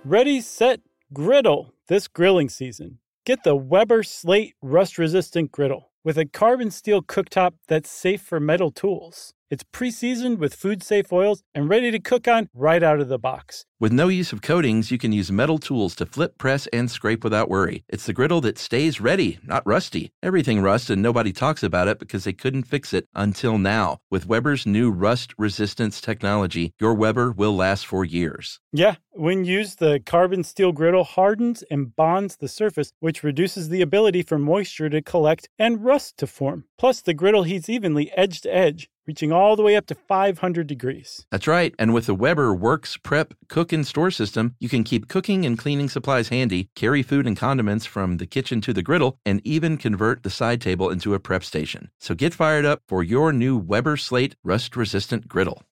Ready, 0.04 0.42
set, 0.42 0.80
griddle 1.14 1.76
this 1.88 2.08
grilling 2.08 2.50
season. 2.50 2.98
Get 3.28 3.44
the 3.44 3.56
Weber 3.56 4.02
Slate 4.02 4.56
rust 4.60 4.98
resistant 4.98 5.52
griddle 5.52 5.92
with 6.04 6.18
a 6.18 6.26
carbon 6.26 6.72
steel 6.72 7.04
cooktop 7.04 7.54
that's 7.68 7.92
safe 7.92 8.24
for 8.24 8.40
metal 8.40 8.72
tools. 8.72 9.36
It's 9.52 9.64
pre 9.64 9.92
seasoned 9.92 10.40
with 10.40 10.56
food 10.56 10.82
safe 10.82 11.12
oils 11.12 11.44
and 11.54 11.68
ready 11.68 11.92
to 11.92 12.00
cook 12.00 12.26
on 12.26 12.48
right 12.54 12.82
out 12.82 13.02
of 13.02 13.10
the 13.10 13.20
box. 13.20 13.66
With 13.82 13.92
no 13.92 14.10
use 14.10 14.32
of 14.32 14.44
coatings, 14.44 14.92
you 14.92 15.00
can 15.00 15.12
use 15.12 15.32
metal 15.32 15.58
tools 15.58 15.96
to 15.96 16.06
flip, 16.06 16.38
press, 16.38 16.68
and 16.68 16.90
scrape 16.90 17.24
without 17.24 17.50
worry. 17.50 17.84
It's 17.90 18.06
the 18.06 18.14
griddle 18.14 18.40
that 18.42 18.60
stays 18.60 19.02
ready, 19.02 19.40
not 19.44 19.66
rusty. 19.66 20.14
Everything 20.22 20.62
rusts 20.62 20.92
and 20.92 21.02
nobody 21.02 21.34
talks 21.34 21.64
about 21.64 21.88
it 21.88 21.98
because 21.98 22.24
they 22.24 22.32
couldn't 22.32 22.64
fix 22.64 22.94
it 22.94 23.08
until 23.16 23.58
now. 23.58 23.98
With 24.12 24.28
Weber's 24.28 24.68
new 24.68 24.92
rust 24.92 25.34
resistance 25.36 26.00
technology, 26.00 26.74
your 26.80 26.94
Weber 26.94 27.32
will 27.32 27.56
last 27.56 27.88
for 27.88 28.06
years. 28.06 28.60
Yeah, 28.72 28.98
when 29.14 29.46
used, 29.46 29.80
the 29.80 30.00
carbon 30.06 30.44
steel 30.44 30.72
griddle 30.72 31.04
hardens 31.04 31.64
and 31.72 31.96
bonds 31.96 32.38
the 32.38 32.48
surface, 32.48 32.94
which 33.00 33.24
reduces 33.24 33.70
the 33.70 33.82
ability 33.82 34.22
for 34.22 34.38
moisture 34.38 34.90
to 34.92 35.02
collect 35.02 35.50
and 35.58 35.84
rust 35.84 36.18
to 36.18 36.28
form. 36.28 36.66
Plus, 36.78 37.02
the 37.02 37.16
griddle 37.16 37.44
heats 37.44 37.68
evenly 37.68 38.12
edge 38.16 38.42
to 38.42 38.56
edge, 38.56 38.91
reaching 39.08 39.32
all 39.32 39.56
the 39.56 39.64
way 39.64 39.76
up 39.76 39.86
to 39.88 39.96
500 39.96 40.68
degrees. 40.68 41.26
That's 41.32 41.48
right. 41.48 41.74
And 41.78 41.94
with 41.94 42.06
the 42.06 42.16
Weber 42.16 42.54
Works 42.54 42.98
Prep 42.98 43.34
Cook 43.48 43.72
and 43.72 43.86
Store 43.86 44.12
system, 44.12 44.56
you 44.60 44.70
can 44.70 44.84
keep 44.84 45.08
cooking 45.08 45.46
and 45.46 45.58
cleaning 45.58 45.90
supplies 45.90 46.30
handy, 46.30 46.70
carry 46.76 47.04
food 47.04 47.28
and 47.28 47.38
condiments 47.38 47.86
from 47.86 48.18
the 48.18 48.28
kitchen 48.28 48.62
to 48.62 48.74
the 48.74 48.84
griddle, 48.84 49.18
and 49.26 49.42
even 49.44 49.78
convert 49.78 50.24
the 50.24 50.30
side 50.30 50.62
table 50.62 50.90
into 50.90 51.14
a 51.14 51.20
prep 51.20 51.44
station. 51.44 51.90
So 52.00 52.16
get 52.16 52.34
fired 52.34 52.66
up 52.66 52.82
for 52.88 53.04
your 53.04 53.34
new 53.34 53.58
Weber 53.58 53.98
Slate 53.98 54.36
rust 54.44 54.76
resistant 54.76 55.28
griddle. 55.28 55.64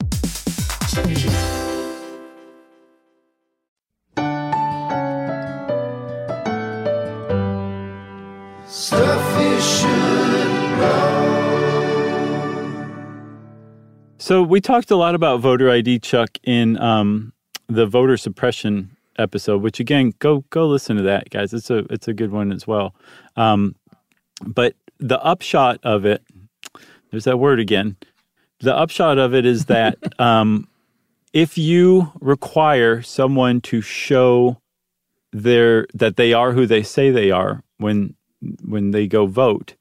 So 14.30 14.44
we 14.44 14.62
talked 14.62 14.92
a 14.92 14.96
lot 14.96 15.16
about 15.16 15.40
voter 15.40 15.72
ID, 15.72 15.98
Chuck, 15.98 16.38
in 16.44 16.80
um, 16.80 17.34
the 17.66 17.88
voter 17.88 18.16
suppression 18.16 18.96
episode. 19.18 19.64
Which 19.64 19.80
again, 19.80 20.14
go 20.20 20.42
go 20.52 20.68
listen 20.68 20.98
to 20.98 21.02
that, 21.02 21.32
guys. 21.32 21.52
It's 21.52 21.72
a 21.72 21.80
it's 21.92 22.08
a 22.08 22.14
good 22.14 22.32
one 22.32 22.52
as 22.52 22.68
well. 22.68 22.94
Um, 23.36 23.76
but 24.46 24.76
the 25.00 25.20
upshot 25.24 25.80
of 25.82 26.06
it, 26.06 26.22
there's 27.10 27.24
that 27.24 27.40
word 27.40 27.60
again. 27.60 27.98
The 28.60 28.76
upshot 28.76 29.18
of 29.18 29.34
it 29.34 29.48
is 29.48 29.66
that 29.66 29.98
um, 30.22 30.68
if 31.34 31.58
you 31.58 32.12
require 32.22 33.02
someone 33.02 33.62
to 33.62 33.82
show 33.82 34.62
their 35.34 35.88
that 35.96 36.18
they 36.18 36.34
are 36.34 36.52
who 36.52 36.68
they 36.68 36.84
say 36.84 37.10
they 37.10 37.32
are 37.32 37.64
when 37.78 38.14
when 38.64 38.92
they 38.92 39.08
go 39.08 39.26
vote, 39.26 39.74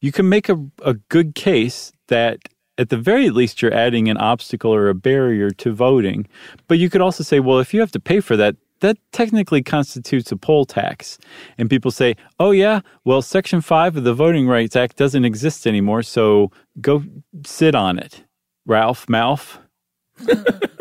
you 0.00 0.12
can 0.12 0.28
make 0.28 0.48
a, 0.48 0.64
a 0.84 0.94
good 0.94 1.34
case 1.34 1.90
that 2.06 2.38
at 2.80 2.88
the 2.88 2.96
very 2.96 3.30
least 3.30 3.60
you're 3.60 3.74
adding 3.74 4.08
an 4.08 4.16
obstacle 4.16 4.74
or 4.74 4.88
a 4.88 4.94
barrier 4.94 5.50
to 5.50 5.72
voting. 5.72 6.26
But 6.66 6.78
you 6.78 6.88
could 6.90 7.00
also 7.00 7.22
say, 7.22 7.40
well, 7.40 7.58
if 7.58 7.74
you 7.74 7.80
have 7.80 7.92
to 7.92 8.00
pay 8.00 8.20
for 8.20 8.36
that, 8.36 8.56
that 8.80 8.96
technically 9.12 9.62
constitutes 9.62 10.32
a 10.32 10.36
poll 10.36 10.64
tax. 10.64 11.18
And 11.58 11.68
people 11.68 11.90
say, 11.90 12.16
oh, 12.38 12.50
yeah, 12.50 12.80
well, 13.04 13.20
Section 13.20 13.60
5 13.60 13.98
of 13.98 14.04
the 14.04 14.14
Voting 14.14 14.48
Rights 14.48 14.74
Act 14.74 14.96
doesn't 14.96 15.26
exist 15.26 15.66
anymore, 15.66 16.02
so 16.02 16.50
go 16.80 17.04
sit 17.44 17.74
on 17.74 17.98
it. 17.98 18.24
Ralph 18.64 19.06
Malph. 19.06 19.58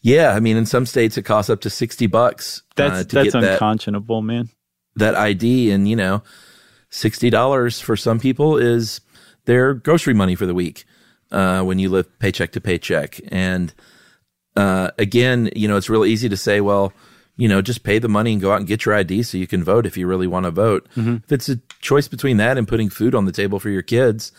Yeah, 0.00 0.32
I 0.32 0.40
mean, 0.40 0.56
in 0.56 0.64
some 0.64 0.86
states 0.86 1.18
it 1.18 1.24
costs 1.24 1.50
up 1.50 1.60
to 1.62 1.70
sixty 1.70 2.06
bucks. 2.06 2.62
That's 2.76 3.00
uh, 3.00 3.04
that's 3.10 3.32
get 3.32 3.32
that, 3.32 3.52
unconscionable, 3.54 4.22
man. 4.22 4.48
that 4.96 5.14
ID, 5.14 5.70
and 5.70 5.88
you 5.88 5.96
know, 5.96 6.22
sixty 6.88 7.30
dollars 7.30 7.80
for 7.80 7.96
some 7.96 8.20
people 8.20 8.56
is 8.56 9.00
their 9.48 9.72
grocery 9.72 10.12
money 10.12 10.34
for 10.34 10.44
the 10.44 10.52
week 10.52 10.84
uh, 11.32 11.62
when 11.62 11.78
you 11.78 11.88
live 11.88 12.06
paycheck 12.18 12.52
to 12.52 12.60
paycheck. 12.60 13.18
And 13.28 13.72
uh, 14.54 14.90
again, 14.98 15.48
you 15.56 15.66
know, 15.66 15.78
it's 15.78 15.88
really 15.88 16.10
easy 16.10 16.28
to 16.28 16.36
say, 16.36 16.60
well, 16.60 16.92
you 17.38 17.48
know, 17.48 17.62
just 17.62 17.82
pay 17.82 17.98
the 17.98 18.10
money 18.10 18.32
and 18.32 18.42
go 18.42 18.52
out 18.52 18.58
and 18.58 18.66
get 18.66 18.84
your 18.84 18.94
ID 18.94 19.22
so 19.22 19.38
you 19.38 19.46
can 19.46 19.64
vote 19.64 19.86
if 19.86 19.96
you 19.96 20.06
really 20.06 20.26
want 20.26 20.44
to 20.44 20.50
vote. 20.50 20.86
If 21.24 21.32
it's 21.32 21.48
a 21.48 21.56
choice 21.80 22.08
between 22.08 22.36
that 22.36 22.58
and 22.58 22.68
putting 22.68 22.90
food 22.90 23.14
on 23.14 23.24
the 23.24 23.32
table 23.32 23.58
for 23.58 23.70
your 23.70 23.80
kids, 23.80 24.32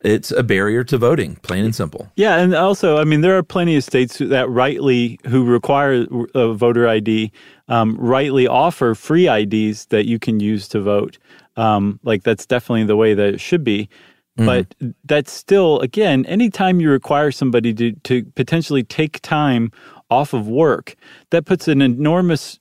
it's 0.00 0.32
a 0.32 0.42
barrier 0.42 0.82
to 0.82 0.98
voting, 0.98 1.36
plain 1.36 1.64
and 1.64 1.74
simple. 1.74 2.10
Yeah, 2.16 2.38
and 2.38 2.52
also, 2.52 2.96
I 2.96 3.04
mean, 3.04 3.20
there 3.20 3.38
are 3.38 3.44
plenty 3.44 3.76
of 3.76 3.84
states 3.84 4.18
that 4.18 4.48
rightly 4.50 5.20
who 5.28 5.44
require 5.44 6.06
a 6.34 6.54
voter 6.54 6.88
ID, 6.88 7.30
um, 7.68 7.96
rightly 8.00 8.48
offer 8.48 8.96
free 8.96 9.28
IDs 9.28 9.86
that 9.86 10.06
you 10.06 10.18
can 10.18 10.40
use 10.40 10.66
to 10.68 10.80
vote. 10.80 11.18
Um, 11.56 12.00
like 12.02 12.24
that's 12.24 12.46
definitely 12.46 12.84
the 12.84 12.96
way 12.96 13.14
that 13.14 13.34
it 13.34 13.40
should 13.40 13.62
be. 13.62 13.88
But 14.36 14.74
that's 15.04 15.32
still, 15.32 15.80
again, 15.80 16.24
anytime 16.26 16.80
you 16.80 16.90
require 16.90 17.30
somebody 17.30 17.74
to, 17.74 17.92
to 17.92 18.24
potentially 18.36 18.82
take 18.82 19.20
time 19.20 19.70
off 20.10 20.32
of 20.32 20.48
work, 20.48 20.96
that 21.30 21.44
puts 21.44 21.68
an 21.68 21.82
enormous 21.82 22.58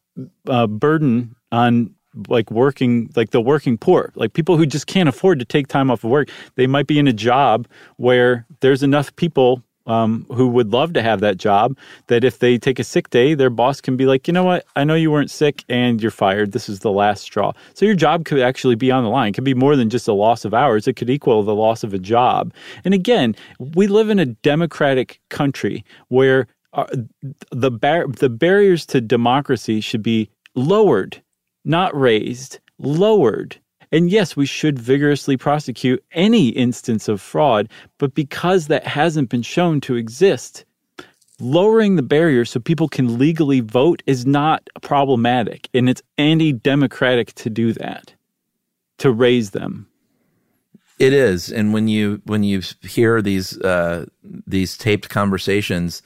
uh, 0.47 0.67
burden 0.67 1.35
on 1.51 1.95
like 2.27 2.49
working 2.51 3.09
like 3.15 3.29
the 3.31 3.41
working 3.41 3.77
poor. 3.77 4.11
Like 4.15 4.33
people 4.33 4.57
who 4.57 4.65
just 4.65 4.87
can't 4.87 5.07
afford 5.07 5.39
to 5.39 5.45
take 5.45 5.67
time 5.67 5.91
off 5.91 6.03
of 6.03 6.09
work 6.09 6.29
they 6.55 6.67
might 6.67 6.87
be 6.87 6.99
in 6.99 7.07
a 7.07 7.13
job 7.13 7.67
where 7.97 8.45
there's 8.61 8.83
enough 8.83 9.15
people 9.15 9.63
um, 9.89 10.25
who 10.29 10.47
would 10.47 10.71
love 10.71 10.93
to 10.93 11.01
have 11.01 11.19
that 11.19 11.37
job 11.37 11.77
that 12.07 12.23
if 12.23 12.39
they 12.39 12.57
take 12.57 12.79
a 12.79 12.83
sick 12.83 13.09
day 13.09 13.33
their 13.33 13.49
boss 13.49 13.81
can 13.81 13.97
be 13.97 14.05
like 14.05 14.27
you 14.27 14.33
know 14.33 14.43
what? 14.43 14.65
I 14.75 14.83
know 14.83 14.95
you 14.95 15.11
weren't 15.11 15.31
sick 15.31 15.63
and 15.67 16.01
you're 16.01 16.11
fired. 16.11 16.51
This 16.51 16.69
is 16.69 16.79
the 16.79 16.91
last 16.91 17.23
straw. 17.23 17.51
So 17.73 17.85
your 17.85 17.95
job 17.95 18.25
could 18.25 18.39
actually 18.39 18.75
be 18.75 18.91
on 18.91 19.03
the 19.03 19.09
line. 19.09 19.29
It 19.29 19.33
could 19.33 19.43
be 19.43 19.53
more 19.53 19.75
than 19.75 19.89
just 19.89 20.07
a 20.07 20.13
loss 20.13 20.45
of 20.45 20.53
hours. 20.53 20.87
It 20.87 20.93
could 20.93 21.09
equal 21.09 21.43
the 21.43 21.55
loss 21.55 21.83
of 21.83 21.93
a 21.93 21.99
job. 21.99 22.53
And 22.85 22.93
again 22.93 23.35
we 23.59 23.87
live 23.87 24.09
in 24.09 24.19
a 24.19 24.25
democratic 24.25 25.19
country 25.29 25.83
where 26.07 26.47
uh, 26.73 26.85
the 27.51 27.71
bar- 27.71 28.07
the 28.07 28.29
barriers 28.29 28.85
to 28.85 29.01
democracy 29.01 29.81
should 29.81 30.03
be 30.03 30.29
lowered 30.55 31.21
not 31.65 31.97
raised, 31.97 32.59
lowered. 32.77 33.57
And 33.91 34.09
yes, 34.11 34.35
we 34.35 34.45
should 34.45 34.77
vigorously 34.77 35.35
prosecute 35.35 36.03
any 36.11 36.49
instance 36.49 37.07
of 37.07 37.21
fraud, 37.21 37.69
but 37.97 38.13
because 38.13 38.67
that 38.67 38.85
hasn't 38.85 39.29
been 39.29 39.41
shown 39.41 39.81
to 39.81 39.95
exist, 39.95 40.65
lowering 41.39 41.95
the 41.95 42.03
barrier 42.03 42.45
so 42.45 42.59
people 42.59 42.87
can 42.87 43.17
legally 43.17 43.61
vote 43.61 44.03
is 44.05 44.25
not 44.25 44.69
problematic. 44.81 45.69
And 45.73 45.89
it's 45.89 46.03
anti 46.17 46.53
democratic 46.53 47.33
to 47.35 47.49
do 47.49 47.73
that, 47.73 48.13
to 48.99 49.11
raise 49.11 49.51
them. 49.51 49.87
It 50.99 51.13
is, 51.13 51.49
and 51.49 51.73
when 51.73 51.87
you 51.87 52.21
when 52.25 52.43
you 52.43 52.61
hear 52.81 53.21
these 53.21 53.57
uh, 53.61 54.05
these 54.21 54.77
taped 54.77 55.07
conversations, 55.07 56.01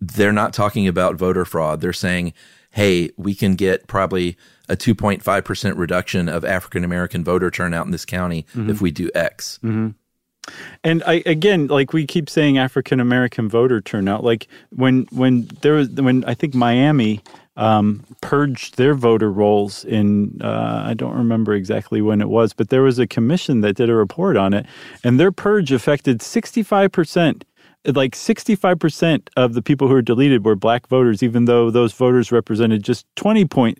they're 0.00 0.32
not 0.32 0.52
talking 0.52 0.86
about 0.86 1.16
voter 1.16 1.44
fraud. 1.44 1.80
They're 1.80 1.92
saying, 1.92 2.32
"Hey, 2.70 3.10
we 3.16 3.34
can 3.34 3.56
get 3.56 3.88
probably 3.88 4.36
a 4.68 4.76
2.5 4.76 5.44
percent 5.44 5.76
reduction 5.76 6.28
of 6.28 6.44
African 6.44 6.84
American 6.84 7.22
voter 7.24 7.50
turnout 7.50 7.86
in 7.86 7.92
this 7.92 8.04
county 8.04 8.46
if 8.70 8.80
we 8.80 8.90
do 8.90 9.10
X." 9.14 9.58
And 10.82 11.02
I 11.06 11.22
again, 11.24 11.68
like 11.68 11.92
we 11.92 12.06
keep 12.06 12.28
saying, 12.28 12.58
African 12.58 13.00
American 13.00 13.48
voter 13.48 13.80
turnout. 13.80 14.22
Like 14.24 14.46
when 14.70 15.06
when 15.10 15.48
there 15.62 15.74
was 15.74 15.88
when 15.90 16.22
I 16.24 16.34
think 16.34 16.54
Miami 16.54 17.22
um, 17.56 18.04
purged 18.20 18.76
their 18.76 18.94
voter 18.94 19.30
rolls 19.32 19.84
in 19.84 20.40
uh, 20.42 20.82
I 20.86 20.94
don't 20.94 21.16
remember 21.16 21.54
exactly 21.54 22.02
when 22.02 22.20
it 22.20 22.28
was, 22.28 22.52
but 22.52 22.68
there 22.68 22.82
was 22.82 22.98
a 22.98 23.06
commission 23.06 23.60
that 23.62 23.76
did 23.76 23.88
a 23.88 23.94
report 23.94 24.36
on 24.36 24.52
it, 24.52 24.66
and 25.02 25.18
their 25.18 25.32
purge 25.32 25.72
affected 25.72 26.20
sixty 26.20 26.62
five 26.62 26.92
percent. 26.92 27.44
Like 27.86 28.14
65% 28.14 29.28
of 29.36 29.52
the 29.52 29.60
people 29.60 29.88
who 29.88 29.92
were 29.92 30.00
deleted 30.00 30.42
were 30.42 30.56
black 30.56 30.86
voters, 30.86 31.22
even 31.22 31.44
though 31.44 31.70
those 31.70 31.92
voters 31.92 32.32
represented 32.32 32.82
just 32.82 33.04
20.6 33.16 33.76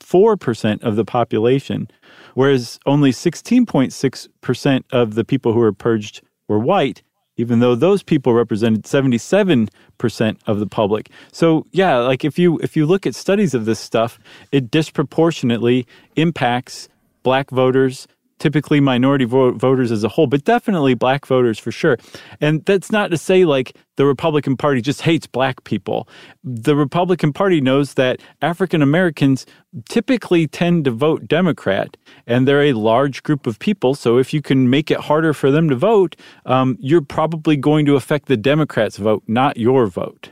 4% 0.00 0.82
of 0.82 0.96
the 0.96 1.04
population, 1.04 1.90
whereas 2.34 2.78
only 2.86 3.10
16.6% 3.10 4.84
of 4.92 5.14
the 5.14 5.24
people 5.24 5.52
who 5.52 5.60
were 5.60 5.72
purged 5.72 6.22
were 6.46 6.58
white, 6.58 7.02
even 7.36 7.60
though 7.60 7.74
those 7.74 8.02
people 8.02 8.34
represented 8.34 8.84
77% 8.84 10.38
of 10.46 10.58
the 10.58 10.66
public. 10.66 11.10
So 11.32 11.66
yeah, 11.72 11.96
like 11.98 12.24
if 12.24 12.38
you 12.38 12.58
if 12.58 12.76
you 12.76 12.84
look 12.86 13.06
at 13.06 13.14
studies 13.14 13.54
of 13.54 13.64
this 13.64 13.78
stuff, 13.78 14.18
it 14.52 14.70
disproportionately 14.70 15.86
impacts 16.16 16.88
black 17.22 17.50
voters 17.50 18.08
typically 18.38 18.80
minority 18.80 19.24
vo- 19.24 19.52
voters 19.52 19.90
as 19.90 20.04
a 20.04 20.08
whole, 20.08 20.26
but 20.26 20.44
definitely 20.44 20.94
black 20.94 21.26
voters 21.26 21.58
for 21.58 21.72
sure. 21.72 21.98
And 22.40 22.64
that's 22.64 22.90
not 22.90 23.10
to 23.10 23.18
say 23.18 23.44
like 23.44 23.76
the 23.96 24.06
Republican 24.06 24.56
Party 24.56 24.80
just 24.80 25.02
hates 25.02 25.26
black 25.26 25.64
people. 25.64 26.08
The 26.44 26.76
Republican 26.76 27.32
Party 27.32 27.60
knows 27.60 27.94
that 27.94 28.20
African 28.42 28.80
Americans 28.82 29.44
typically 29.88 30.46
tend 30.46 30.84
to 30.84 30.90
vote 30.90 31.26
Democrat, 31.26 31.96
and 32.26 32.46
they're 32.46 32.62
a 32.62 32.72
large 32.72 33.22
group 33.22 33.46
of 33.46 33.58
people. 33.58 33.94
So 33.94 34.18
if 34.18 34.32
you 34.32 34.40
can 34.40 34.70
make 34.70 34.90
it 34.90 35.00
harder 35.00 35.34
for 35.34 35.50
them 35.50 35.68
to 35.68 35.76
vote, 35.76 36.16
um, 36.46 36.76
you're 36.80 37.02
probably 37.02 37.56
going 37.56 37.86
to 37.86 37.96
affect 37.96 38.28
the 38.28 38.36
Democrats' 38.36 38.96
vote, 38.96 39.24
not 39.26 39.56
your 39.56 39.86
vote. 39.86 40.30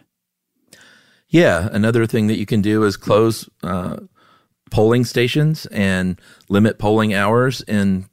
Yeah, 1.28 1.68
another 1.72 2.06
thing 2.06 2.28
that 2.28 2.38
you 2.38 2.46
can 2.46 2.62
do 2.62 2.84
is 2.84 2.96
close 2.96 3.48
uh, 3.62 3.96
polling 4.70 5.04
stations 5.04 5.66
and 5.66 6.20
limit 6.48 6.78
polling 6.78 7.14
hours 7.14 7.60
in 7.62 8.06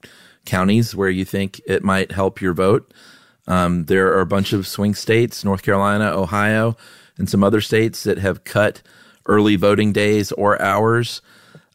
counties 0.46 0.96
where 0.96 1.10
you 1.10 1.26
think 1.26 1.62
it 1.66 1.84
might 1.84 2.12
help 2.12 2.42
your 2.42 2.54
vote. 2.54 2.92
Um, 3.48 3.86
there 3.86 4.08
are 4.14 4.22
a 4.22 4.26
bunch 4.26 4.54
of 4.54 4.68
swing 4.68 4.94
states, 4.96 5.44
North 5.44 5.64
Carolina, 5.64 6.12
Ohio, 6.14 6.78
and 7.18 7.30
some 7.30 7.44
other 7.44 7.62
states 7.62 8.04
that 8.04 8.18
have 8.20 8.44
cut 8.44 8.82
early 9.26 9.56
voting 9.56 9.92
days 9.94 10.32
or 10.34 10.62
hours. 10.62 11.22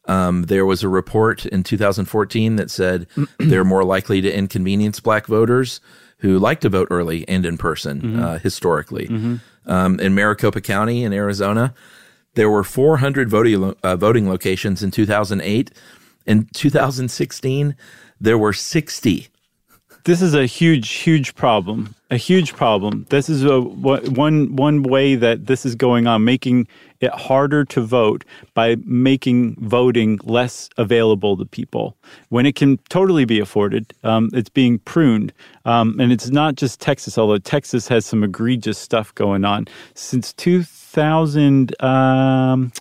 Um, 0.07 0.45
there 0.45 0.65
was 0.65 0.83
a 0.83 0.89
report 0.89 1.45
in 1.47 1.63
2014 1.63 2.57
that 2.57 2.71
said 2.71 3.07
they're 3.39 3.65
more 3.65 3.85
likely 3.85 4.21
to 4.23 4.33
inconvenience 4.35 5.01
black 5.01 5.27
voters 5.27 5.81
who 6.19 6.39
like 6.39 6.61
to 6.61 6.69
vote 6.69 6.89
early 6.91 7.27
and 7.29 7.45
in 7.47 7.57
person 7.59 8.01
Mm-hmm. 8.01 8.23
uh, 8.23 8.39
historically. 8.39 9.07
Um, 9.67 10.01
in 10.01 10.15
Maricopa 10.15 10.63
County 10.63 11.05
in 11.05 11.13
Arizona, 11.13 11.75
there 12.35 12.51
were 12.51 12.65
400 12.65 13.29
voting 13.29 13.75
uh, 13.83 13.97
voting 13.97 14.29
locations 14.29 14.83
in 14.83 14.91
2008. 14.91 15.71
In 16.27 16.49
2016, 16.53 17.75
there 18.21 18.39
were 18.39 18.53
60. 18.53 19.29
This 20.09 20.23
is 20.23 20.33
a 20.33 20.47
huge, 20.47 20.89
huge 20.89 21.35
problem. 21.35 21.95
A 22.11 22.17
huge 22.17 22.55
problem. 22.55 23.05
This 23.11 23.29
is 23.29 23.45
a 23.45 23.61
one 23.61 24.57
one 24.57 24.83
way 24.83 25.17
that 25.17 25.45
this 25.45 25.67
is 25.67 25.75
going 25.75 26.07
on, 26.07 26.25
making 26.25 26.67
it 27.01 27.11
harder 27.11 27.63
to 27.67 27.83
vote 27.83 28.25
by 28.55 28.77
making 28.87 29.57
voting 29.57 30.19
less 30.25 30.71
available 30.79 31.37
to 31.37 31.45
people 31.45 31.95
when 32.31 32.47
it 32.47 32.55
can 32.55 32.79
totally 32.89 33.27
be 33.27 33.39
afforded. 33.39 33.93
Um, 34.03 34.31
it's 34.33 34.49
being 34.49 34.79
pruned, 34.79 35.35
um, 35.67 36.01
and 36.01 36.11
it's 36.11 36.31
not 36.31 36.55
just 36.55 36.81
Texas. 36.81 37.19
Although 37.19 37.37
Texas 37.37 37.87
has 37.89 38.07
some 38.07 38.25
egregious 38.25 38.79
stuff 38.79 39.15
going 39.15 39.45
on 39.45 39.69
since 39.93 40.33
2000. 40.33 41.83
Um, 41.83 42.73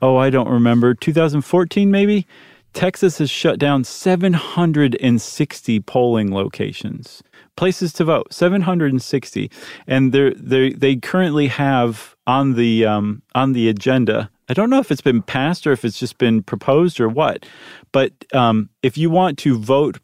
oh, 0.00 0.16
I 0.16 0.30
don't 0.30 0.48
remember. 0.48 0.94
2014, 0.94 1.90
maybe. 1.90 2.24
Texas 2.72 3.18
has 3.18 3.30
shut 3.30 3.58
down 3.58 3.84
760 3.84 5.80
polling 5.80 6.32
locations, 6.32 7.22
places 7.56 7.92
to 7.94 8.04
vote, 8.04 8.32
760, 8.32 9.50
and 9.86 10.12
they 10.12 10.30
they 10.36 10.70
they 10.70 10.96
currently 10.96 11.48
have 11.48 12.14
on 12.26 12.54
the 12.54 12.84
um, 12.84 13.22
on 13.34 13.52
the 13.52 13.68
agenda. 13.68 14.30
I 14.48 14.54
don't 14.54 14.70
know 14.70 14.78
if 14.78 14.90
it's 14.90 15.00
been 15.00 15.22
passed 15.22 15.66
or 15.66 15.72
if 15.72 15.84
it's 15.84 15.98
just 15.98 16.18
been 16.18 16.42
proposed 16.42 17.00
or 17.00 17.08
what, 17.08 17.44
but 17.92 18.12
um, 18.32 18.70
if 18.82 18.96
you 18.96 19.10
want 19.10 19.38
to 19.38 19.58
vote 19.58 19.98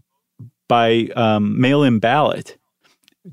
by 0.69 1.09
um, 1.17 1.59
mail-in 1.61 1.99
ballot, 1.99 2.59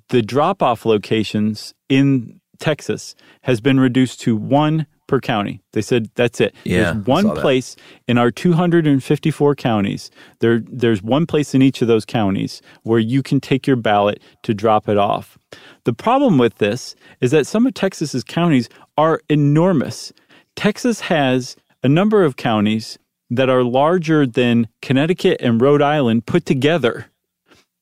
the 0.10 0.22
drop-off 0.22 0.86
locations 0.86 1.74
in 1.90 2.40
Texas 2.60 3.16
has 3.42 3.60
been 3.60 3.80
reduced 3.80 4.22
to 4.22 4.38
one 4.38 4.88
per 5.12 5.20
county. 5.20 5.62
They 5.74 5.82
said 5.82 6.10
that's 6.16 6.40
it. 6.40 6.56
Yeah, 6.64 6.94
There's 6.94 7.06
one 7.06 7.36
place 7.36 7.76
in 8.08 8.18
our 8.18 8.32
254 8.32 9.56
counties. 9.56 10.10
There, 10.40 10.62
there's 10.66 11.04
one 11.04 11.26
place 11.26 11.54
in 11.54 11.62
each 11.62 11.82
of 11.82 11.90
those 11.90 12.06
counties 12.06 12.62
where 12.84 12.98
you 12.98 13.22
can 13.22 13.42
take 13.42 13.68
your 13.68 13.76
ballot 13.76 14.24
to 14.44 14.54
drop 14.54 14.88
it 14.88 14.98
off. 14.98 15.38
The 15.84 15.92
problem 15.92 16.38
with 16.38 16.60
this 16.60 16.96
is 17.20 17.32
that 17.32 17.46
some 17.46 17.68
of 17.68 17.74
Texas's 17.74 18.24
counties 18.24 18.70
are 18.98 19.20
enormous. 19.28 20.14
Texas 20.56 21.02
has 21.02 21.58
a 21.84 21.90
number 21.90 22.24
of 22.24 22.38
counties 22.38 22.98
that 23.30 23.50
are 23.50 23.64
larger 23.64 24.26
than 24.26 24.70
Connecticut 24.82 25.42
and 25.42 25.62
Rhode 25.62 25.82
Island 25.82 26.26
put 26.26 26.46
together 26.46 27.12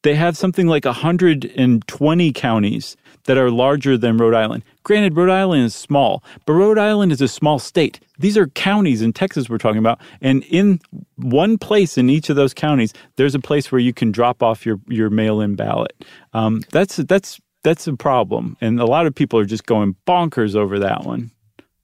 they 0.04 0.16
have 0.16 0.38
something 0.38 0.68
like 0.68 0.86
120 0.86 2.32
counties 2.32 2.96
that 3.30 3.38
are 3.38 3.52
larger 3.52 3.96
than 3.96 4.18
Rhode 4.18 4.34
Island. 4.34 4.64
Granted, 4.82 5.16
Rhode 5.16 5.30
Island 5.30 5.64
is 5.64 5.76
small, 5.76 6.24
but 6.48 6.54
Rhode 6.54 6.80
Island 6.80 7.12
is 7.12 7.22
a 7.22 7.28
small 7.28 7.60
state. 7.60 8.00
These 8.18 8.36
are 8.40 8.48
counties 8.48 9.04
in 9.04 9.14
Texas 9.14 9.48
we're 9.48 9.60
talking 9.60 9.78
about. 9.78 10.02
And 10.20 10.44
in 10.46 10.82
one 11.16 11.60
place 11.60 11.96
in 11.96 12.10
each 12.10 12.32
of 12.32 12.36
those 12.36 12.56
counties, 12.56 12.92
there's 13.18 13.36
a 13.36 13.40
place 13.40 13.72
where 13.72 13.78
you 13.78 13.94
can 13.94 14.12
drop 14.12 14.42
off 14.42 14.66
your, 14.66 14.80
your 14.88 15.12
mail 15.12 15.42
in 15.42 15.56
ballot. 15.56 15.94
Um, 16.34 16.64
that's, 16.72 16.96
that's, 16.96 17.40
that's 17.62 17.86
a 17.86 17.96
problem. 17.96 18.58
And 18.62 18.80
a 18.80 18.86
lot 18.86 19.06
of 19.06 19.14
people 19.14 19.38
are 19.38 19.46
just 19.46 19.68
going 19.68 19.96
bonkers 20.08 20.56
over 20.56 20.80
that 20.80 21.04
one. 21.04 21.30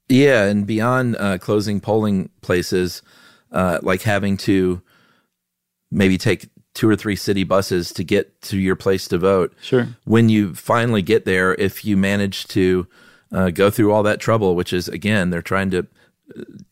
Yeah, 0.08 0.46
and 0.46 0.66
beyond 0.66 1.14
uh, 1.16 1.38
closing 1.38 1.80
polling 1.80 2.28
places, 2.40 3.02
uh, 3.52 3.78
like 3.82 4.02
having 4.02 4.36
to 4.38 4.82
maybe 5.92 6.18
take 6.18 6.48
two 6.76 6.88
or 6.88 6.94
three 6.94 7.16
city 7.16 7.42
buses 7.42 7.92
to 7.94 8.04
get 8.04 8.40
to 8.42 8.56
your 8.58 8.76
place 8.76 9.08
to 9.08 9.18
vote. 9.18 9.52
Sure. 9.60 9.88
When 10.04 10.28
you 10.28 10.54
finally 10.54 11.02
get 11.02 11.24
there, 11.24 11.54
if 11.54 11.84
you 11.84 11.96
manage 11.96 12.46
to 12.48 12.86
uh, 13.32 13.50
go 13.50 13.70
through 13.70 13.92
all 13.92 14.02
that 14.04 14.20
trouble, 14.20 14.54
which 14.54 14.72
is 14.72 14.86
again 14.88 15.30
they're 15.30 15.42
trying 15.42 15.70
to 15.70 15.86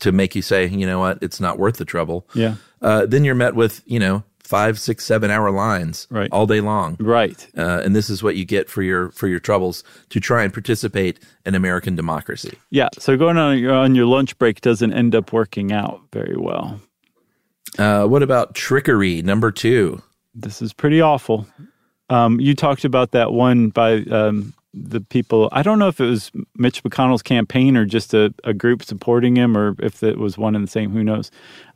to 0.00 0.12
make 0.12 0.34
you 0.34 0.42
say, 0.42 0.66
you 0.66 0.86
know 0.86 0.98
what, 0.98 1.18
it's 1.22 1.40
not 1.40 1.58
worth 1.58 1.76
the 1.78 1.84
trouble. 1.84 2.28
Yeah. 2.34 2.56
Uh, 2.82 3.06
then 3.06 3.24
you're 3.24 3.34
met 3.34 3.54
with 3.54 3.82
you 3.86 3.98
know 3.98 4.22
five, 4.40 4.78
six, 4.78 5.04
seven 5.06 5.30
hour 5.30 5.50
lines 5.50 6.06
Right. 6.10 6.28
all 6.30 6.46
day 6.46 6.60
long. 6.60 6.96
Right. 7.00 7.46
Uh, 7.56 7.80
and 7.82 7.96
this 7.96 8.10
is 8.10 8.22
what 8.22 8.36
you 8.36 8.44
get 8.44 8.68
for 8.68 8.82
your 8.82 9.10
for 9.12 9.26
your 9.26 9.40
troubles 9.40 9.82
to 10.10 10.20
try 10.20 10.44
and 10.44 10.52
participate 10.52 11.18
in 11.46 11.54
American 11.54 11.96
democracy. 11.96 12.58
Yeah. 12.70 12.90
So 12.98 13.16
going 13.16 13.38
on 13.38 13.58
your, 13.58 13.72
on 13.72 13.94
your 13.94 14.06
lunch 14.06 14.36
break 14.38 14.60
doesn't 14.60 14.92
end 14.92 15.14
up 15.14 15.32
working 15.32 15.72
out 15.72 16.00
very 16.12 16.36
well. 16.36 16.78
Uh, 17.78 18.06
what 18.06 18.22
about 18.22 18.54
trickery 18.54 19.22
number 19.22 19.50
two? 19.50 20.02
this 20.34 20.60
is 20.60 20.72
pretty 20.72 21.00
awful. 21.00 21.46
Um, 22.10 22.40
you 22.40 22.54
talked 22.54 22.84
about 22.84 23.12
that 23.12 23.32
one 23.32 23.70
by 23.70 23.98
um, 24.02 24.52
the 24.74 25.00
people. 25.00 25.48
I 25.52 25.62
don't 25.62 25.78
know 25.78 25.88
if 25.88 26.00
it 26.00 26.06
was 26.06 26.30
Mitch 26.56 26.82
McConnell's 26.82 27.22
campaign 27.22 27.76
or 27.76 27.86
just 27.86 28.12
a, 28.12 28.34
a 28.42 28.52
group 28.52 28.82
supporting 28.82 29.36
him, 29.36 29.56
or 29.56 29.76
if 29.78 30.02
it 30.02 30.18
was 30.18 30.36
one 30.36 30.54
and 30.54 30.66
the 30.66 30.70
same. 30.70 30.90
Who 30.90 31.04
knows? 31.04 31.30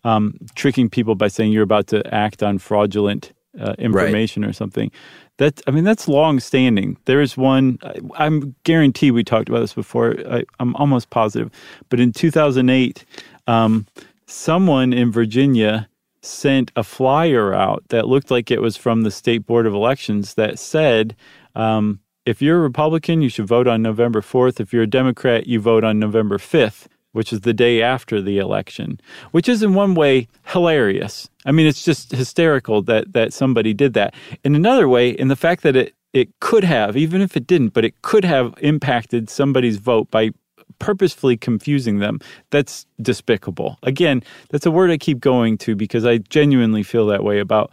Um, 0.04 0.36
tricking 0.54 0.90
people 0.90 1.14
by 1.14 1.28
saying 1.28 1.52
you're 1.52 1.62
about 1.62 1.86
to 1.88 2.14
act 2.14 2.42
on 2.42 2.58
fraudulent 2.58 3.32
uh, 3.58 3.74
information 3.78 4.44
or 4.44 4.52
something. 4.52 4.90
That 5.38 5.62
I 5.66 5.70
mean, 5.70 5.84
that's 5.84 6.08
long 6.08 6.40
standing. 6.40 6.96
There 7.04 7.20
is 7.20 7.36
one. 7.36 7.78
I, 7.82 7.94
I'm 8.16 8.54
guarantee 8.64 9.10
we 9.12 9.24
talked 9.24 9.48
about 9.48 9.60
this 9.60 9.72
before. 9.72 10.16
I, 10.28 10.44
I'm 10.58 10.74
almost 10.76 11.10
positive, 11.10 11.50
but 11.88 12.00
in 12.00 12.12
2008, 12.12 13.04
um, 13.46 13.86
someone 14.28 14.92
in 14.92 15.10
Virginia 15.10 15.88
sent 16.20 16.70
a 16.76 16.84
flyer 16.84 17.54
out 17.54 17.82
that 17.88 18.08
looked 18.08 18.30
like 18.30 18.50
it 18.50 18.60
was 18.60 18.76
from 18.76 19.02
the 19.02 19.10
state 19.10 19.46
board 19.46 19.66
of 19.66 19.74
elections 19.74 20.34
that 20.34 20.58
said, 20.58 21.16
um, 21.54 22.00
if 22.26 22.42
you're 22.42 22.58
a 22.58 22.62
Republican, 22.62 23.22
you 23.22 23.30
should 23.30 23.46
vote 23.46 23.66
on 23.66 23.80
November 23.80 24.20
4th. 24.20 24.60
If 24.60 24.72
you're 24.72 24.82
a 24.82 24.86
Democrat, 24.86 25.46
you 25.46 25.60
vote 25.60 25.82
on 25.82 25.98
November 25.98 26.36
5th, 26.36 26.86
which 27.12 27.32
is 27.32 27.40
the 27.40 27.54
day 27.54 27.80
after 27.80 28.20
the 28.20 28.38
election, 28.38 29.00
which 29.30 29.48
is 29.48 29.62
in 29.62 29.72
one 29.72 29.94
way 29.94 30.28
hilarious. 30.44 31.30
I 31.46 31.52
mean, 31.52 31.66
it's 31.66 31.82
just 31.82 32.10
hysterical 32.10 32.82
that, 32.82 33.12
that 33.14 33.32
somebody 33.32 33.72
did 33.72 33.94
that. 33.94 34.14
In 34.44 34.54
another 34.54 34.88
way, 34.88 35.10
in 35.10 35.28
the 35.28 35.36
fact 35.36 35.62
that 35.62 35.74
it, 35.74 35.94
it 36.12 36.38
could 36.40 36.64
have, 36.64 36.96
even 36.96 37.22
if 37.22 37.36
it 37.36 37.46
didn't, 37.46 37.70
but 37.70 37.84
it 37.84 38.02
could 38.02 38.24
have 38.24 38.54
impacted 38.58 39.30
somebody's 39.30 39.78
vote 39.78 40.10
by 40.10 40.32
purposefully 40.78 41.36
confusing 41.36 41.98
them. 41.98 42.20
That's 42.50 42.86
despicable. 43.00 43.78
Again, 43.82 44.22
that's 44.50 44.66
a 44.66 44.70
word 44.70 44.90
I 44.90 44.98
keep 44.98 45.20
going 45.20 45.58
to 45.58 45.74
because 45.74 46.04
I 46.04 46.18
genuinely 46.18 46.82
feel 46.82 47.06
that 47.06 47.24
way 47.24 47.38
about 47.38 47.70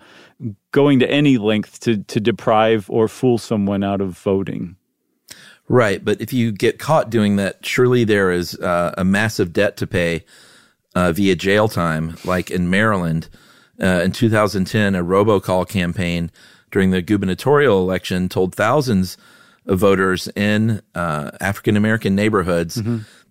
going 0.72 1.00
to 1.00 1.10
any 1.10 1.38
length 1.38 1.80
to, 1.82 1.98
to 1.98 2.20
deprive 2.20 2.90
or 2.90 3.08
fool 3.08 3.38
someone 3.38 3.84
out 3.84 4.02
of 4.02 4.18
voting. 4.18 4.76
Right, 5.68 6.04
but 6.04 6.22
if 6.22 6.32
you 6.32 6.52
get 6.52 6.78
caught 6.78 7.10
doing 7.10 7.38
that, 7.38 7.66
surely 7.66 8.04
there 8.04 8.32
is 8.32 8.56
uh, 8.60 8.94
a 8.98 9.04
massive 9.04 9.52
debt 9.52 9.78
to 9.78 9.88
pay 9.88 10.24
uh, 10.94 11.12
via 11.12 11.36
jail 11.36 11.68
time, 11.68 12.18
like 12.24 12.52
in 12.52 12.70
Maryland. 12.70 13.30
Uh, 13.82 14.02
in 14.04 14.12
2010, 14.12 14.96
a 14.96 15.04
robocall 15.04 15.68
campaign 15.68 16.32
during 16.72 16.92
the 16.92 17.02
gubernatorial 17.02 17.82
election 17.82 18.30
told 18.30 18.54
thousands 18.54 19.18
voters 19.66 20.28
in 20.36 20.82
uh, 20.94 21.32
African 21.40 21.76
American 21.76 22.16
neighborhoods 22.16 22.76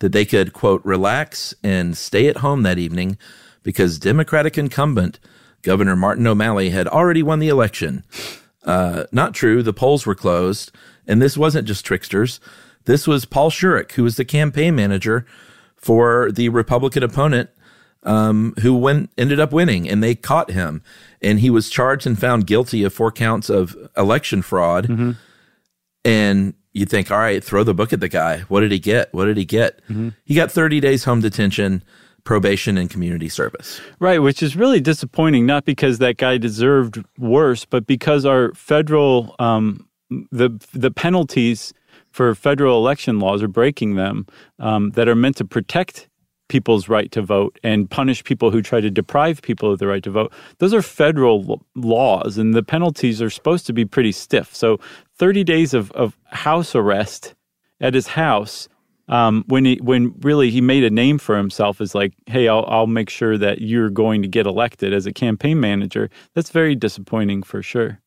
that 0.01 0.13
they 0.13 0.25
could, 0.25 0.53
quote, 0.53 0.85
relax 0.85 1.55
and 1.63 1.97
stay 1.97 2.27
at 2.27 2.39
home 2.39 2.63
that 2.63 2.79
evening 2.79 3.17
because 3.63 3.99
Democratic 3.99 4.59
incumbent 4.59 5.19
Governor 5.63 5.97
Martin 5.97 6.27
O'Malley 6.27 6.71
had 6.71 6.87
already 6.87 7.23
won 7.23 7.39
the 7.39 7.49
election. 7.49 8.05
Uh, 8.65 9.05
not 9.13 9.35
true. 9.35 9.63
The 9.63 9.73
polls 9.73 10.07
were 10.07 10.15
closed. 10.15 10.71
And 11.07 11.21
this 11.21 11.37
wasn't 11.37 11.67
just 11.67 11.85
tricksters. 11.85 12.39
This 12.85 13.07
was 13.07 13.25
Paul 13.25 13.51
Schurick, 13.51 13.93
who 13.93 14.05
was 14.05 14.17
the 14.17 14.25
campaign 14.25 14.75
manager 14.75 15.27
for 15.77 16.31
the 16.31 16.51
Republican 16.51 17.03
opponent, 17.03 17.51
um, 18.03 18.55
who 18.61 18.77
went, 18.77 19.11
ended 19.17 19.41
up 19.41 19.53
winning 19.53 19.89
and 19.89 20.03
they 20.03 20.15
caught 20.15 20.51
him 20.51 20.83
and 21.23 21.41
he 21.41 21.49
was 21.49 21.71
charged 21.71 22.07
and 22.07 22.19
found 22.19 22.47
guilty 22.47 22.83
of 22.85 22.93
four 22.93 23.11
counts 23.11 23.49
of 23.49 23.75
election 23.97 24.43
fraud. 24.43 24.87
Mm-hmm. 24.87 25.13
And 26.05 26.55
you 26.73 26.87
think, 26.87 27.11
all 27.11 27.19
right, 27.19 27.43
throw 27.43 27.65
the 27.65 27.75
book 27.75 27.93
at 27.93 28.01
the 28.01 28.09
guy. 28.09 28.41
What 28.49 28.61
did 28.61 28.73
he 28.73 28.79
get? 28.79 29.13
What 29.15 29.27
did 29.27 29.37
he 29.37 29.45
get? 29.45 29.81
Mm-hmm. 29.89 30.11
He 30.25 30.35
got 30.35 30.51
30 30.51 30.81
days 30.81 31.05
home 31.05 31.21
detention, 31.21 31.83
probation, 32.25 32.77
and 32.77 32.91
community 32.91 33.29
service. 33.29 33.81
Right, 34.01 34.19
which 34.19 34.43
is 34.43 34.57
really 34.57 34.81
disappointing, 34.81 35.47
not 35.47 35.65
because 35.65 35.99
that 35.99 36.17
guy 36.17 36.37
deserved 36.37 37.03
worse, 37.19 37.65
but 37.65 37.87
because 37.87 38.25
our 38.25 38.53
federal 38.55 39.37
um, 39.39 39.89
the 40.31 40.51
the 40.73 40.91
penalties 40.91 41.73
for 42.11 42.35
federal 42.35 42.79
election 42.79 43.19
laws 43.19 43.43
are 43.43 43.49
breaking 43.49 43.97
them 43.97 44.27
um, 44.59 44.91
that 44.91 45.09
are 45.09 45.17
meant 45.17 45.37
to 45.37 45.45
protect 45.45 46.09
people's 46.49 46.89
right 46.89 47.11
to 47.11 47.23
vote 47.23 47.59
and 47.63 47.91
punish 47.91 48.23
people 48.23 48.51
who 48.51 48.61
try 48.61 48.81
to 48.81 48.91
deprive 48.91 49.41
people 49.43 49.73
of 49.73 49.79
the 49.79 49.87
right 49.87 50.03
to 50.03 50.11
vote. 50.11 50.33
Those 50.59 50.75
are 50.75 50.83
federal 50.83 51.61
laws, 51.75 52.39
and 52.39 52.55
the 52.55 52.63
penalties 52.63 53.23
are 53.23 53.31
supposed 53.31 53.67
to 53.67 53.73
be 53.73 53.85
pretty 53.85 54.13
stiff. 54.13 54.55
So, 54.55 54.79
30 55.19 55.45
days 55.45 55.75
of, 55.75 55.91
of 55.93 56.17
house 56.27 56.75
arrest 56.75 57.35
at 57.81 57.95
his 57.95 58.09
house. 58.09 58.69
Um, 59.07 59.45
when 59.49 59.67
he 59.67 59.77
when 59.83 60.15
really 60.21 60.51
he 60.51 60.63
made 60.63 60.83
a 60.83 60.89
name 60.89 61.19
for 61.19 61.37
himself 61.37 61.83
as 61.83 61.95
like, 61.95 62.15
hey, 62.27 62.49
I'll 62.49 62.65
I'll 62.69 62.87
make 62.87 63.11
sure 63.11 63.37
that 63.37 63.61
you're 63.61 63.91
going 63.91 64.23
to 64.23 64.29
get 64.29 64.47
elected 64.47 64.95
as 64.95 65.05
a 65.05 65.13
campaign 65.13 65.61
manager. 65.61 66.09
That's 66.35 66.49
very 66.49 66.75
disappointing 66.75 67.43
for 67.43 67.63
sure. 67.63 68.01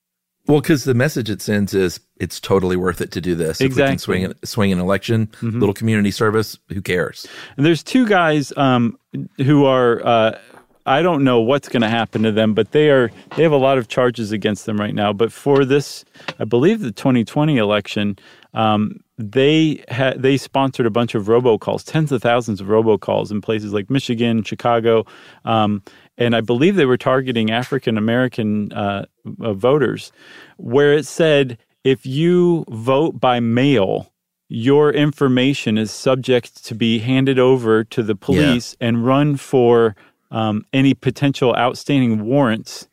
Well, 0.47 0.59
because 0.59 0.85
the 0.85 0.95
message 0.95 1.29
it 1.29 1.39
sends 1.41 1.75
is 1.75 1.99
it's 2.19 2.39
totally 2.39 2.77
worth 2.77 2.99
it 3.01 3.11
to 3.11 3.21
do 3.21 3.35
this. 3.35 3.61
Exactly. 3.61 3.83
If 3.83 3.87
we 3.87 3.91
can 3.91 3.99
swing, 3.99 4.33
swing 4.45 4.71
an 4.71 4.79
election, 4.79 5.27
Mhm. 5.41 5.59
little 5.59 5.73
community 5.73 6.09
service, 6.09 6.57
who 6.69 6.81
cares? 6.81 7.27
And 7.57 7.65
there's 7.65 7.83
two 7.83 8.07
guys 8.07 8.51
um, 8.57 8.97
who 9.37 9.65
are. 9.65 10.03
Uh, 10.03 10.39
I 10.87 11.01
don't 11.01 11.25
know 11.25 11.41
what's 11.41 11.67
going 11.67 11.81
to 11.81 11.89
happen 11.89 12.23
to 12.23 12.31
them, 12.31 12.53
but 12.53 12.71
they 12.71 12.89
are. 12.89 13.11
They 13.35 13.43
have 13.43 13.51
a 13.51 13.57
lot 13.57 13.77
of 13.77 13.89
charges 13.89 14.31
against 14.31 14.65
them 14.65 14.79
right 14.79 14.95
now. 14.95 15.11
But 15.11 15.33
for 15.33 15.65
this, 15.65 16.05
I 16.39 16.45
believe 16.45 16.79
the 16.79 16.93
2020 16.93 17.57
election, 17.57 18.17
um, 18.53 19.01
they 19.17 19.83
had 19.89 20.21
they 20.21 20.37
sponsored 20.37 20.85
a 20.85 20.89
bunch 20.89 21.13
of 21.13 21.25
robocalls, 21.25 21.83
tens 21.83 22.11
of 22.13 22.21
thousands 22.21 22.61
of 22.61 22.67
robocalls 22.67 23.31
in 23.31 23.41
places 23.41 23.73
like 23.73 23.89
Michigan, 23.89 24.43
Chicago, 24.43 25.05
um, 25.43 25.83
and 26.17 26.35
I 26.35 26.41
believe 26.41 26.75
they 26.75 26.85
were 26.85 26.97
targeting 26.97 27.51
African 27.51 27.97
American 27.97 28.71
uh, 28.71 29.05
uh, 29.41 29.53
voters, 29.53 30.11
where 30.55 30.93
it 30.93 31.05
said 31.05 31.57
if 31.83 32.05
you 32.05 32.63
vote 32.69 33.19
by 33.19 33.41
mail, 33.41 34.13
your 34.47 34.91
information 34.91 35.77
is 35.77 35.91
subject 35.91 36.63
to 36.65 36.75
be 36.75 36.99
handed 36.99 37.39
over 37.39 37.83
to 37.83 38.01
the 38.01 38.15
police 38.15 38.75
and 38.79 39.05
run 39.05 39.35
for 39.35 39.95
um, 40.31 40.65
any 40.73 40.93
potential 40.93 41.55
outstanding 41.55 42.25
warrants. 42.25 42.87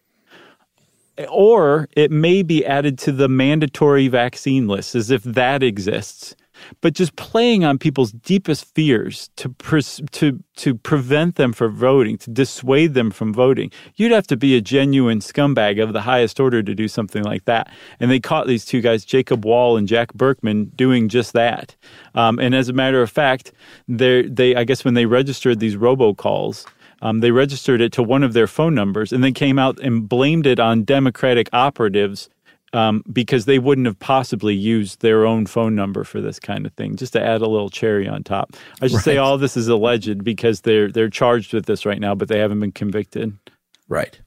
Or 1.29 1.89
it 1.97 2.11
may 2.11 2.43
be 2.43 2.67
added 2.67 2.99
to 3.01 3.13
the 3.13 3.29
mandatory 3.29 4.09
vaccine 4.09 4.67
list 4.67 4.95
as 4.95 5.11
if 5.11 5.23
that 5.23 5.63
exists. 5.63 6.35
But 6.81 6.95
just 6.95 7.17
playing 7.17 7.65
on 7.65 7.79
people's 7.79 8.13
deepest 8.13 8.73
fears 8.75 9.31
to 9.37 9.49
pres- 9.49 10.01
to 10.13 10.43
to 10.57 10.75
prevent 10.75 11.37
them 11.37 11.53
from 11.53 11.75
voting, 11.75 12.17
to 12.19 12.31
dissuade 12.31 12.95
them 12.95 13.11
from 13.11 13.35
voting, 13.35 13.71
you'd 13.97 14.13
have 14.13 14.27
to 14.29 14.37
be 14.37 14.57
a 14.57 14.61
genuine 14.61 15.19
scumbag 15.19 15.83
of 15.83 15.93
the 15.93 16.03
highest 16.03 16.39
order 16.39 16.63
to 16.63 16.75
do 16.75 16.89
something 16.89 17.23
like 17.25 17.45
that. 17.47 17.69
And 17.99 18.11
they 18.11 18.21
caught 18.21 18.47
these 18.47 18.65
two 18.65 18.81
guys, 18.81 19.05
Jacob 19.05 19.45
Wohl 19.45 19.77
and 19.77 19.89
Jack 19.89 20.15
Burkman, 20.15 20.67
doing 20.77 21.09
just 21.09 21.33
that. 21.33 21.75
Um, 22.15 22.39
and 22.39 22.55
as 22.55 22.69
a 22.69 22.73
matter 22.73 23.03
of 23.03 23.11
fact, 23.11 23.53
they 23.89 24.23
they 24.23 24.55
I 24.55 24.65
guess 24.65 24.85
when 24.85 24.95
they 24.95 25.07
registered 25.07 25.61
these 25.61 25.77
robocalls, 25.77 26.67
um, 27.05 27.21
they 27.21 27.31
registered 27.31 27.81
it 27.81 27.93
to 27.93 28.03
one 28.03 28.23
of 28.23 28.33
their 28.33 28.47
phone 28.47 28.75
numbers 28.75 29.13
and 29.13 29.23
then 29.23 29.35
came 29.35 29.59
out 29.59 29.79
and 29.79 30.09
blamed 30.09 30.47
it 30.47 30.59
on 30.59 30.85
Democratic 30.85 31.51
operatives 31.53 32.31
um, 32.73 33.05
because 33.13 33.45
they 33.45 33.59
wouldn't 33.59 33.87
have 33.87 33.99
possibly 34.01 34.55
used 34.55 35.01
their 35.01 35.27
own 35.27 35.47
phone 35.47 35.77
number 35.77 36.03
for 36.03 36.21
this 36.21 36.41
kind 36.41 36.67
of 36.67 36.73
thing. 36.73 36.97
Just 36.97 37.13
to 37.13 37.23
add 37.23 37.43
a 37.43 37.47
little 37.47 37.69
cherry 37.69 38.09
on 38.09 38.25
top, 38.25 38.57
I 38.81 38.89
should 38.89 39.01
say 39.01 39.19
all 39.19 39.39
this 39.39 39.57
is 39.57 39.69
alleged 39.69 40.25
because 40.25 40.63
they're 40.63 40.91
they're 40.91 41.11
charged 41.11 41.53
with 41.53 41.67
this 41.67 41.87
right 41.87 42.01
now, 42.01 42.15
but 42.15 42.29
they 42.29 42.39
haven't 42.39 42.59
been 42.59 42.73
convicted. 42.73 43.39
Right. 43.87 44.19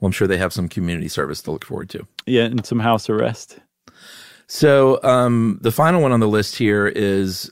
Well, 0.00 0.06
I'm 0.06 0.12
sure 0.12 0.28
they 0.28 0.38
have 0.38 0.52
some 0.52 0.68
community 0.68 1.08
service 1.08 1.42
to 1.42 1.50
look 1.50 1.64
forward 1.64 1.90
to. 1.90 2.06
Yeah, 2.26 2.44
and 2.44 2.64
some 2.64 2.78
house 2.78 3.10
arrest. 3.10 3.58
So 4.46 5.02
um, 5.02 5.58
the 5.62 5.72
final 5.72 6.00
one 6.00 6.12
on 6.12 6.20
the 6.20 6.28
list 6.28 6.56
here 6.56 6.86
is 6.86 7.50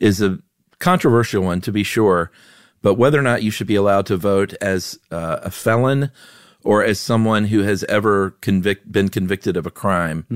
is 0.00 0.20
a 0.20 0.38
controversial 0.80 1.44
one 1.44 1.60
to 1.60 1.72
be 1.72 1.84
sure, 1.84 2.32
but 2.82 2.94
whether 2.94 3.18
or 3.18 3.22
not 3.22 3.42
you 3.42 3.50
should 3.50 3.66
be 3.66 3.74
allowed 3.76 4.06
to 4.06 4.16
vote 4.16 4.54
as 4.60 4.98
uh, 5.10 5.38
a 5.42 5.50
felon 5.50 6.10
or 6.62 6.84
as 6.84 6.98
someone 7.00 7.46
who 7.46 7.62
has 7.62 7.84
ever 7.84 8.32
convict 8.40 8.90
been 8.90 9.08
convicted 9.08 9.56
of 9.56 9.66
a 9.66 9.70
crime. 9.70 10.26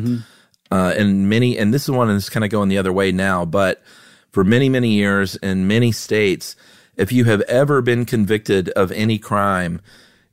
Uh, 0.71 0.95
and 0.97 1.29
many, 1.29 1.59
and 1.59 1.73
this 1.73 1.85
is 1.85 1.91
one 1.91 2.09
that's 2.09 2.29
kind 2.31 2.45
of 2.45 2.51
going 2.51 2.69
the 2.69 2.79
other 2.79 2.93
way 2.93 3.13
now, 3.13 3.45
but 3.45 3.83
for 4.31 4.43
many, 4.43 4.69
many 4.69 4.91
years 4.91 5.37
in 5.37 5.69
many 5.69 5.93
states, 5.93 6.57
if 6.97 7.13
you 7.13 7.25
have 7.25 7.43
ever 7.43 7.83
been 7.83 8.05
convicted 8.05 8.71
of 8.71 8.91
any 8.93 9.19
crime, 9.19 9.81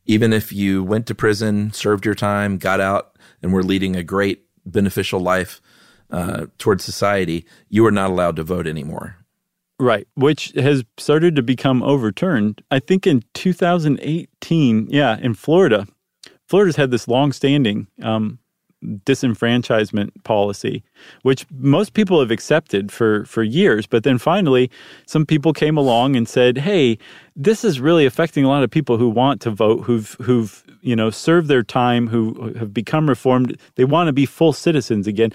even 0.05 0.33
if 0.33 0.51
you 0.51 0.83
went 0.83 1.05
to 1.07 1.15
prison, 1.15 1.71
served 1.73 2.05
your 2.05 2.15
time, 2.15 2.57
got 2.57 2.79
out, 2.79 3.15
and 3.41 3.53
were 3.53 3.63
leading 3.63 3.95
a 3.95 4.03
great 4.03 4.45
beneficial 4.65 5.19
life 5.19 5.61
uh, 6.09 6.47
towards 6.57 6.83
society, 6.83 7.45
you 7.69 7.85
are 7.85 7.91
not 7.91 8.09
allowed 8.09 8.35
to 8.35 8.43
vote 8.43 8.67
anymore. 8.67 9.17
Right, 9.81 10.07
which 10.13 10.51
has 10.55 10.83
started 10.97 11.35
to 11.37 11.41
become 11.41 11.81
overturned. 11.81 12.61
I 12.69 12.77
think 12.77 13.07
in 13.07 13.23
2018, 13.33 14.87
yeah, 14.91 15.17
in 15.17 15.33
Florida, 15.33 15.87
Florida's 16.47 16.75
had 16.75 16.91
this 16.91 17.07
long-standing 17.07 17.87
um, 18.03 18.37
disenfranchisement 18.83 20.11
policy, 20.23 20.83
which 21.23 21.47
most 21.49 21.93
people 21.93 22.19
have 22.19 22.29
accepted 22.29 22.91
for 22.91 23.25
for 23.25 23.41
years. 23.41 23.87
But 23.87 24.03
then 24.03 24.19
finally, 24.19 24.69
some 25.07 25.25
people 25.25 25.51
came 25.51 25.77
along 25.77 26.15
and 26.15 26.29
said, 26.29 26.59
"Hey, 26.59 26.99
this 27.35 27.63
is 27.63 27.79
really 27.79 28.05
affecting 28.05 28.45
a 28.45 28.49
lot 28.49 28.63
of 28.63 28.69
people 28.69 28.97
who 28.97 29.09
want 29.09 29.41
to 29.41 29.49
vote, 29.49 29.83
who've 29.85 30.15
who've 30.21 30.63
you 30.81 30.95
know 30.95 31.09
served 31.09 31.47
their 31.47 31.63
time, 31.63 32.07
who 32.07 32.53
have 32.57 32.71
become 32.71 33.09
reformed. 33.09 33.57
They 33.75 33.85
want 33.85 34.09
to 34.09 34.13
be 34.13 34.27
full 34.27 34.53
citizens 34.53 35.07
again. 35.07 35.31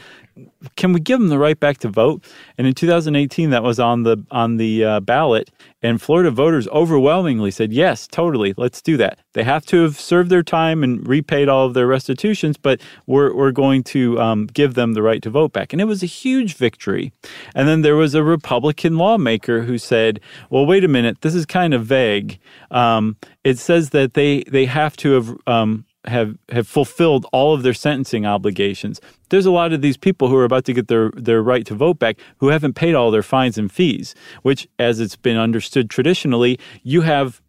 Can 0.76 0.92
we 0.92 1.00
give 1.00 1.18
them 1.18 1.28
the 1.28 1.38
right 1.38 1.58
back 1.58 1.78
to 1.78 1.88
vote?" 1.88 2.24
And 2.58 2.66
in 2.66 2.74
2018, 2.74 3.50
that 3.50 3.62
was 3.62 3.80
on 3.80 4.02
the 4.02 4.24
on 4.30 4.58
the 4.58 4.84
uh, 4.84 5.00
ballot, 5.00 5.50
and 5.82 6.00
Florida 6.00 6.30
voters 6.30 6.68
overwhelmingly 6.68 7.50
said, 7.50 7.72
"Yes, 7.72 8.06
totally, 8.06 8.52
let's 8.56 8.82
do 8.82 8.96
that." 8.98 9.18
They 9.32 9.44
have 9.44 9.64
to 9.66 9.82
have 9.82 9.98
served 9.98 10.30
their 10.30 10.42
time 10.42 10.84
and 10.84 11.06
repaid 11.06 11.48
all 11.48 11.66
of 11.66 11.74
their 11.74 11.86
restitutions, 11.86 12.56
but 12.56 12.80
we're 13.06 13.34
we're 13.34 13.50
going 13.50 13.82
to 13.84 14.20
um, 14.20 14.46
give 14.46 14.74
them 14.74 14.92
the 14.92 15.02
right 15.02 15.22
to 15.22 15.30
vote 15.30 15.52
back. 15.52 15.72
And 15.72 15.80
it 15.80 15.86
was 15.86 16.02
a 16.02 16.06
huge 16.06 16.54
victory. 16.54 17.12
And 17.54 17.66
then 17.66 17.80
there 17.82 17.96
was 17.96 18.14
a 18.14 18.22
Republican 18.22 18.98
lawmaker 18.98 19.62
who 19.62 19.78
said, 19.78 20.20
"Well, 20.50 20.66
wait 20.66 20.84
a 20.84 20.88
minute, 20.88 21.22
this 21.22 21.34
is 21.34 21.46
kind 21.46 21.72
of 21.72 21.86
vague. 21.86 22.38
Um, 22.70 23.16
it 23.44 23.58
says 23.58 23.90
that 23.90 24.14
they 24.14 24.44
they 24.44 24.66
have 24.66 24.96
to 24.98 25.12
have." 25.12 25.36
Um, 25.46 25.85
have 26.06 26.36
have 26.50 26.68
fulfilled 26.68 27.26
all 27.32 27.54
of 27.54 27.62
their 27.62 27.74
sentencing 27.74 28.26
obligations. 28.26 29.00
There's 29.28 29.46
a 29.46 29.50
lot 29.50 29.72
of 29.72 29.82
these 29.82 29.96
people 29.96 30.28
who 30.28 30.36
are 30.36 30.44
about 30.44 30.64
to 30.66 30.72
get 30.72 30.88
their 30.88 31.10
their 31.10 31.42
right 31.42 31.66
to 31.66 31.74
vote 31.74 31.98
back 31.98 32.18
who 32.38 32.48
haven't 32.48 32.74
paid 32.74 32.94
all 32.94 33.10
their 33.10 33.22
fines 33.22 33.58
and 33.58 33.70
fees, 33.70 34.14
which 34.42 34.68
as 34.78 35.00
it's 35.00 35.16
been 35.16 35.36
understood 35.36 35.90
traditionally, 35.90 36.58
you 36.82 37.02
have 37.02 37.40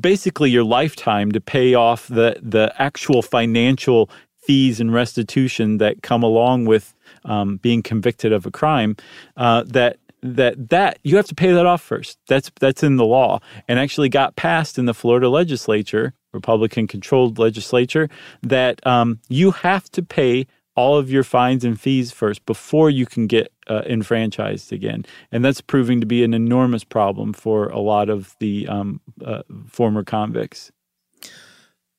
basically 0.00 0.50
your 0.50 0.64
lifetime 0.64 1.32
to 1.32 1.40
pay 1.40 1.74
off 1.74 2.06
the 2.08 2.38
the 2.42 2.72
actual 2.78 3.22
financial 3.22 4.10
fees 4.48 4.80
and 4.80 4.94
restitution 4.94 5.78
that 5.78 6.02
come 6.02 6.22
along 6.22 6.64
with 6.64 6.94
um, 7.24 7.58
being 7.58 7.82
convicted 7.82 8.32
of 8.32 8.46
a 8.46 8.50
crime 8.50 8.96
uh, 9.36 9.62
that 9.66 9.98
that 10.22 10.70
that 10.70 10.98
you 11.02 11.16
have 11.16 11.26
to 11.26 11.34
pay 11.34 11.52
that 11.52 11.66
off 11.66 11.82
first. 11.82 12.18
That's 12.28 12.50
that's 12.60 12.82
in 12.82 12.96
the 12.96 13.04
law 13.04 13.40
and 13.68 13.78
actually 13.78 14.08
got 14.08 14.36
passed 14.36 14.78
in 14.78 14.86
the 14.86 14.94
Florida 14.94 15.28
legislature, 15.28 16.14
Republican 16.38 16.86
controlled 16.86 17.38
legislature, 17.38 18.08
that 18.42 18.84
um, 18.86 19.18
you 19.28 19.50
have 19.50 19.90
to 19.90 20.02
pay 20.02 20.46
all 20.78 20.96
of 20.96 21.10
your 21.10 21.24
fines 21.24 21.64
and 21.64 21.80
fees 21.80 22.12
first 22.12 22.46
before 22.46 22.88
you 22.88 23.04
can 23.04 23.26
get 23.26 23.52
uh, 23.66 23.82
enfranchised 23.86 24.72
again, 24.72 25.04
and 25.32 25.44
that's 25.44 25.60
proving 25.60 26.00
to 26.00 26.06
be 26.06 26.22
an 26.22 26.32
enormous 26.32 26.84
problem 26.84 27.32
for 27.32 27.68
a 27.70 27.80
lot 27.80 28.08
of 28.08 28.36
the 28.38 28.68
um, 28.68 29.00
uh, 29.24 29.42
former 29.66 30.04
convicts. 30.04 30.70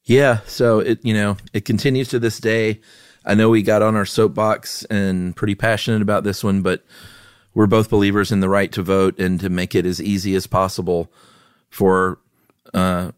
Yeah, 0.06 0.40
so 0.46 0.80
it 0.80 1.04
you 1.04 1.14
know 1.14 1.36
it 1.52 1.66
continues 1.66 2.08
to 2.10 2.20
this 2.20 2.40
day. 2.40 2.80
I 3.26 3.36
know 3.36 3.50
we 3.50 3.62
got 3.62 3.82
on 3.82 3.98
our 3.98 4.06
soapbox 4.06 4.86
and 4.86 5.36
pretty 5.36 5.56
passionate 5.56 6.02
about 6.02 6.24
this 6.24 6.42
one, 6.42 6.62
but 6.62 6.86
we're 7.54 7.68
both 7.68 7.90
believers 7.90 8.32
in 8.32 8.40
the 8.40 8.48
right 8.48 8.72
to 8.72 8.82
vote 8.82 9.20
and 9.20 9.40
to 9.42 9.50
make 9.50 9.76
it 9.76 9.86
as 9.86 10.02
easy 10.02 10.36
as 10.36 10.48
possible 10.48 11.12
for 11.70 12.20
uh, 12.74 13.12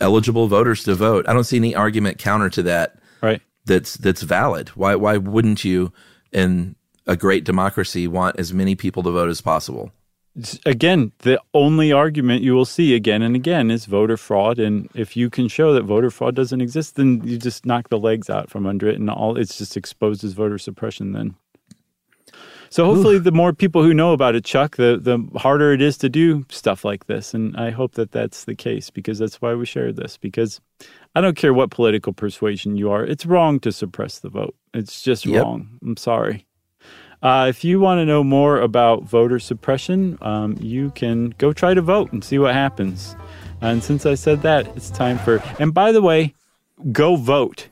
eligible 0.00 0.48
voters 0.48 0.84
to 0.84 0.94
vote. 0.94 1.28
I 1.28 1.32
don't 1.32 1.44
see 1.44 1.56
any 1.56 1.74
argument 1.74 2.18
counter 2.18 2.50
to 2.50 2.62
that. 2.64 2.98
Right. 3.22 3.42
That's 3.66 3.96
that's 3.96 4.22
valid. 4.22 4.70
Why 4.70 4.94
why 4.94 5.16
wouldn't 5.16 5.64
you 5.64 5.92
in 6.32 6.76
a 7.06 7.16
great 7.16 7.44
democracy 7.44 8.06
want 8.08 8.38
as 8.38 8.52
many 8.52 8.74
people 8.74 9.02
to 9.02 9.10
vote 9.10 9.28
as 9.28 9.40
possible? 9.40 9.92
again, 10.66 11.12
the 11.20 11.40
only 11.52 11.92
argument 11.92 12.42
you 12.42 12.54
will 12.54 12.64
see 12.64 12.94
again 12.94 13.22
and 13.22 13.36
again 13.36 13.70
is 13.70 13.84
voter 13.84 14.16
fraud. 14.16 14.58
And 14.58 14.88
if 14.94 15.16
you 15.16 15.30
can 15.30 15.48
show 15.48 15.72
that 15.72 15.84
voter 15.84 16.10
fraud 16.10 16.34
doesn't 16.34 16.60
exist, 16.60 16.96
then 16.96 17.22
you 17.24 17.38
just 17.38 17.64
knock 17.64 17.88
the 17.88 17.98
legs 17.98 18.28
out 18.28 18.50
from 18.50 18.66
under 18.66 18.88
it, 18.88 18.98
and 18.98 19.08
all 19.08 19.36
it's 19.36 19.58
just 19.58 19.76
exposed 19.76 20.24
as 20.24 20.32
voter 20.32 20.58
suppression. 20.58 21.12
Then, 21.12 21.36
so 22.74 22.86
hopefully, 22.86 23.18
the 23.18 23.30
more 23.30 23.52
people 23.52 23.84
who 23.84 23.94
know 23.94 24.12
about 24.12 24.34
it, 24.34 24.44
Chuck, 24.44 24.74
the 24.74 24.98
the 25.00 25.38
harder 25.38 25.72
it 25.72 25.80
is 25.80 25.96
to 25.98 26.08
do 26.08 26.44
stuff 26.48 26.84
like 26.84 27.06
this. 27.06 27.32
And 27.32 27.56
I 27.56 27.70
hope 27.70 27.92
that 27.92 28.10
that's 28.10 28.46
the 28.46 28.56
case 28.56 28.90
because 28.90 29.20
that's 29.20 29.40
why 29.40 29.54
we 29.54 29.64
shared 29.64 29.94
this. 29.94 30.16
Because 30.16 30.60
I 31.14 31.20
don't 31.20 31.36
care 31.36 31.54
what 31.54 31.70
political 31.70 32.12
persuasion 32.12 32.76
you 32.76 32.90
are, 32.90 33.04
it's 33.04 33.26
wrong 33.26 33.60
to 33.60 33.70
suppress 33.70 34.18
the 34.18 34.28
vote. 34.28 34.56
It's 34.74 35.02
just 35.02 35.24
Yep. 35.24 35.44
wrong. 35.44 35.78
I'm 35.84 35.96
sorry. 35.96 36.46
Uh, 37.22 37.46
if 37.48 37.62
you 37.62 37.78
want 37.78 38.00
to 38.00 38.04
know 38.04 38.24
more 38.24 38.58
about 38.60 39.04
voter 39.04 39.38
suppression, 39.38 40.18
um, 40.20 40.56
you 40.60 40.90
can 40.96 41.32
go 41.38 41.52
try 41.52 41.74
to 41.74 41.80
vote 41.80 42.12
and 42.12 42.24
see 42.24 42.40
what 42.40 42.54
happens. 42.54 43.14
And 43.60 43.84
since 43.84 44.04
I 44.04 44.16
said 44.16 44.42
that, 44.42 44.66
it's 44.76 44.90
time 44.90 45.18
for. 45.18 45.40
And 45.60 45.72
by 45.72 45.92
the 45.92 46.02
way, 46.02 46.34
go 46.90 47.14
vote. 47.14 47.68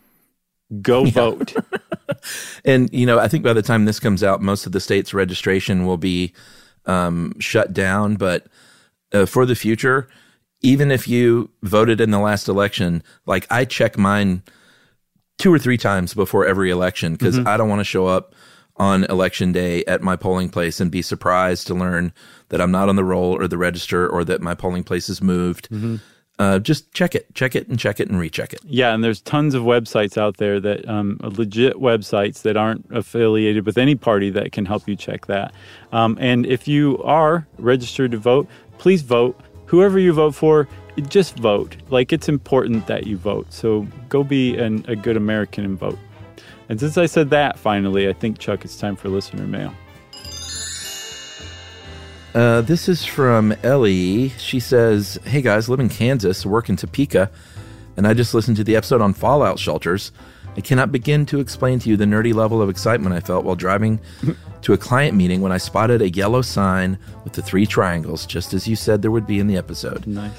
Go 0.81 1.05
vote. 1.05 1.55
And 2.65 2.93
you 2.93 3.07
know, 3.07 3.19
I 3.19 3.29
think 3.29 3.43
by 3.43 3.53
the 3.53 3.63
time 3.63 3.85
this 3.85 3.99
comes 3.99 4.23
out, 4.23 4.41
most 4.41 4.67
of 4.67 4.73
the 4.73 4.81
states' 4.81 5.15
registration 5.15 5.87
will 5.87 5.97
be 5.97 6.33
um, 6.87 7.39
shut 7.41 7.73
down. 7.73 8.17
But 8.17 8.47
uh, 9.13 9.27
for 9.27 9.47
the 9.47 9.55
future, 9.55 10.09
even 10.61 10.91
if 10.91 11.09
you 11.09 11.51
voted 11.63 12.01
in 12.01 12.11
the 12.11 12.19
last 12.19 12.49
election, 12.49 13.03
like 13.27 13.47
I 13.51 13.65
check 13.65 13.99
mine 13.99 14.43
two 15.39 15.53
or 15.53 15.59
three 15.59 15.79
times 15.79 16.15
before 16.15 16.47
every 16.47 16.71
election 16.71 17.15
because 17.15 17.39
I 17.47 17.57
don't 17.57 17.69
want 17.69 17.81
to 17.81 17.85
show 17.85 18.07
up 18.07 18.35
on 18.77 19.05
election 19.05 19.53
day 19.53 19.85
at 19.85 20.01
my 20.03 20.17
polling 20.17 20.49
place 20.49 20.81
and 20.81 20.91
be 20.91 21.03
surprised 21.03 21.67
to 21.67 21.75
learn 21.75 22.13
that 22.49 22.61
I'm 22.61 22.71
not 22.71 22.89
on 22.89 22.97
the 22.97 23.05
roll 23.05 23.37
or 23.37 23.49
the 23.49 23.59
register 23.59 24.09
or 24.09 24.25
that 24.25 24.41
my 24.41 24.55
polling 24.55 24.85
place 24.85 25.09
is 25.09 25.21
moved. 25.21 25.69
Uh, 26.39 26.59
just 26.59 26.93
check 26.93 27.15
it, 27.15 27.33
check 27.35 27.55
it, 27.55 27.69
and 27.69 27.79
check 27.79 28.01
it 28.01 28.09
and 28.09 28.19
recheck 28.19 28.53
it. 28.53 28.61
Yeah, 28.65 28.95
and 28.95 29.05
there's 29.05 29.21
tons 29.21 29.55
of 29.55 29.63
websites 29.63 30.17
out 30.17 30.39
there 30.39 30.59
that 30.61 30.89
um, 30.89 31.19
legit 31.23 31.75
websites 31.77 32.43
that 32.43 32.57
aren't 32.57 32.87
affiliated 32.91 33.67
with 33.67 33.79
any 33.79 33.95
party 33.95 34.31
that 34.31 34.51
can 34.51 34.65
help 34.65 34.89
you 34.89 34.97
check 34.97 35.27
that. 35.27 35.53
Um, 35.93 36.17
and 36.21 36.47
if 36.47 36.67
you 36.67 37.03
are 37.05 37.47
registered 37.59 38.11
to 38.13 38.19
vote, 38.19 38.49
please 38.79 39.03
vote. 39.03 39.39
Whoever 39.67 39.99
you 39.99 40.13
vote 40.13 40.35
for, 40.35 40.69
just 41.09 41.37
vote. 41.39 41.77
Like 41.91 42.13
it's 42.13 42.29
important 42.29 42.87
that 42.87 43.07
you 43.07 43.17
vote. 43.17 43.53
So 43.53 43.87
go 44.09 44.25
be 44.25 44.57
an, 44.57 44.85
a 44.89 44.97
good 44.97 45.17
American 45.17 45.65
and 45.65 45.79
vote. 45.79 45.99
And 46.69 46.81
since 46.81 46.97
I 46.99 47.07
said 47.07 47.31
that, 47.31 47.59
finally, 47.59 48.09
I 48.09 48.13
think 48.13 48.39
Chuck, 48.39 48.65
it's 48.65 48.77
time 48.77 48.97
for 48.97 49.09
listener 49.09 49.47
mail. 49.47 49.75
Uh, 52.35 52.63
this 52.63 52.89
is 52.89 53.05
from 53.05 53.53
Ellie. 53.63 54.31
She 54.31 54.59
says, 54.59 55.19
Hey 55.25 55.43
guys, 55.43 55.69
live 55.69 55.81
in 55.81 55.91
Kansas, 55.91 56.47
work 56.47 56.71
in 56.71 56.77
Topeka, 56.77 57.31
and 57.97 58.07
I 58.07 58.15
just 58.15 58.33
listened 58.33 58.57
to 58.57 58.65
the 58.65 58.75
episode 58.75 59.03
on 59.03 59.13
fallout 59.13 59.59
shelters. 59.59 60.13
I 60.57 60.61
cannot 60.63 60.93
begin 60.93 61.27
to 61.27 61.41
explain 61.41 61.79
to 61.81 61.91
you 61.91 61.97
the 61.97 62.05
nerdy 62.05 62.33
level 62.35 62.63
of 62.63 62.71
excitement 62.71 63.15
I 63.15 63.21
felt 63.21 63.45
while 63.45 63.57
driving 63.57 64.01
to 64.63 64.73
a 64.73 64.79
client 64.79 65.17
meeting 65.17 65.41
when 65.41 65.53
I 65.53 65.59
spotted 65.59 66.03
a 66.03 66.11
yellow 66.11 66.43
sign 66.43 66.99
with 67.25 67.35
the 67.35 67.43
three 67.43 67.67
triangles, 67.67 68.27
just 68.27 68.55
as 68.55 68.67
you 68.67 68.77
said 68.77 69.03
there 69.03 69.11
would 69.11 69.27
be 69.27 69.39
in 69.39 69.47
the 69.47 69.57
episode. 69.57 70.07
Nice. 70.07 70.33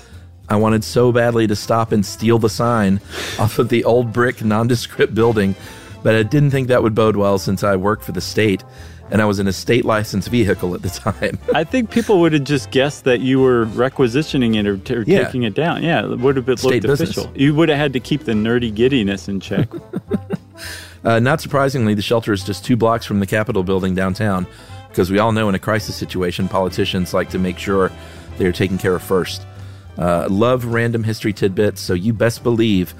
I 0.49 0.55
wanted 0.55 0.83
so 0.83 1.11
badly 1.11 1.47
to 1.47 1.55
stop 1.55 1.91
and 1.91 2.05
steal 2.05 2.37
the 2.37 2.49
sign 2.49 3.01
off 3.39 3.59
of 3.59 3.69
the 3.69 3.83
old 3.83 4.13
brick 4.13 4.43
nondescript 4.43 5.13
building, 5.15 5.55
but 6.03 6.15
I 6.15 6.23
didn't 6.23 6.51
think 6.51 6.67
that 6.67 6.83
would 6.83 6.95
bode 6.95 7.15
well 7.15 7.37
since 7.37 7.63
I 7.63 7.75
work 7.75 8.01
for 8.01 8.11
the 8.11 8.21
state 8.21 8.63
and 9.11 9.21
I 9.21 9.25
was 9.25 9.39
in 9.39 9.47
a 9.47 9.53
state 9.53 9.85
licensed 9.85 10.29
vehicle 10.29 10.73
at 10.75 10.81
the 10.81 10.89
time. 10.89 11.37
I 11.53 11.63
think 11.63 11.91
people 11.91 12.19
would 12.21 12.33
have 12.33 12.43
just 12.45 12.71
guessed 12.71 13.03
that 13.03 13.19
you 13.21 13.39
were 13.39 13.65
requisitioning 13.65 14.55
it 14.55 14.65
or, 14.65 14.77
t- 14.77 14.95
or 14.95 15.03
Yeah. 15.03 15.25
taking 15.25 15.43
it 15.43 15.53
down. 15.53 15.83
Yeah, 15.83 16.05
it 16.11 16.19
would 16.19 16.35
have 16.35 16.45
been 16.45 16.57
State 16.57 16.83
looked 16.83 16.99
business. 16.99 17.17
official. 17.17 17.31
You 17.35 17.53
would 17.55 17.69
have 17.69 17.77
had 17.77 17.93
to 17.93 17.99
keep 17.99 18.23
the 18.23 18.31
nerdy 18.33 18.73
giddiness 18.73 19.27
in 19.27 19.39
check. 19.39 19.69
Uh, 21.03 21.19
not 21.19 21.41
surprisingly, 21.41 21.93
the 21.93 22.01
shelter 22.01 22.31
is 22.31 22.45
just 22.45 22.63
two 22.63 22.77
blocks 22.77 23.05
from 23.05 23.19
the 23.19 23.25
Capitol 23.25 23.61
building 23.61 23.93
downtown, 23.93 24.47
because 24.87 25.11
we 25.11 25.19
all 25.19 25.33
know 25.33 25.49
in 25.49 25.55
a 25.55 25.59
crisis 25.59 25.97
situation, 25.97 26.47
politicians 26.47 27.13
like 27.13 27.29
to 27.29 27.37
make 27.37 27.59
sure 27.59 27.91
they 28.37 28.45
are 28.45 28.53
taken 28.53 28.77
care 28.77 28.95
of 28.95 29.03
first. 29.03 29.45
Uh, 29.97 30.27
love 30.29 30.63
random 30.63 31.03
history 31.03 31.33
tidbits, 31.33 31.81
so 31.81 31.93
you 31.93 32.13
best 32.13 32.41
believe 32.41 32.93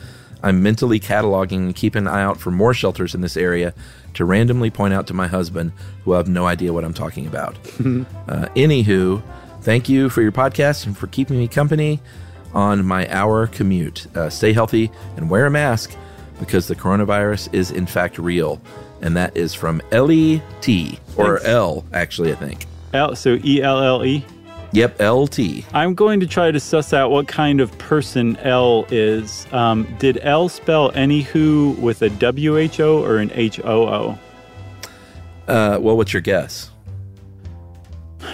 I'm 0.44 0.62
mentally 0.62 1.00
cataloging 1.00 1.60
and 1.60 1.76
keep 1.76 1.96
an 1.96 2.06
eye 2.08 2.22
out 2.24 2.38
for 2.42 2.52
more 2.52 2.74
shelters 2.74 3.16
in 3.16 3.22
this 3.22 3.38
area 3.38 3.74
to 4.16 4.26
randomly 4.26 4.70
point 4.70 4.94
out 4.94 5.08
to 5.08 5.14
my 5.14 5.28
husband, 5.28 5.72
who 6.04 6.14
I 6.14 6.18
have 6.18 6.28
no 6.28 6.46
idea 6.46 6.74
what 6.74 6.84
I'm 6.84 6.94
talking 6.94 7.28
about. 7.28 7.56
uh, 7.80 8.48
anywho, 8.56 9.22
thank 9.62 9.90
you 9.90 10.10
for 10.10 10.22
your 10.22 10.32
podcast 10.32 10.86
and 10.86 10.98
for 10.98 11.08
keeping 11.08 11.38
me 11.38 11.48
company 11.48 12.00
on 12.54 12.86
my 12.86 13.10
hour 13.10 13.48
commute. 13.48 14.08
Uh, 14.16 14.30
stay 14.30 14.54
healthy 14.54 14.92
and 15.18 15.30
wear 15.30 15.46
a 15.46 15.52
mask 15.52 15.96
because 16.40 16.68
the 16.68 16.76
coronavirus 16.76 17.54
is 17.54 17.72
in 17.72 17.86
fact 17.86 18.18
real. 18.18 18.62
And 19.02 19.18
that 19.18 19.36
is 19.36 19.54
from 19.54 19.82
Ellie 19.92 20.42
T, 20.62 20.98
or 21.18 21.38
Thanks. 21.38 21.46
L, 21.46 21.86
actually, 21.92 22.32
I 22.32 22.36
think. 22.36 22.66
L, 22.94 23.16
so 23.16 23.38
E 23.44 23.62
L 23.62 23.84
L 23.84 24.06
E. 24.06 24.26
Yep, 24.74 25.00
LT. 25.00 25.40
I'm 25.74 25.94
going 25.94 26.20
to 26.20 26.28
try 26.28 26.50
to 26.50 26.60
suss 26.60 26.94
out 26.94 27.12
what 27.12 27.28
kind 27.28 27.62
of 27.62 27.78
person 27.78 28.36
L 28.38 28.88
is. 28.90 29.46
Um, 29.52 29.88
did 30.00 30.18
L 30.24 30.50
spell 30.50 30.92
any 30.96 31.22
who 31.22 31.76
with 31.80 32.02
a 32.02 32.10
W 32.10 32.58
H 32.58 32.80
O 32.80 33.04
or 33.04 33.18
an 33.18 33.32
H 33.36 33.60
O 33.64 33.88
O? 33.88 34.20
Uh, 35.48 35.78
well, 35.80 35.96
what's 35.96 36.12
your 36.12 36.22
guess? 36.22 36.72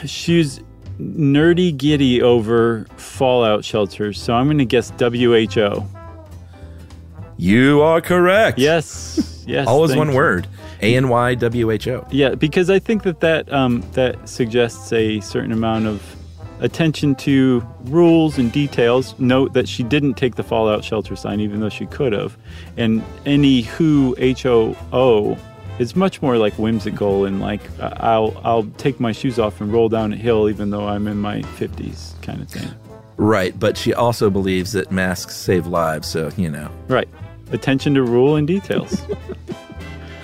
She's 0.05 0.61
nerdy 0.97 1.75
giddy 1.75 2.21
over 2.21 2.85
fallout 2.95 3.65
shelters, 3.65 4.21
so 4.21 4.33
I'm 4.33 4.47
going 4.47 4.59
to 4.59 4.65
guess 4.65 4.91
W 4.91 5.33
H 5.33 5.57
O. 5.57 5.85
You 7.35 7.81
are 7.81 7.99
correct. 7.99 8.59
Yes, 8.59 9.43
yes. 9.45 9.67
All 9.67 9.83
is 9.83 9.91
thank 9.91 9.99
one 9.99 10.09
you. 10.09 10.15
word. 10.15 10.47
A 10.81 10.95
N 10.95 11.09
Y 11.09 11.35
W 11.35 11.71
H 11.71 11.87
O. 11.89 12.07
Yeah, 12.11 12.35
because 12.35 12.69
I 12.69 12.79
think 12.79 13.03
that 13.03 13.19
that 13.19 13.51
um, 13.51 13.83
that 13.93 14.29
suggests 14.29 14.93
a 14.93 15.19
certain 15.19 15.51
amount 15.51 15.85
of 15.87 16.15
attention 16.59 17.15
to 17.15 17.65
rules 17.85 18.37
and 18.37 18.51
details. 18.51 19.17
Note 19.19 19.53
that 19.53 19.67
she 19.67 19.83
didn't 19.83 20.15
take 20.15 20.35
the 20.35 20.43
fallout 20.43 20.83
shelter 20.83 21.15
sign, 21.15 21.39
even 21.39 21.59
though 21.59 21.69
she 21.69 21.85
could 21.85 22.13
have. 22.13 22.37
And 22.77 23.03
any 23.25 23.61
who 23.61 24.15
H 24.17 24.45
O 24.45 24.75
O 24.91 25.37
is 25.79 25.95
much 25.95 26.21
more 26.21 26.37
like 26.37 26.53
whimsical 26.53 27.25
and 27.25 27.39
like 27.41 27.61
I'll 27.79 28.39
I'll 28.43 28.65
take 28.77 28.99
my 28.99 29.11
shoes 29.11 29.39
off 29.39 29.61
and 29.61 29.71
roll 29.71 29.89
down 29.89 30.13
a 30.13 30.17
hill, 30.17 30.49
even 30.49 30.69
though 30.69 30.87
I'm 30.87 31.07
in 31.07 31.17
my 31.17 31.41
fifties, 31.41 32.15
kind 32.21 32.41
of 32.41 32.49
thing. 32.49 32.69
Right, 33.19 33.57
but 33.59 33.75
she 33.75 33.93
also 33.93 34.29
believes 34.29 34.71
that 34.71 34.91
masks 34.91 35.35
save 35.35 35.67
lives, 35.67 36.07
so, 36.07 36.31
you 36.37 36.49
know. 36.49 36.71
Right. 36.87 37.09
Attention 37.51 37.93
to 37.95 38.03
rule 38.03 38.37
and 38.37 38.47
details. 38.47 39.01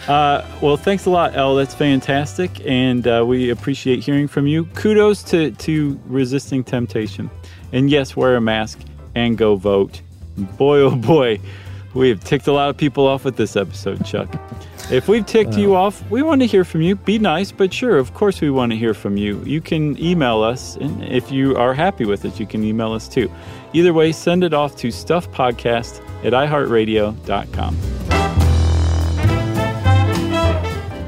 uh, 0.07 0.45
well, 0.61 0.77
thanks 0.77 1.05
a 1.05 1.09
lot, 1.09 1.35
Elle. 1.35 1.55
That's 1.55 1.73
fantastic, 1.73 2.65
and 2.65 3.07
uh, 3.07 3.23
we 3.25 3.49
appreciate 3.49 4.03
hearing 4.03 4.27
from 4.27 4.45
you. 4.47 4.65
Kudos 4.65 5.23
to 5.23 5.51
to 5.51 5.99
resisting 6.05 6.63
temptation, 6.63 7.29
and 7.73 7.89
yes, 7.89 8.15
wear 8.15 8.35
a 8.35 8.41
mask 8.41 8.79
and 9.15 9.37
go 9.37 9.55
vote. 9.55 10.01
Boy, 10.37 10.79
oh 10.79 10.95
boy, 10.95 11.39
we 11.93 12.09
have 12.09 12.23
ticked 12.23 12.47
a 12.47 12.51
lot 12.51 12.69
of 12.69 12.77
people 12.77 13.07
off 13.07 13.25
with 13.25 13.35
this 13.37 13.55
episode, 13.55 14.05
Chuck. 14.05 14.29
If 14.91 15.07
we've 15.07 15.25
ticked 15.25 15.57
you 15.57 15.75
off, 15.75 16.07
we 16.11 16.21
want 16.21 16.41
to 16.41 16.47
hear 16.47 16.63
from 16.63 16.81
you. 16.83 16.95
Be 16.95 17.17
nice, 17.17 17.51
but 17.51 17.73
sure, 17.73 17.97
of 17.97 18.13
course, 18.13 18.39
we 18.39 18.51
want 18.51 18.71
to 18.71 18.77
hear 18.77 18.93
from 18.93 19.17
you. 19.17 19.41
You 19.43 19.59
can 19.59 19.97
email 19.97 20.43
us, 20.43 20.75
and 20.75 21.03
if 21.05 21.31
you 21.31 21.57
are 21.57 21.73
happy 21.73 22.05
with 22.05 22.23
it, 22.25 22.39
you 22.39 22.45
can 22.45 22.63
email 22.63 22.93
us 22.93 23.07
too. 23.07 23.31
Either 23.73 23.93
way, 23.93 24.11
send 24.11 24.43
it 24.43 24.53
off 24.53 24.75
to 24.77 24.89
stuffpodcast 24.89 26.01
at 26.23 26.33
iheartradio.com. 26.33 28.24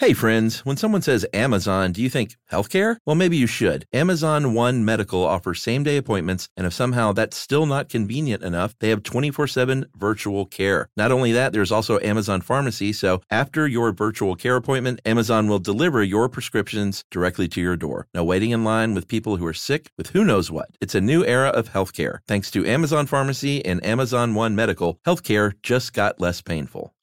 Hey 0.00 0.12
friends, 0.12 0.64
when 0.64 0.76
someone 0.76 1.02
says 1.02 1.26
Amazon, 1.34 1.90
do 1.90 2.00
you 2.00 2.08
think 2.08 2.36
healthcare? 2.52 2.98
Well, 3.04 3.16
maybe 3.16 3.36
you 3.36 3.48
should. 3.48 3.84
Amazon 3.92 4.54
One 4.54 4.84
Medical 4.84 5.24
offers 5.24 5.60
same 5.60 5.82
day 5.82 5.96
appointments, 5.96 6.48
and 6.56 6.68
if 6.68 6.72
somehow 6.72 7.10
that's 7.10 7.36
still 7.36 7.66
not 7.66 7.88
convenient 7.88 8.44
enough, 8.44 8.76
they 8.78 8.90
have 8.90 9.02
24 9.02 9.48
7 9.48 9.86
virtual 9.96 10.46
care. 10.46 10.88
Not 10.96 11.10
only 11.10 11.32
that, 11.32 11.52
there's 11.52 11.72
also 11.72 11.98
Amazon 11.98 12.42
Pharmacy, 12.42 12.92
so 12.92 13.22
after 13.28 13.66
your 13.66 13.90
virtual 13.90 14.36
care 14.36 14.54
appointment, 14.54 15.00
Amazon 15.04 15.48
will 15.48 15.58
deliver 15.58 16.00
your 16.04 16.28
prescriptions 16.28 17.02
directly 17.10 17.48
to 17.48 17.60
your 17.60 17.76
door. 17.76 18.06
No 18.14 18.22
waiting 18.22 18.52
in 18.52 18.62
line 18.62 18.94
with 18.94 19.08
people 19.08 19.36
who 19.36 19.46
are 19.46 19.52
sick 19.52 19.90
with 19.98 20.10
who 20.10 20.24
knows 20.24 20.48
what. 20.48 20.68
It's 20.80 20.94
a 20.94 21.00
new 21.00 21.24
era 21.24 21.48
of 21.48 21.70
healthcare. 21.70 22.20
Thanks 22.28 22.52
to 22.52 22.64
Amazon 22.64 23.06
Pharmacy 23.06 23.66
and 23.66 23.84
Amazon 23.84 24.36
One 24.36 24.54
Medical, 24.54 25.00
healthcare 25.04 25.54
just 25.64 25.92
got 25.92 26.20
less 26.20 26.40
painful. 26.40 26.94